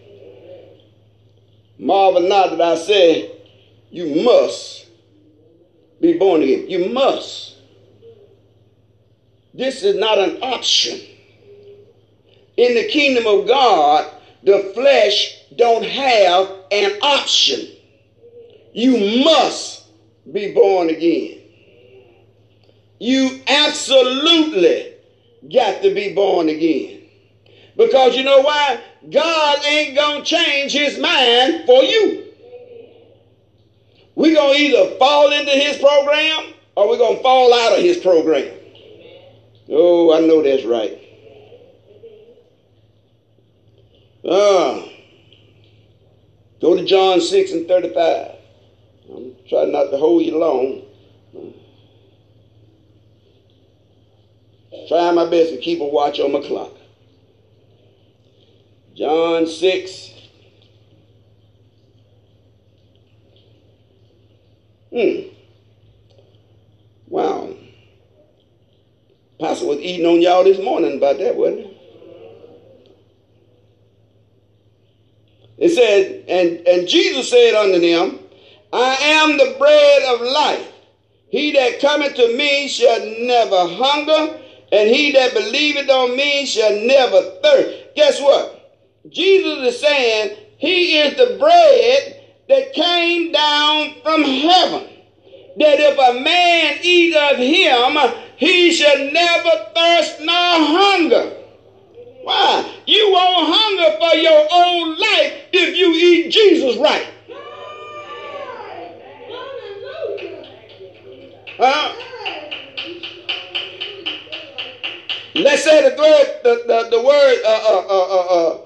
Marvel 1.79 2.23
not 2.23 2.51
that 2.51 2.61
I 2.61 2.77
say 2.77 3.33
you 3.91 4.25
must 4.25 4.87
be 6.01 6.17
born 6.17 6.43
again. 6.43 6.71
You 6.71 6.89
must. 6.89 7.57
This 9.53 9.83
is 9.83 9.97
not 9.97 10.19
an 10.19 10.43
option 10.43 11.14
in 12.57 12.75
the 12.75 12.89
kingdom 12.89 13.27
of 13.27 13.47
God, 13.47 14.11
the 14.43 14.73
flesh 14.75 15.39
don't 15.57 15.85
have 15.85 16.51
an 16.71 16.99
option. 17.03 17.69
You 18.73 19.25
must 19.25 19.87
be 20.31 20.53
born 20.53 20.91
again. 20.91 21.41
You 22.99 23.41
absolutely 23.47 24.95
got 25.53 25.83
to 25.83 25.95
be 25.95 26.15
born 26.15 26.49
again. 26.49 27.03
Because 27.77 28.17
you 28.17 28.25
know 28.25 28.41
why? 28.41 28.81
God 29.11 29.65
ain't 29.65 29.97
going 29.97 30.23
to 30.23 30.25
change 30.25 30.73
his 30.73 30.99
mind 30.99 31.67
for 31.67 31.83
you. 31.83 32.25
We're 34.15 34.35
going 34.35 34.57
to 34.57 34.61
either 34.61 34.99
fall 34.99 35.33
into 35.33 35.51
his 35.51 35.77
program 35.79 36.55
or 36.77 36.89
we're 36.89 36.99
going 36.99 37.17
to 37.17 37.23
fall 37.23 37.53
out 37.53 37.77
of 37.77 37.85
his 37.85 37.99
program. 37.99 38.57
Oh, 39.69 40.15
I 40.15 40.21
know 40.21 40.43
that's 40.43 40.65
right. 40.65 41.04
Uh, 44.27 44.89
go 46.61 46.75
to 46.75 46.85
John 46.85 47.21
6 47.21 47.53
and 47.53 47.69
35. 47.69 48.37
I'm 49.15 49.37
trying 49.47 49.73
not 49.73 49.91
to 49.91 49.99
hold 49.99 50.23
you 50.23 50.39
long. 50.39 50.83
Trying 54.89 55.15
my 55.15 55.29
best 55.29 55.51
to 55.51 55.59
keep 55.59 55.81
a 55.81 55.85
watch 55.85 56.21
on 56.21 56.33
my 56.33 56.41
clock. 56.41 56.73
John 58.95 59.47
6. 59.47 60.11
Hmm. 64.91 65.29
Wow. 67.09 67.55
Pastor 69.41 69.67
was 69.67 69.79
eating 69.79 70.07
on 70.07 70.23
y'all 70.23 70.45
this 70.45 70.59
morning 70.59 70.97
about 70.97 71.19
that, 71.19 71.37
wasn't 71.37 71.67
he? 71.67 71.74
It 75.65 75.71
said, 75.71 76.27
and, 76.29 76.69
and 76.69 76.87
Jesus 76.87 77.31
said 77.31 77.55
unto 77.55 77.81
them, 77.81 78.19
I 78.71 78.97
am 79.01 79.39
the 79.39 79.57
bread 79.59 80.03
of 80.03 80.21
life. 80.21 80.73
He 81.31 81.53
that 81.53 81.81
cometh 81.81 82.17
to 82.17 82.37
me 82.37 82.69
shall 82.69 83.01
never 83.21 83.67
hunger, 83.69 84.41
and 84.71 84.91
he 84.91 85.13
that 85.13 85.33
believeth 85.33 85.89
on 85.89 86.19
me 86.19 86.45
shall 86.45 86.77
never 86.85 87.41
thirst. 87.43 87.97
Guess 87.97 88.21
what? 88.21 89.09
Jesus 89.09 89.75
is 89.75 89.81
saying 89.81 90.37
he 90.59 90.99
is 90.99 91.17
the 91.17 91.39
bread 91.39 92.21
that 92.51 92.75
came 92.75 93.33
down 93.33 93.95
from 94.03 94.23
heaven. 94.23 94.87
That 95.57 95.81
if 95.81 95.97
a 95.97 96.21
man 96.21 96.79
eat 96.83 97.17
of 97.17 97.39
him, 97.39 98.21
he 98.37 98.71
shall 98.71 98.99
never 98.99 99.73
thirst 99.75 100.21
nor 100.21 100.35
hunger. 100.35 101.44
Why? 102.25 102.75
You 102.87 103.13
won't 103.13 103.55
hunger 103.55 103.99
for 103.99 104.17
your 104.17 104.49
own 104.51 104.99
life 104.99 105.35
if 105.53 105.77
you 105.77 105.93
eat 105.93 106.31
Jesus 106.31 106.77
right. 106.79 107.07
Huh? 111.59 111.95
Let's 115.35 115.65
say 115.65 115.83
the 115.83 115.97
third, 115.97 116.27
the, 116.45 116.65
the, 116.67 116.97
the 116.97 117.03
word, 117.03 117.43
uh, 117.45 117.63
uh, 117.69 118.17
uh, 118.17 118.61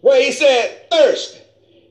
where 0.00 0.22
he 0.22 0.30
said 0.30 0.90
thirst. 0.90 1.40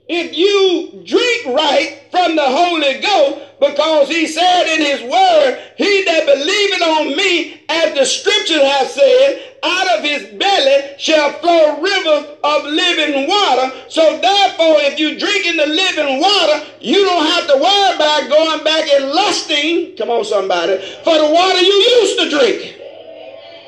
If 0.07 0.35
you 0.35 1.03
drink 1.05 1.57
right 1.57 2.03
from 2.11 2.35
the 2.35 2.43
Holy 2.43 2.99
Ghost, 3.01 3.48
because 3.59 4.07
he 4.07 4.27
said 4.27 4.73
in 4.73 4.81
his 4.81 5.01
word, 5.01 5.59
he 5.75 6.03
that 6.05 6.25
believeth 6.25 6.81
on 6.81 7.17
me, 7.17 7.61
as 7.67 7.93
the 7.93 8.05
scriptures 8.05 8.61
have 8.61 8.87
said, 8.87 9.41
out 9.61 9.97
of 9.97 10.03
his 10.03 10.27
belly 10.39 10.95
shall 10.97 11.33
flow 11.33 11.81
rivers 11.81 12.37
of 12.43 12.63
living 12.63 13.27
water. 13.27 13.71
So 13.89 14.19
therefore, 14.19 14.79
if 14.87 14.97
you 14.97 15.19
drink 15.19 15.45
in 15.45 15.57
the 15.57 15.67
living 15.67 16.21
water, 16.21 16.65
you 16.79 17.03
don't 17.03 17.25
have 17.25 17.47
to 17.47 17.55
worry 17.55 17.95
about 17.95 18.29
going 18.29 18.63
back 18.63 18.89
and 18.89 19.11
lusting, 19.11 19.97
come 19.97 20.09
on 20.09 20.23
somebody, 20.23 20.77
for 21.03 21.17
the 21.17 21.29
water 21.29 21.59
you 21.59 21.73
used 21.99 22.19
to 22.19 22.29
drink. 22.29 22.75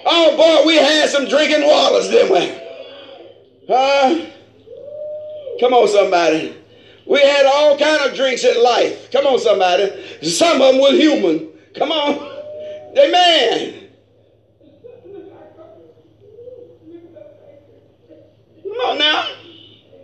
Oh 0.06 0.38
boy, 0.38 0.68
we 0.68 0.78
had 0.78 1.10
some 1.10 1.28
drinking 1.28 1.68
waters, 1.68 2.10
didn't 2.10 2.32
we? 2.32 2.62
Huh? 3.68 4.26
Come 5.60 5.74
on 5.74 5.88
somebody. 5.88 6.61
We 7.12 7.20
had 7.20 7.46
all 7.46 7.78
kind 7.78 8.10
of 8.10 8.16
drinks 8.16 8.46
in 8.46 8.64
life. 8.64 9.12
Come 9.12 9.28
on, 9.28 9.38
somebody. 9.38 9.92
Some 10.22 10.62
of 10.62 10.72
them 10.72 10.82
were 10.82 10.94
human. 10.94 11.50
Come 11.76 11.92
on. 11.92 12.14
Amen. 12.98 13.90
Come 18.64 18.72
on 18.72 18.98
now. 18.98 19.28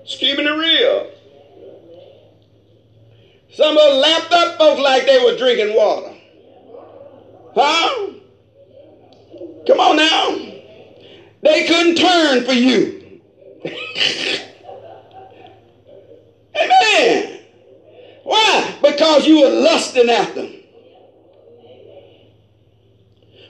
Just 0.04 0.20
keeping 0.20 0.48
it 0.48 0.50
real. 0.50 1.10
Some 3.54 3.78
of 3.78 3.84
them 3.90 4.02
lapped 4.02 4.34
up 4.34 4.58
folks 4.58 4.82
like 4.82 5.06
they 5.06 5.24
were 5.24 5.38
drinking 5.38 5.78
water. 5.78 6.14
Huh? 7.56 8.12
Come 9.66 9.80
on 9.80 9.96
now. 9.96 10.36
They 11.42 11.68
couldn't 11.68 11.96
turn 11.96 12.44
for 12.44 12.52
you. 12.52 13.22
Amen. 16.60 17.40
Why? 18.24 18.76
Because 18.82 19.26
you 19.28 19.42
were 19.42 19.50
lusting 19.50 20.10
after 20.10 20.42
them. 20.42 20.54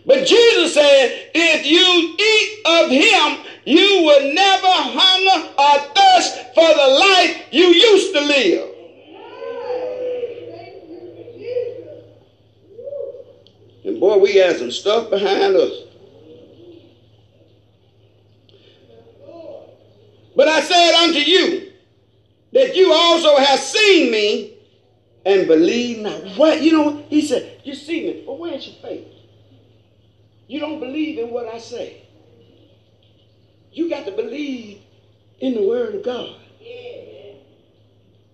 But 0.05 0.25
Jesus 0.25 0.73
said, 0.73 1.31
if 1.35 1.65
you 1.65 2.15
eat 2.17 2.61
of 2.65 2.89
him, 2.89 3.45
you 3.65 4.03
will 4.03 4.33
never 4.33 4.67
hunger 4.71 5.49
or 5.59 5.79
thirst 5.93 6.37
for 6.55 6.67
the 6.67 6.87
life 6.99 7.47
you 7.51 7.65
used 7.65 8.13
to 8.13 8.21
live. 8.21 8.69
And 13.83 13.99
boy, 13.99 14.17
we 14.17 14.33
got 14.35 14.55
some 14.57 14.71
stuff 14.71 15.09
behind 15.09 15.55
us. 15.55 15.71
But 20.37 20.47
I 20.47 20.61
said 20.61 20.93
unto 20.93 21.19
you, 21.19 21.66
that 22.53 22.75
you 22.75 22.91
also 22.93 23.37
have 23.37 23.59
seen 23.59 24.11
me 24.11 24.57
and 25.25 25.47
believe 25.47 25.99
not. 25.99 26.37
What? 26.37 26.61
You 26.61 26.71
know, 26.71 27.05
he 27.09 27.21
said, 27.21 27.61
You 27.63 27.75
see 27.75 28.01
me, 28.01 28.23
but 28.25 28.39
where's 28.39 28.65
your 28.67 28.77
faith? 28.81 29.07
You 30.47 30.59
don't 30.59 30.79
believe 30.79 31.19
in 31.19 31.31
what 31.31 31.47
I 31.47 31.59
say. 31.59 32.03
You 33.71 33.89
got 33.89 34.05
to 34.05 34.11
believe 34.11 34.81
in 35.39 35.53
the 35.53 35.67
word 35.67 35.95
of 35.95 36.03
God. 36.03 36.35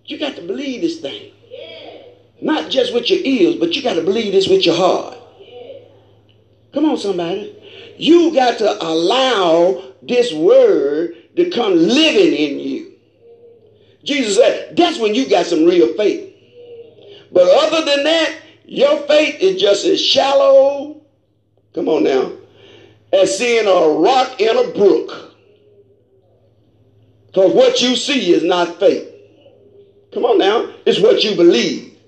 You 0.06 0.18
got 0.18 0.36
to 0.36 0.42
believe 0.42 0.82
this 0.82 1.00
thing. 1.00 1.32
Not 2.40 2.70
just 2.70 2.92
with 2.92 3.10
your 3.10 3.20
ears, 3.24 3.56
but 3.56 3.74
you 3.74 3.82
got 3.82 3.94
to 3.94 4.02
believe 4.02 4.32
this 4.32 4.48
with 4.48 4.66
your 4.66 4.76
heart. 4.76 5.18
Come 6.72 6.84
on, 6.86 6.96
somebody. 6.98 7.56
You 7.96 8.34
got 8.34 8.58
to 8.58 8.82
allow 8.82 9.92
this 10.02 10.32
word 10.32 11.14
to 11.36 11.50
come 11.50 11.74
living 11.74 12.32
in 12.32 12.58
you. 12.58 12.63
Jesus 14.04 14.36
said, 14.36 14.76
that's 14.76 14.98
when 14.98 15.14
you 15.14 15.28
got 15.28 15.46
some 15.46 15.64
real 15.64 15.94
faith. 15.94 16.32
But 17.32 17.48
other 17.48 17.84
than 17.84 18.04
that, 18.04 18.36
your 18.66 18.98
faith 19.06 19.40
is 19.40 19.60
just 19.60 19.84
as 19.86 20.00
shallow, 20.00 21.00
come 21.74 21.88
on 21.88 22.04
now, 22.04 22.32
as 23.12 23.36
seeing 23.36 23.66
a 23.66 23.88
rock 23.98 24.40
in 24.40 24.56
a 24.56 24.70
brook. 24.72 25.34
Because 27.26 27.52
what 27.52 27.80
you 27.82 27.96
see 27.96 28.32
is 28.32 28.44
not 28.44 28.78
faith. 28.78 29.10
Come 30.12 30.24
on 30.24 30.38
now, 30.38 30.72
it's 30.86 31.00
what 31.00 31.24
you 31.24 31.34
believe. 31.34 31.98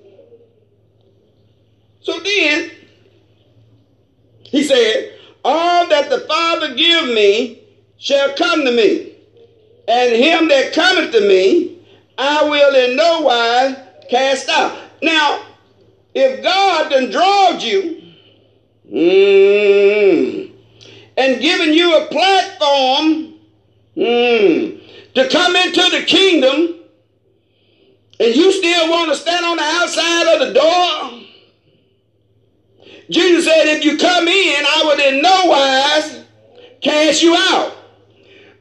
So 2.03 2.21
then, 2.21 2.71
he 4.45 4.63
said, 4.63 5.19
All 5.45 5.89
that 5.89 6.09
the 6.09 6.21
Father 6.21 6.75
give 6.75 7.07
me 7.07 7.65
shall 7.99 8.33
come 8.35 8.65
to 8.65 8.71
me, 8.71 9.17
and 9.89 10.15
him 10.15 10.49
that 10.49 10.73
cometh 10.73 11.11
to 11.13 11.21
me, 11.21 11.76
I 12.19 12.49
will 12.49 12.75
in 12.75 12.97
no 12.97 13.21
wise 13.21 13.77
cast 14.09 14.49
out. 14.49 14.79
Now, 15.03 15.43
if 16.15 16.43
God 16.43 16.91
done 16.91 17.11
drawed 17.11 17.63
you 17.63 18.03
mm, 18.91 20.53
and 21.17 21.41
given 21.41 21.75
you 21.75 21.97
a 21.97 22.07
platform 22.07 23.35
mm, 23.97 24.81
to 25.15 25.29
come 25.29 25.57
into 25.57 25.83
the 25.91 26.05
kingdom, 26.07 26.75
and 28.19 28.35
you 28.35 28.51
still 28.51 28.91
want 28.91 29.11
to 29.11 29.17
stand 29.17 29.45
on 29.45 29.59
the 29.59 29.63
outside 29.63 30.35
of 30.35 30.49
the 30.49 30.55
door, 30.55 31.27
Jesus 33.11 33.45
said, 33.45 33.67
if 33.77 33.85
you 33.85 33.99
come 33.99 34.27
in, 34.27 34.65
I 34.65 34.83
will 34.85 35.15
in 35.15 35.23
no 35.23 35.45
wise 35.47 36.25
cast 36.81 37.23
you 37.23 37.37
out. 37.37 37.76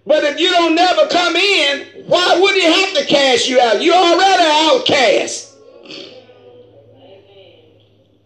But 0.05 0.23
if 0.23 0.39
you 0.39 0.49
don't 0.51 0.75
never 0.75 1.07
come 1.07 1.35
in, 1.35 2.05
why 2.05 2.39
would 2.39 2.53
he 2.53 2.61
have 2.61 2.93
to 2.93 3.05
cast 3.05 3.49
you 3.49 3.59
out? 3.59 3.81
You're 3.81 3.95
already 3.95 4.43
outcast. 4.43 5.53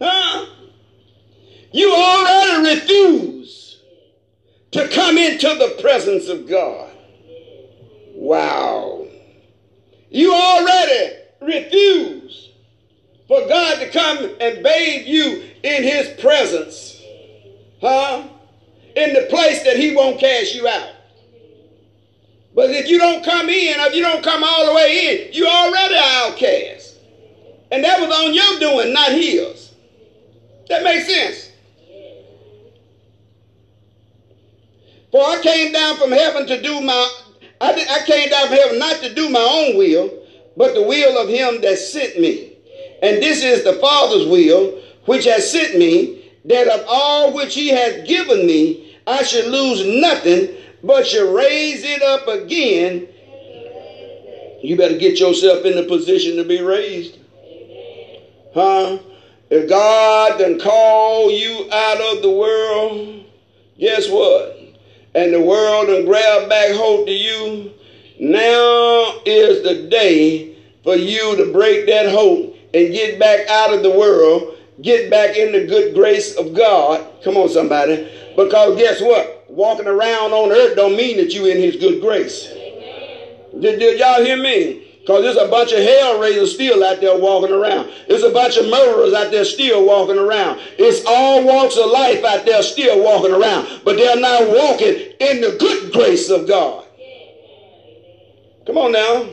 Huh? 0.02 0.46
You 1.72 1.94
already 1.94 2.76
refuse 2.76 3.82
to 4.72 4.88
come 4.90 5.18
into 5.18 5.48
the 5.48 5.78
presence 5.82 6.28
of 6.28 6.48
God. 6.48 6.92
Wow. 8.14 9.08
You 10.10 10.34
already 10.34 11.16
refuse 11.42 12.50
for 13.28 13.48
God 13.48 13.80
to 13.80 13.90
come 13.90 14.18
and 14.42 14.64
bathe 14.64 15.08
you 15.08 15.50
in 15.64 15.84
his 15.84 16.20
presence. 16.20 17.02
Huh? 17.80 18.28
In 18.96 19.14
the 19.14 19.28
place 19.30 19.64
that 19.64 19.78
he 19.78 19.96
won't 19.96 20.20
cast 20.20 20.56
you 20.56 20.68
out. 20.68 20.96
But 22.60 22.72
if 22.72 22.90
you 22.90 22.98
don't 22.98 23.24
come 23.24 23.48
in, 23.48 23.80
if 23.80 23.96
you 23.96 24.02
don't 24.02 24.22
come 24.22 24.44
all 24.44 24.66
the 24.66 24.74
way 24.74 25.28
in, 25.28 25.32
you 25.34 25.48
already 25.48 25.96
are 25.96 26.28
outcast. 26.28 26.98
And 27.72 27.82
that 27.86 28.02
was 28.02 28.14
on 28.14 28.34
your 28.34 28.60
doing, 28.60 28.92
not 28.92 29.14
his. 29.14 29.72
That 30.68 30.84
makes 30.84 31.08
sense. 31.08 31.52
For 35.10 35.22
I 35.22 35.40
came 35.42 35.72
down 35.72 35.96
from 35.96 36.12
heaven 36.12 36.48
to 36.48 36.62
do 36.62 36.82
my, 36.82 37.10
I, 37.62 37.76
did, 37.76 37.88
I 37.88 38.06
came 38.06 38.30
down 38.30 38.48
from 38.48 38.58
heaven 38.58 38.78
not 38.78 38.98
to 39.04 39.14
do 39.14 39.30
my 39.30 39.40
own 39.40 39.78
will, 39.78 40.22
but 40.58 40.74
the 40.74 40.84
will 40.84 41.18
of 41.18 41.30
him 41.30 41.62
that 41.62 41.78
sent 41.78 42.20
me. 42.20 42.58
And 43.02 43.24
this 43.24 43.42
is 43.42 43.64
the 43.64 43.80
Father's 43.80 44.28
will, 44.28 44.82
which 45.06 45.24
has 45.24 45.50
sent 45.50 45.80
me, 45.80 46.30
that 46.44 46.68
of 46.68 46.84
all 46.90 47.34
which 47.34 47.56
he 47.56 47.70
has 47.70 48.06
given 48.06 48.46
me, 48.46 48.98
I 49.08 49.24
should 49.24 49.46
lose 49.46 49.86
nothing, 50.02 50.58
but 50.84 51.12
you 51.14 51.36
raise 51.38 51.84
it 51.84 52.02
up 52.02 52.28
again, 52.28 53.08
you 54.62 54.78
better 54.78 54.98
get 54.98 55.20
yourself 55.20 55.66
in 55.66 55.76
the 55.76 55.84
position 55.84 56.36
to 56.38 56.44
be 56.44 56.62
raised. 56.62 57.18
Huh? 58.54 59.00
If 59.50 59.70
God 59.70 60.40
then 60.40 60.60
call 60.60 61.32
you 61.32 61.70
out 61.72 62.02
of 62.16 62.22
the 62.22 62.32
world, 62.32 63.26
guess 63.80 64.10
what? 64.10 64.58
And 65.16 65.34
the 65.34 65.42
world 65.42 65.88
done 65.88 66.06
grab 66.06 66.50
back 66.50 66.76
hold 66.76 67.08
to 67.08 67.14
you. 67.14 67.74
Now 68.20 69.22
is 69.26 69.64
the 69.64 69.88
day 69.90 70.56
for 70.84 70.96
you 70.96 71.36
to 71.38 71.52
break 71.52 71.88
that 71.88 72.12
hold 72.12 72.56
and 72.74 72.94
get 72.94 73.20
back 73.20 73.48
out 73.48 73.74
of 73.74 73.82
the 73.82 73.90
world, 73.90 74.56
get 74.82 75.10
back 75.10 75.36
in 75.36 75.52
the 75.52 75.66
good 75.66 75.96
grace 75.96 76.36
of 76.36 76.54
God. 76.54 77.06
Come 77.24 77.38
on, 77.38 77.50
somebody. 77.50 78.08
Because 78.36 78.78
guess 78.78 79.02
what? 79.02 79.39
Walking 79.50 79.88
around 79.88 80.32
on 80.32 80.52
earth 80.52 80.76
don't 80.76 80.96
mean 80.96 81.18
that 81.18 81.34
you 81.34 81.46
in 81.46 81.58
his 81.58 81.76
good 81.76 82.02
grace. 82.02 82.48
Did, 83.60 83.80
did 83.80 84.00
y'all 84.00 84.24
hear 84.24 84.38
me? 84.38 84.86
Because 85.02 85.24
there's 85.24 85.38
a 85.38 85.50
bunch 85.50 85.72
of 85.72 85.80
hell 85.80 86.20
raisers 86.20 86.54
still 86.54 86.84
out 86.84 87.02
there 87.02 87.18
walking 87.18 87.54
around. 87.54 87.92
There's 88.08 88.24
a 88.24 88.30
bunch 88.30 88.58
of 88.58 88.70
murderers 88.70 89.14
out 89.14 89.32
there 89.32 89.44
still 89.44 89.86
walking 89.86 90.18
around. 90.18 90.60
It's 90.78 91.04
all 91.08 91.44
walks 91.44 91.78
of 91.78 91.90
life 91.90 92.24
out 92.24 92.46
there 92.46 92.62
still 92.62 93.04
walking 93.04 93.34
around. 93.34 93.82
But 93.84 93.98
they're 93.98 94.20
not 94.20 94.48
walking 94.48 94.96
in 95.20 95.42
the 95.42 95.58
good 95.60 95.92
grace 95.92 96.30
of 96.30 96.48
God. 96.48 96.86
Come 98.68 98.78
on 98.78 98.92
now. 98.92 99.28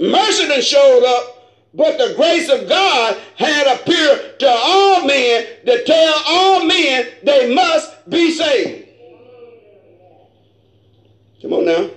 Mercy 0.00 0.48
done 0.48 0.62
showed 0.62 1.04
up 1.04 1.42
But 1.74 1.96
the 1.96 2.14
grace 2.16 2.50
of 2.50 2.68
God 2.68 3.18
had 3.36 3.66
appeared 3.78 4.38
to 4.40 4.48
all 4.48 5.06
men 5.06 5.46
to 5.64 5.84
tell 5.84 6.14
all 6.28 6.64
men 6.64 7.06
they 7.22 7.54
must 7.54 7.91
be 8.08 8.30
saved. 8.30 8.88
Come 11.40 11.52
on 11.54 11.64
now. 11.64 11.90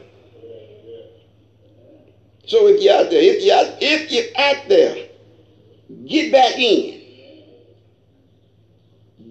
So 2.47 2.67
if 2.67 2.81
you're 2.81 2.95
out 2.95 3.09
there, 3.09 3.21
if 3.21 3.43
you're 3.43 3.55
out, 3.55 3.77
if 3.81 4.11
you're 4.11 4.37
out 4.37 4.69
there, 4.69 5.07
get 6.07 6.31
back 6.31 6.57
in. 6.57 7.01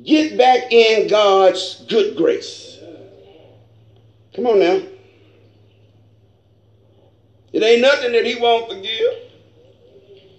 Get 0.05 0.37
back 0.37 0.70
in 0.70 1.09
God's 1.09 1.85
good 1.89 2.16
grace. 2.16 2.79
Come 4.35 4.47
on 4.47 4.59
now. 4.59 4.83
It 7.53 7.62
ain't 7.62 7.83
nothing 7.83 8.12
that 8.12 8.27
he 8.27 8.35
won't 8.35 8.68
forgive 8.68 9.12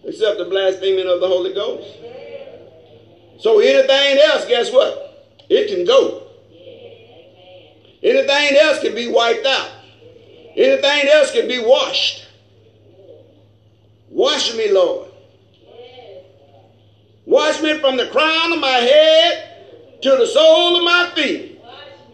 except 0.04 0.38
the 0.38 0.46
blaspheming 0.46 1.08
of 1.08 1.20
the 1.22 1.28
Holy 1.28 1.54
Ghost. 1.54 1.88
So 3.40 3.60
anything 3.60 4.18
else, 4.20 4.46
guess 4.46 4.72
what? 4.72 5.38
It 5.50 5.70
can 5.70 5.86
go. 5.86 6.25
Anything 8.06 8.58
else 8.58 8.80
can 8.82 8.94
be 8.94 9.08
wiped 9.08 9.48
out. 9.48 9.72
Anything 10.56 11.10
else 11.10 11.32
can 11.32 11.48
be 11.48 11.58
washed. 11.58 12.28
Wash 14.12 14.56
me, 14.56 14.72
Lord. 14.72 15.10
Wash 17.26 17.60
me 17.64 17.80
from 17.80 17.98
the 17.98 18.06
crown 18.10 18.54
of 18.54 18.60
my 18.60 18.68
head 18.68 19.98
to 20.04 20.10
the 20.12 20.28
sole 20.28 20.78
of 20.78 20.84
my 20.84 21.12
feet. 21.16 21.60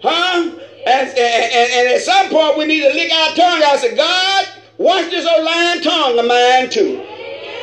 Huh? 0.01 0.51
And, 0.87 1.09
and, 1.09 1.17
and, 1.17 1.87
at 1.89 2.01
some 2.01 2.29
point 2.29 2.57
we 2.57 2.65
need 2.65 2.83
to 2.83 2.93
lick 2.93 3.11
our 3.11 3.35
tongue. 3.35 3.61
I 3.61 3.75
said, 3.75 3.97
God, 3.97 4.47
wash 4.77 5.11
this 5.11 5.27
old 5.27 5.43
lying 5.43 5.81
tongue 5.81 6.17
of 6.17 6.25
mine 6.25 6.69
too. 6.69 7.05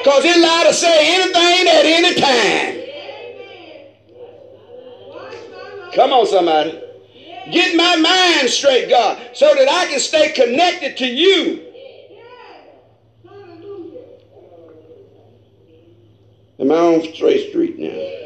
Because 0.04 0.24
it's 0.26 0.36
allowed 0.36 0.64
to 0.64 0.74
say 0.74 1.14
anything 1.14 1.66
at 1.66 1.86
any 1.86 2.14
time. 2.20 2.74
Come 5.94 6.12
on, 6.12 6.26
somebody. 6.26 6.87
Get 7.52 7.76
my 7.76 7.96
mind 7.96 8.50
straight, 8.50 8.88
God, 8.88 9.18
so 9.34 9.54
that 9.54 9.68
I 9.68 9.86
can 9.86 10.00
stay 10.00 10.32
connected 10.32 10.96
to 10.98 11.06
you. 11.06 11.64
Am 16.60 16.72
I 16.72 16.74
on 16.74 17.14
straight 17.14 17.50
street 17.50 17.78
now? 17.78 18.18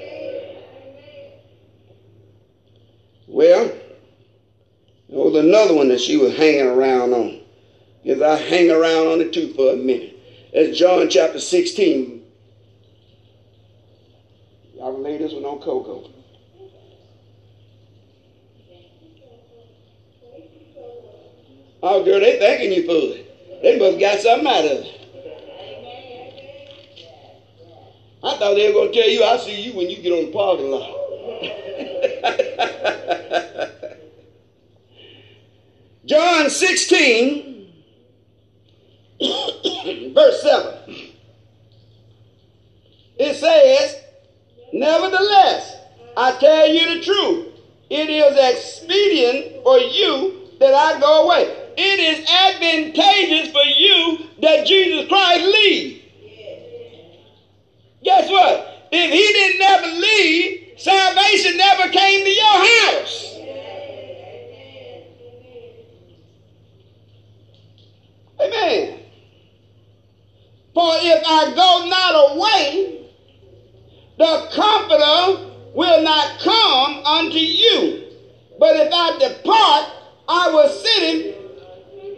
Well, 3.29 3.71
there 5.09 5.19
was 5.19 5.35
another 5.37 5.75
one 5.75 5.89
that 5.89 6.01
she 6.01 6.17
was 6.17 6.35
hanging 6.35 6.67
around 6.67 7.13
on. 7.13 7.41
Because 8.03 8.23
I 8.23 8.37
hang 8.37 8.71
around 8.71 9.07
on 9.07 9.21
it 9.21 9.33
too 9.33 9.53
for 9.55 9.73
a 9.73 9.77
minute. 9.77 10.19
That's 10.53 10.77
John 10.77 11.09
chapter 11.09 11.39
16. 11.39 12.23
Y'all 14.75 15.01
lay 15.01 15.19
this 15.19 15.33
one 15.33 15.45
on 15.45 15.61
Coco. 15.61 16.12
Oh, 21.83 22.05
girl, 22.05 22.21
they 22.21 22.39
thanking 22.39 22.73
you 22.73 22.87
for 22.87 22.93
it. 22.93 23.61
They 23.63 23.77
must 23.77 23.99
got 23.99 24.21
something 24.21 24.47
out 24.47 24.65
of 24.65 24.71
it. 24.71 24.99
I 28.25 28.37
thought 28.37 28.55
they 28.55 28.69
were 28.69 28.75
going 28.75 28.93
to 28.93 29.01
tell 29.01 29.11
you, 29.11 29.25
I'll 29.25 29.39
see 29.39 29.63
you 29.63 29.77
when 29.77 29.91
you 29.91 30.01
get 30.01 30.13
on 30.13 30.27
the 30.27 30.33
parking 30.33 30.71
lot. 30.71 30.99
John 36.07 36.51
16, 36.51 37.73
verse 40.15 40.43
7. 40.43 40.75
It 43.19 43.35
says, 43.35 43.97
Nevertheless, 44.73 45.77
I 46.17 46.39
tell 46.39 46.69
you 46.69 46.95
the 46.95 47.01
truth. 47.05 47.49
It 47.91 48.09
is 48.09 48.37
expedient 48.57 49.65
for 49.65 49.79
you 49.79 50.49
that 50.61 50.75
I 50.75 51.01
go 51.01 51.25
away. 51.25 51.62
It 51.77 51.99
is 52.01 52.29
advantageous 52.29 53.53
for 53.53 53.65
you 53.65 54.29
that 54.41 54.67
Jesus 54.67 55.09
Christ 55.09 55.45
leave. 55.45 56.03
Guess 58.05 58.31
what? 58.31 58.89
If 58.91 59.11
he 59.11 59.33
didn't 59.33 59.59
never 59.59 59.87
leave, 59.87 60.79
salvation 60.79 61.57
never 61.57 61.89
came 61.91 62.25
to 62.25 62.31
your 62.31 62.45
house. 62.45 63.29
Amen. 68.41 68.99
For 70.75 70.91
if 70.97 71.23
I 71.27 71.55
go 71.55 71.87
not 71.89 72.33
away, 72.33 73.09
the 74.19 74.49
Comforter 74.53 75.53
will 75.75 76.03
not 76.03 76.41
come 76.41 77.05
unto 77.05 77.39
you. 77.39 78.05
But 78.59 78.77
if 78.77 78.93
I 78.93 79.19
depart, 79.19 79.87
I 80.29 80.51
will 80.51 80.69
send 80.69 81.05
him. 81.05 81.42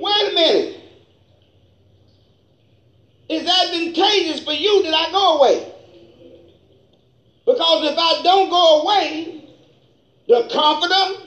Wait 0.04 0.32
a 0.32 0.34
minute. 0.34 0.80
It's 3.30 3.48
advantageous 3.48 4.44
for 4.44 4.52
you 4.52 4.82
that 4.82 4.92
I 4.92 5.10
go 5.10 5.38
away. 5.38 5.72
Because 7.46 7.90
if 7.90 7.96
I 7.98 8.20
don't 8.22 8.50
go 8.50 8.82
away, 8.82 9.48
the 10.28 10.46
comforter, 10.52 11.24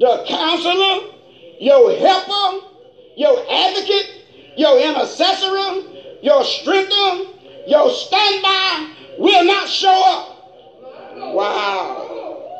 the 0.00 0.24
counselor, 0.28 1.14
your 1.60 1.96
helper, 1.96 2.66
your 3.16 3.42
advocate, 3.50 4.20
your 4.58 4.78
intercessor, 4.80 5.56
your 6.20 6.44
strengthener, 6.44 7.32
your 7.66 7.90
standby 7.90 8.92
will 9.18 9.44
not 9.46 9.66
show 9.66 9.88
up. 9.88 11.34
Wow. 11.34 12.50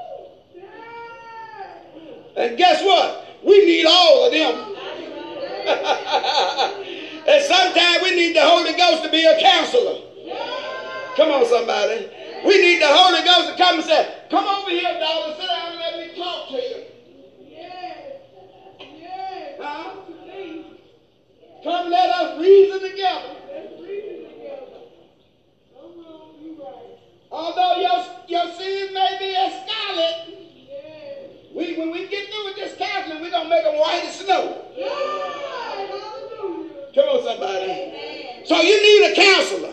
And 2.35 2.57
guess 2.57 2.83
what? 2.83 3.27
We 3.45 3.67
need 3.67 3.85
all 3.87 4.25
of 4.25 4.33
them. 4.33 4.74
and 7.27 7.43
sometimes 7.45 8.03
we 8.03 8.15
need 8.15 8.37
the 8.37 8.43
Holy 8.45 8.73
Ghost 8.73 9.05
to 9.05 9.11
be 9.11 9.25
a 9.25 9.41
counselor. 9.41 10.01
Come 11.17 11.31
on, 11.31 11.47
somebody. 11.47 12.11
We 12.45 12.61
need 12.61 12.83
the 12.83 12.89
Holy 12.89 13.25
Ghost 13.25 13.51
to 13.51 13.57
come 13.57 13.77
and 13.77 13.85
say, 13.85 14.15
Come 14.31 14.45
over 14.45 14.71
here, 14.71 14.99
daughter, 15.01 15.35
sit 15.41 15.47
down 15.47 15.73
and 15.73 15.79
let 15.81 15.97
me 15.99 16.15
talk 16.17 16.49
to 16.49 16.55
you. 16.55 16.85
Huh? 19.61 19.95
Come 21.63 21.91
let 21.91 22.11
us 22.11 22.41
reason 22.41 22.81
together. 22.91 23.35
Although 27.31 27.77
your, 27.81 28.05
your 28.29 28.55
sins 28.55 28.93
may 28.93 29.17
be 29.19 29.35
as 29.35 29.53
scarlet, 29.67 30.54
we, 31.55 31.77
when 31.77 31.93
we 31.93 32.09
get 32.09 32.29
through 32.29 32.45
with 32.47 32.57
this 32.57 32.77
counseling, 32.77 33.23
we're 33.23 33.31
going 33.31 33.45
to 33.45 33.51
make 33.51 33.65
them 33.65 33.79
white 33.79 34.05
as 34.05 34.19
snow. 34.19 34.61
Come 36.95 37.09
on, 37.09 37.25
somebody. 37.25 38.43
So 38.45 38.61
you 38.61 38.83
need 38.83 39.13
a 39.13 39.15
counselor. 39.15 39.73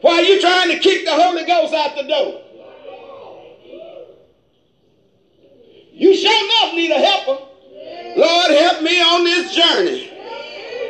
Why 0.00 0.12
are 0.12 0.22
you 0.22 0.40
trying 0.40 0.70
to 0.70 0.78
kick 0.78 1.04
the 1.04 1.12
Holy 1.12 1.44
Ghost 1.44 1.74
out 1.74 1.96
the 1.96 2.02
door? 2.04 2.42
You 5.92 6.16
sure 6.16 6.44
enough 6.44 6.74
need 6.74 6.90
a 6.90 6.98
helper. 6.98 7.44
Lord, 8.16 8.50
help 8.50 8.82
me 8.82 9.00
on 9.02 9.24
this 9.24 9.54
journey. 9.54 10.10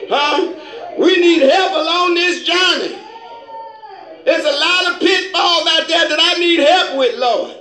Huh? 0.09 0.55
We 0.99 1.16
need 1.16 1.43
help 1.43 1.72
along 1.72 2.14
this 2.14 2.45
journey. 2.45 2.99
There's 4.24 4.45
a 4.45 4.59
lot 4.59 4.93
of 4.93 5.01
pitfalls 5.01 5.68
out 5.68 5.89
there 5.89 6.09
that 6.09 6.18
I 6.20 6.39
need 6.39 6.61
help 6.61 6.99
with, 6.99 7.18
Lord. 7.18 7.59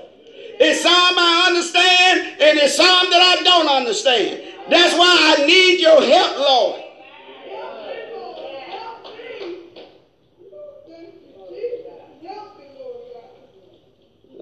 It's 0.61 0.81
some 0.81 0.91
I 0.91 1.45
understand, 1.47 2.41
and 2.41 2.59
it's 2.59 2.75
some 2.75 3.09
that 3.09 3.37
I 3.39 3.43
don't 3.43 3.67
understand. 3.69 4.41
That's 4.69 4.93
why 4.97 5.35
I 5.37 5.45
need 5.45 5.79
your 5.79 6.01
help, 6.01 6.37
Lord. 6.37 6.81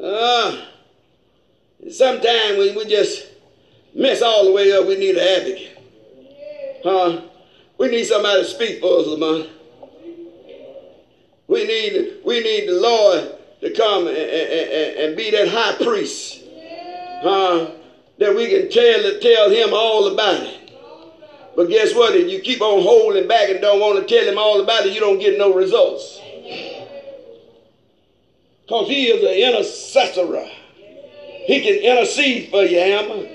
Uh, 0.02 0.66
sometimes 1.92 2.58
we, 2.58 2.76
we 2.76 2.86
just 2.86 3.28
mess 3.94 4.24
all 4.24 4.46
the 4.46 4.52
way 4.54 4.72
up. 4.72 4.88
We 4.88 4.96
need 4.96 5.18
an 5.18 5.42
advocate. 5.42 5.78
Huh? 6.84 7.22
We 7.78 7.90
need 7.90 8.06
somebody 8.06 8.42
to 8.42 8.48
speak 8.48 8.80
for 8.80 9.00
us, 9.00 9.08
Lamont. 9.08 9.50
We 11.48 11.66
need, 11.66 12.18
we 12.26 12.40
need 12.42 12.70
the 12.70 12.80
Lord 12.80 13.37
to 13.68 13.76
come 13.76 14.08
and, 14.08 14.18
and, 14.18 14.98
and 15.00 15.18
be 15.18 15.32
that 15.32 15.48
high 15.48 15.76
priest. 15.84 16.42
Huh? 17.22 17.72
That 18.20 18.36
we 18.36 18.48
can 18.50 18.70
tell, 18.70 19.20
tell 19.20 19.50
him 19.50 19.74
all 19.74 20.08
about 20.14 20.42
it. 20.42 20.72
But 21.56 21.70
guess 21.70 21.94
what? 21.96 22.16
If 22.16 22.30
you 22.30 22.40
keep 22.40 22.62
on 22.62 22.84
holding 22.84 23.28
back 23.28 23.50
and 23.50 23.60
don't 23.62 23.80
want 23.80 24.08
to 24.08 24.16
tell 24.16 24.28
him 24.32 24.38
all 24.38 24.62
about 24.62 24.86
it, 24.86 24.94
you 24.94 25.00
don't 25.00 25.20
get 25.20 25.38
no 25.38 25.54
results. 25.54 26.20
Because 28.64 28.88
he 28.88 29.08
is 29.08 29.24
an 29.24 29.56
intercessor. 29.56 30.50
He 31.46 31.62
can 31.62 31.76
intercede 31.76 32.50
for 32.50 32.64
you, 32.64 32.78
Emma. 32.78 33.28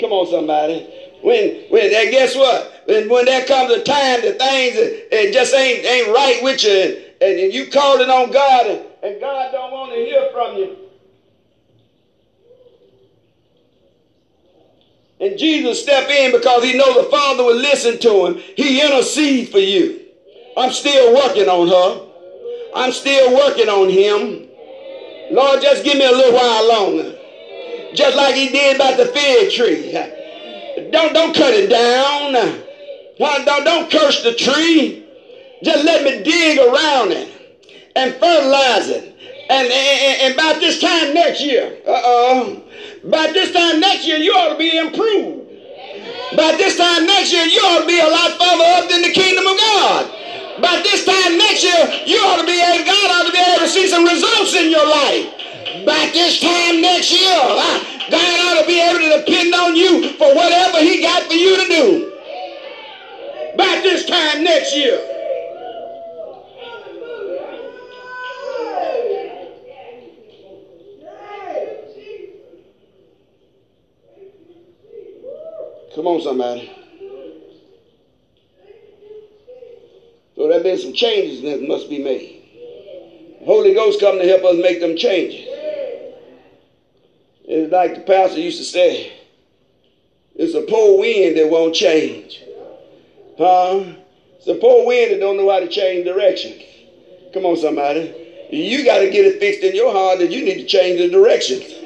Come 0.00 0.12
on, 0.12 0.26
somebody. 0.26 0.88
When, 1.22 1.64
when, 1.70 1.92
and 1.92 2.10
guess 2.10 2.36
what? 2.36 2.82
When, 2.86 3.08
when 3.08 3.24
there 3.24 3.44
comes 3.46 3.72
a 3.72 3.82
time 3.82 4.22
that 4.22 4.38
things 4.38 4.76
it 4.76 5.32
just 5.32 5.54
ain't, 5.54 5.84
ain't 5.84 6.14
right 6.14 6.42
with 6.42 6.62
you, 6.62 6.70
and, 6.70 6.96
and, 7.20 7.40
and 7.40 7.52
you 7.52 7.70
calling 7.70 8.10
on 8.10 8.30
God 8.30 8.66
and, 8.66 8.84
and 9.04 9.20
God 9.20 9.52
don't 9.52 9.70
want 9.70 9.92
to 9.92 9.98
hear 9.98 10.30
from 10.32 10.56
you. 10.56 10.76
And 15.20 15.38
Jesus 15.38 15.82
step 15.82 16.08
in 16.08 16.32
because 16.32 16.64
he 16.64 16.76
know 16.76 17.02
the 17.02 17.10
Father 17.10 17.44
will 17.44 17.54
listen 17.54 17.98
to 18.00 18.26
him. 18.26 18.42
He 18.56 18.80
intercede 18.80 19.50
for 19.50 19.58
you. 19.58 20.06
I'm 20.56 20.72
still 20.72 21.14
working 21.14 21.48
on 21.48 21.68
her. 21.68 22.06
I'm 22.74 22.92
still 22.92 23.34
working 23.34 23.68
on 23.68 23.90
him. 23.90 24.48
Lord, 25.30 25.60
just 25.60 25.84
give 25.84 25.98
me 25.98 26.06
a 26.06 26.10
little 26.10 26.34
while 26.34 26.68
longer. 26.68 27.18
Just 27.94 28.16
like 28.16 28.34
he 28.34 28.48
did 28.48 28.76
about 28.76 28.96
the 28.96 29.06
fig 29.06 29.52
tree. 29.52 29.92
Don't, 30.90 31.12
don't 31.12 31.34
cut 31.34 31.52
it 31.52 31.68
down. 31.68 32.32
Don't, 33.18 33.64
don't 33.64 33.90
curse 33.90 34.22
the 34.22 34.34
tree. 34.34 35.06
Just 35.62 35.84
let 35.84 36.04
me 36.04 36.22
dig 36.22 36.58
around 36.58 37.12
it 37.12 37.33
and 37.96 38.14
fertilize 38.14 38.88
it. 38.88 39.14
And, 39.50 39.68
and, 39.68 40.22
and 40.22 40.34
about 40.34 40.60
this 40.60 40.80
time 40.80 41.14
next 41.14 41.40
year, 41.42 41.78
uh-oh, 41.86 42.62
by 43.04 43.30
this 43.32 43.52
time 43.52 43.80
next 43.80 44.06
year, 44.06 44.16
you 44.16 44.32
ought 44.32 44.52
to 44.52 44.58
be 44.58 44.76
improved. 44.76 45.44
By 46.36 46.56
this 46.56 46.76
time 46.76 47.06
next 47.06 47.32
year, 47.32 47.44
you 47.44 47.60
ought 47.60 47.82
to 47.82 47.86
be 47.86 48.00
a 48.00 48.08
lot 48.08 48.32
further 48.40 48.64
up 48.80 48.88
than 48.88 49.02
the 49.02 49.12
kingdom 49.12 49.46
of 49.46 49.56
God. 49.56 50.10
By 50.60 50.80
this 50.82 51.04
time 51.04 51.36
next 51.38 51.62
year, 51.62 51.82
you 52.06 52.18
ought 52.24 52.40
to 52.40 52.46
be 52.46 52.58
able, 52.58 52.84
God 52.84 53.10
ought 53.10 53.26
to 53.26 53.32
be 53.32 53.38
able 53.38 53.60
to 53.60 53.68
see 53.68 53.86
some 53.86 54.04
results 54.04 54.54
in 54.54 54.70
your 54.70 54.86
life. 54.86 55.28
By 55.84 56.10
this 56.12 56.40
time 56.40 56.80
next 56.80 57.12
year, 57.12 57.28
uh, 57.28 57.84
God 58.10 58.38
ought 58.40 58.60
to 58.62 58.66
be 58.66 58.80
able 58.80 59.00
to 59.00 59.20
depend 59.20 59.54
on 59.54 59.76
you 59.76 60.10
for 60.16 60.34
whatever 60.34 60.78
He 60.78 61.02
got 61.02 61.22
for 61.24 61.34
you 61.34 61.56
to 61.60 61.66
do. 61.68 62.12
By 63.56 63.80
this 63.82 64.06
time 64.06 64.42
next 64.42 64.74
year. 64.74 65.13
Come 75.94 76.08
on, 76.08 76.20
somebody. 76.20 76.72
So 80.34 80.42
there 80.42 80.54
have 80.54 80.64
been 80.64 80.78
some 80.78 80.92
changes 80.92 81.42
that 81.42 81.62
must 81.62 81.88
be 81.88 82.02
made. 82.02 83.38
The 83.38 83.44
Holy 83.44 83.74
Ghost 83.74 84.00
come 84.00 84.18
to 84.18 84.26
help 84.26 84.42
us 84.42 84.56
make 84.60 84.80
them 84.80 84.96
changes. 84.96 85.46
It's 87.44 87.72
like 87.72 87.94
the 87.94 88.00
pastor 88.00 88.40
used 88.40 88.58
to 88.58 88.64
say, 88.64 89.12
it's 90.34 90.54
a 90.54 90.62
poor 90.62 90.98
wind 90.98 91.36
that 91.36 91.48
won't 91.48 91.74
change. 91.74 92.42
Huh? 93.38 93.84
It's 94.38 94.48
a 94.48 94.54
poor 94.54 94.86
wind 94.86 95.12
that 95.12 95.20
don't 95.20 95.36
know 95.36 95.48
how 95.48 95.60
to 95.60 95.68
change 95.68 96.04
direction. 96.04 96.60
Come 97.32 97.46
on, 97.46 97.56
somebody. 97.56 98.12
You 98.50 98.84
got 98.84 98.98
to 98.98 99.10
get 99.10 99.26
it 99.26 99.38
fixed 99.38 99.62
in 99.62 99.76
your 99.76 99.92
heart 99.92 100.18
that 100.18 100.32
you 100.32 100.44
need 100.44 100.56
to 100.56 100.66
change 100.66 100.98
the 100.98 101.08
direction. 101.08 101.83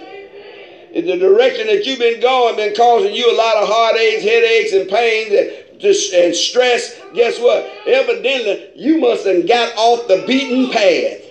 The 1.07 1.17
direction 1.17 1.69
that 1.69 1.87
you've 1.87 2.01
been 2.01 2.19
going 2.21 2.57
been 2.57 2.75
causing 2.75 3.15
you 3.15 3.33
a 3.33 3.37
lot 3.37 3.57
of 3.57 3.69
heartaches, 3.69 4.25
headaches, 4.25 4.73
and 4.73 4.89
pains 4.89 5.33
and, 5.33 6.25
and 6.25 6.35
stress, 6.35 7.01
guess 7.15 7.39
what? 7.39 7.71
Evidently, 7.87 8.73
you 8.75 8.99
must 8.99 9.25
have 9.25 9.47
got 9.47 9.77
off 9.77 10.09
the 10.09 10.25
beaten 10.27 10.71
path. 10.71 11.23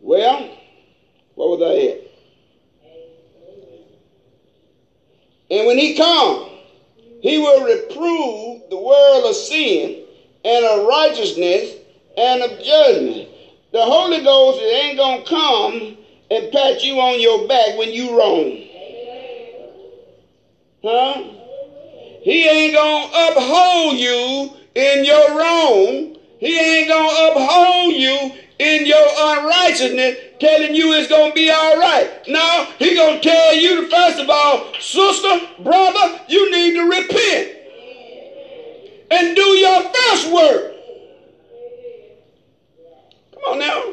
Well, 0.00 0.48
what 1.34 1.58
was 1.58 1.62
I 1.62 1.74
at? 1.90 2.00
And 5.50 5.66
when 5.66 5.76
he 5.76 5.94
come, 5.94 6.48
he 7.20 7.36
will 7.36 7.64
reprove 7.64 8.70
the 8.70 8.78
world 8.78 9.26
of 9.26 9.34
sin 9.34 10.04
and 10.42 10.64
of 10.64 10.86
righteousness 10.86 11.74
and 12.16 12.42
of 12.42 12.62
judgment. 12.62 13.28
The 13.72 13.84
Holy 13.84 14.22
Ghost 14.22 14.60
ain't 14.60 14.96
going 14.96 15.22
to 15.22 15.28
come 15.28 15.96
and 16.30 16.52
pat 16.52 16.82
you 16.82 16.98
on 16.98 17.20
your 17.20 17.46
back 17.46 17.76
when 17.76 17.92
you 17.92 18.18
wrong. 18.18 18.62
Huh? 20.82 21.22
He 22.22 22.48
ain't 22.48 22.74
going 22.74 23.10
to 23.10 23.28
uphold 23.32 23.96
you 23.96 24.52
in 24.74 25.04
your 25.04 25.38
wrong. 25.38 26.16
He 26.38 26.58
ain't 26.58 26.88
going 26.88 27.14
to 27.14 27.40
uphold 27.40 27.94
you 27.94 28.32
in 28.58 28.86
your 28.86 29.06
unrighteousness 29.18 30.16
telling 30.40 30.74
you 30.74 30.92
it's 30.92 31.08
going 31.08 31.30
to 31.30 31.34
be 31.34 31.50
all 31.50 31.78
right. 31.78 32.10
No, 32.28 32.68
he 32.78 32.94
going 32.94 33.20
to 33.20 33.28
tell 33.28 33.54
you, 33.54 33.88
first 33.88 34.18
of 34.18 34.30
all, 34.30 34.72
sister, 34.80 35.40
brother, 35.62 36.20
you 36.28 36.50
need 36.50 36.74
to 36.74 36.82
repent 36.82 37.52
and 39.10 39.36
do 39.36 39.42
your 39.42 39.82
first 39.82 40.32
work. 40.32 40.75
On 43.46 43.58
now. 43.58 43.92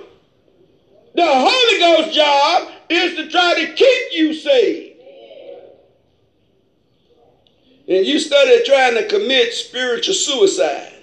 The 1.16 1.26
Holy 1.26 1.80
Ghost 1.80 2.16
job 2.16 2.72
is 2.89 3.16
to 3.16 3.30
try 3.30 3.54
to 3.66 3.74
keep 3.74 4.14
you 4.14 4.34
saved. 4.34 4.99
And 7.88 8.06
you 8.06 8.20
started 8.20 8.66
trying 8.66 8.95
to 8.95 9.08
commit 9.08 9.54
spiritual 9.54 10.16
suicide. 10.16 10.93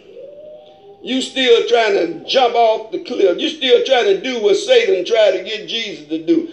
You 1.02 1.22
still 1.22 1.68
trying 1.68 1.94
to 1.94 2.24
jump 2.26 2.54
off 2.54 2.90
the 2.90 3.04
cliff. 3.04 3.38
You 3.38 3.48
still 3.48 3.84
trying 3.84 4.06
to 4.06 4.20
do 4.20 4.42
what 4.42 4.56
Satan 4.56 5.04
tried 5.04 5.32
to 5.32 5.44
get 5.44 5.68
Jesus 5.68 6.08
to 6.08 6.24
do. 6.24 6.52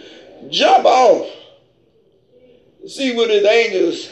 Jump 0.49 0.85
off. 0.85 1.29
See 2.87 3.15
what 3.15 3.29
his 3.29 3.43
angels 3.43 4.09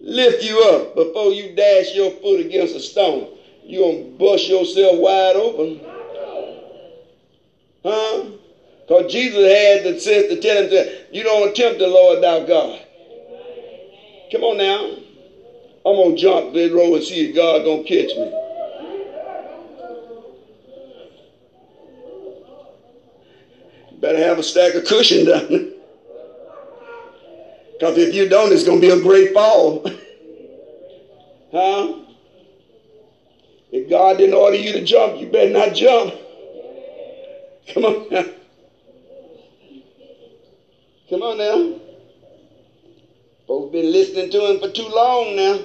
lift 0.00 0.42
you 0.42 0.62
up 0.62 0.94
before 0.94 1.30
you 1.30 1.54
dash 1.54 1.94
your 1.94 2.10
foot 2.10 2.40
against 2.40 2.74
a 2.74 2.80
stone. 2.80 3.28
You 3.64 3.80
gonna 3.80 4.04
bust 4.18 4.48
yourself 4.48 4.98
wide 4.98 5.36
open. 5.36 5.95
Huh? 7.86 8.24
Because 8.80 9.12
Jesus 9.12 9.48
had 9.48 9.84
the 9.84 10.00
sense 10.00 10.26
to 10.26 10.40
tell 10.40 10.68
him, 10.68 10.88
you 11.12 11.22
don't 11.22 11.54
tempt 11.54 11.78
the 11.78 11.86
Lord 11.86 12.20
thou 12.20 12.44
God. 12.44 12.84
Come 14.32 14.42
on 14.42 14.56
now. 14.56 14.86
I'm 15.86 15.94
going 15.94 16.16
to 16.16 16.20
jump 16.20 16.52
this 16.52 16.72
road 16.72 16.94
and 16.94 17.04
see 17.04 17.28
if 17.28 17.36
God 17.36 17.62
going 17.62 17.84
to 17.84 17.88
catch 17.88 18.16
me. 18.16 18.32
Better 24.00 24.18
have 24.18 24.40
a 24.40 24.42
stack 24.42 24.74
of 24.74 24.84
cushion 24.84 25.26
down 25.26 25.48
there. 25.48 25.68
Because 27.74 27.98
if 27.98 28.12
you 28.16 28.28
don't, 28.28 28.52
it's 28.52 28.64
going 28.64 28.80
to 28.80 28.86
be 28.86 28.92
a 28.92 29.00
great 29.00 29.32
fall. 29.32 29.84
huh? 31.52 32.00
If 33.70 33.88
God 33.88 34.18
didn't 34.18 34.34
order 34.34 34.56
you 34.56 34.72
to 34.72 34.84
jump, 34.84 35.20
you 35.20 35.28
better 35.28 35.52
not 35.52 35.72
jump. 35.72 36.14
Come 37.68 37.84
on 37.84 38.08
now. 38.10 38.24
Come 41.08 41.22
on 41.22 41.38
now. 41.38 41.78
Folks 43.46 43.72
been 43.72 43.92
listening 43.92 44.30
to 44.30 44.50
him 44.50 44.60
for 44.60 44.68
too 44.70 44.88
long 44.88 45.36
now. 45.36 45.60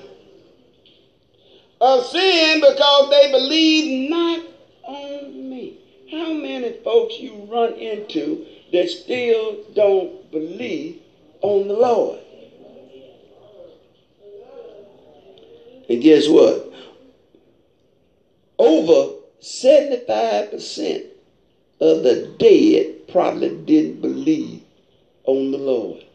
Of 1.79 2.05
sin 2.05 2.61
because 2.61 3.09
they 3.09 3.31
believe 3.31 4.09
not 4.09 4.45
on 4.83 5.49
me. 5.49 5.77
How 6.11 6.33
many 6.33 6.73
folks 6.83 7.17
you 7.17 7.47
run 7.49 7.73
into 7.73 8.45
that 8.71 8.89
still 8.89 9.63
don't 9.73 10.29
believe 10.31 11.01
on 11.41 11.67
the 11.67 11.73
Lord? 11.73 12.19
And 15.89 16.01
guess 16.01 16.27
what? 16.27 16.71
Over 18.59 19.15
75% 19.41 21.10
of 21.81 22.03
the 22.03 22.27
dead 22.37 23.07
probably 23.07 23.49
didn't 23.65 24.01
believe 24.01 24.61
on 25.25 25.51
the 25.51 25.57
Lord. 25.57 26.05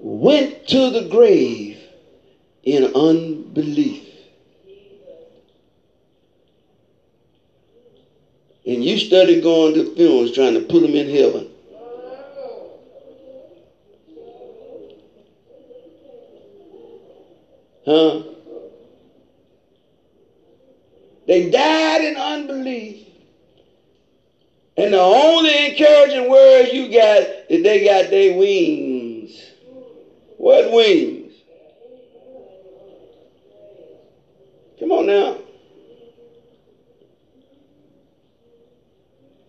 Went 0.00 0.66
to 0.68 0.90
the 0.90 1.08
grave 1.08 1.78
in 2.64 2.84
unbelief. 2.84 4.04
And 8.66 8.84
you 8.84 8.98
started 8.98 9.42
going 9.42 9.74
to 9.74 9.94
funerals 9.94 10.32
trying 10.32 10.54
to 10.54 10.60
put 10.60 10.82
them 10.82 10.94
in 10.94 11.08
heaven. 11.08 11.50
Huh? 17.86 18.27
They 21.28 21.50
died 21.50 22.04
in 22.04 22.16
unbelief. 22.16 23.06
And 24.78 24.94
the 24.94 25.00
only 25.00 25.70
encouraging 25.70 26.30
word 26.30 26.68
you 26.72 26.90
got 26.90 27.28
is 27.50 27.62
they 27.62 27.84
got 27.84 28.10
their 28.10 28.38
wings. 28.38 29.38
What 30.38 30.72
wings? 30.72 31.34
Come 34.80 34.90
on 34.90 35.06
now. 35.06 35.36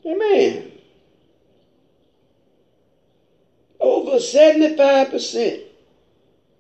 Amen. 0.06 0.72
Over 3.80 4.10
over 4.10 4.20
75% 4.20 5.62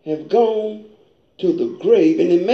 have 0.05 0.29
gone 0.29 0.85
to 1.39 1.51
the 1.51 1.77
grave 1.81 2.19
and 2.19 2.31
it 2.31 2.45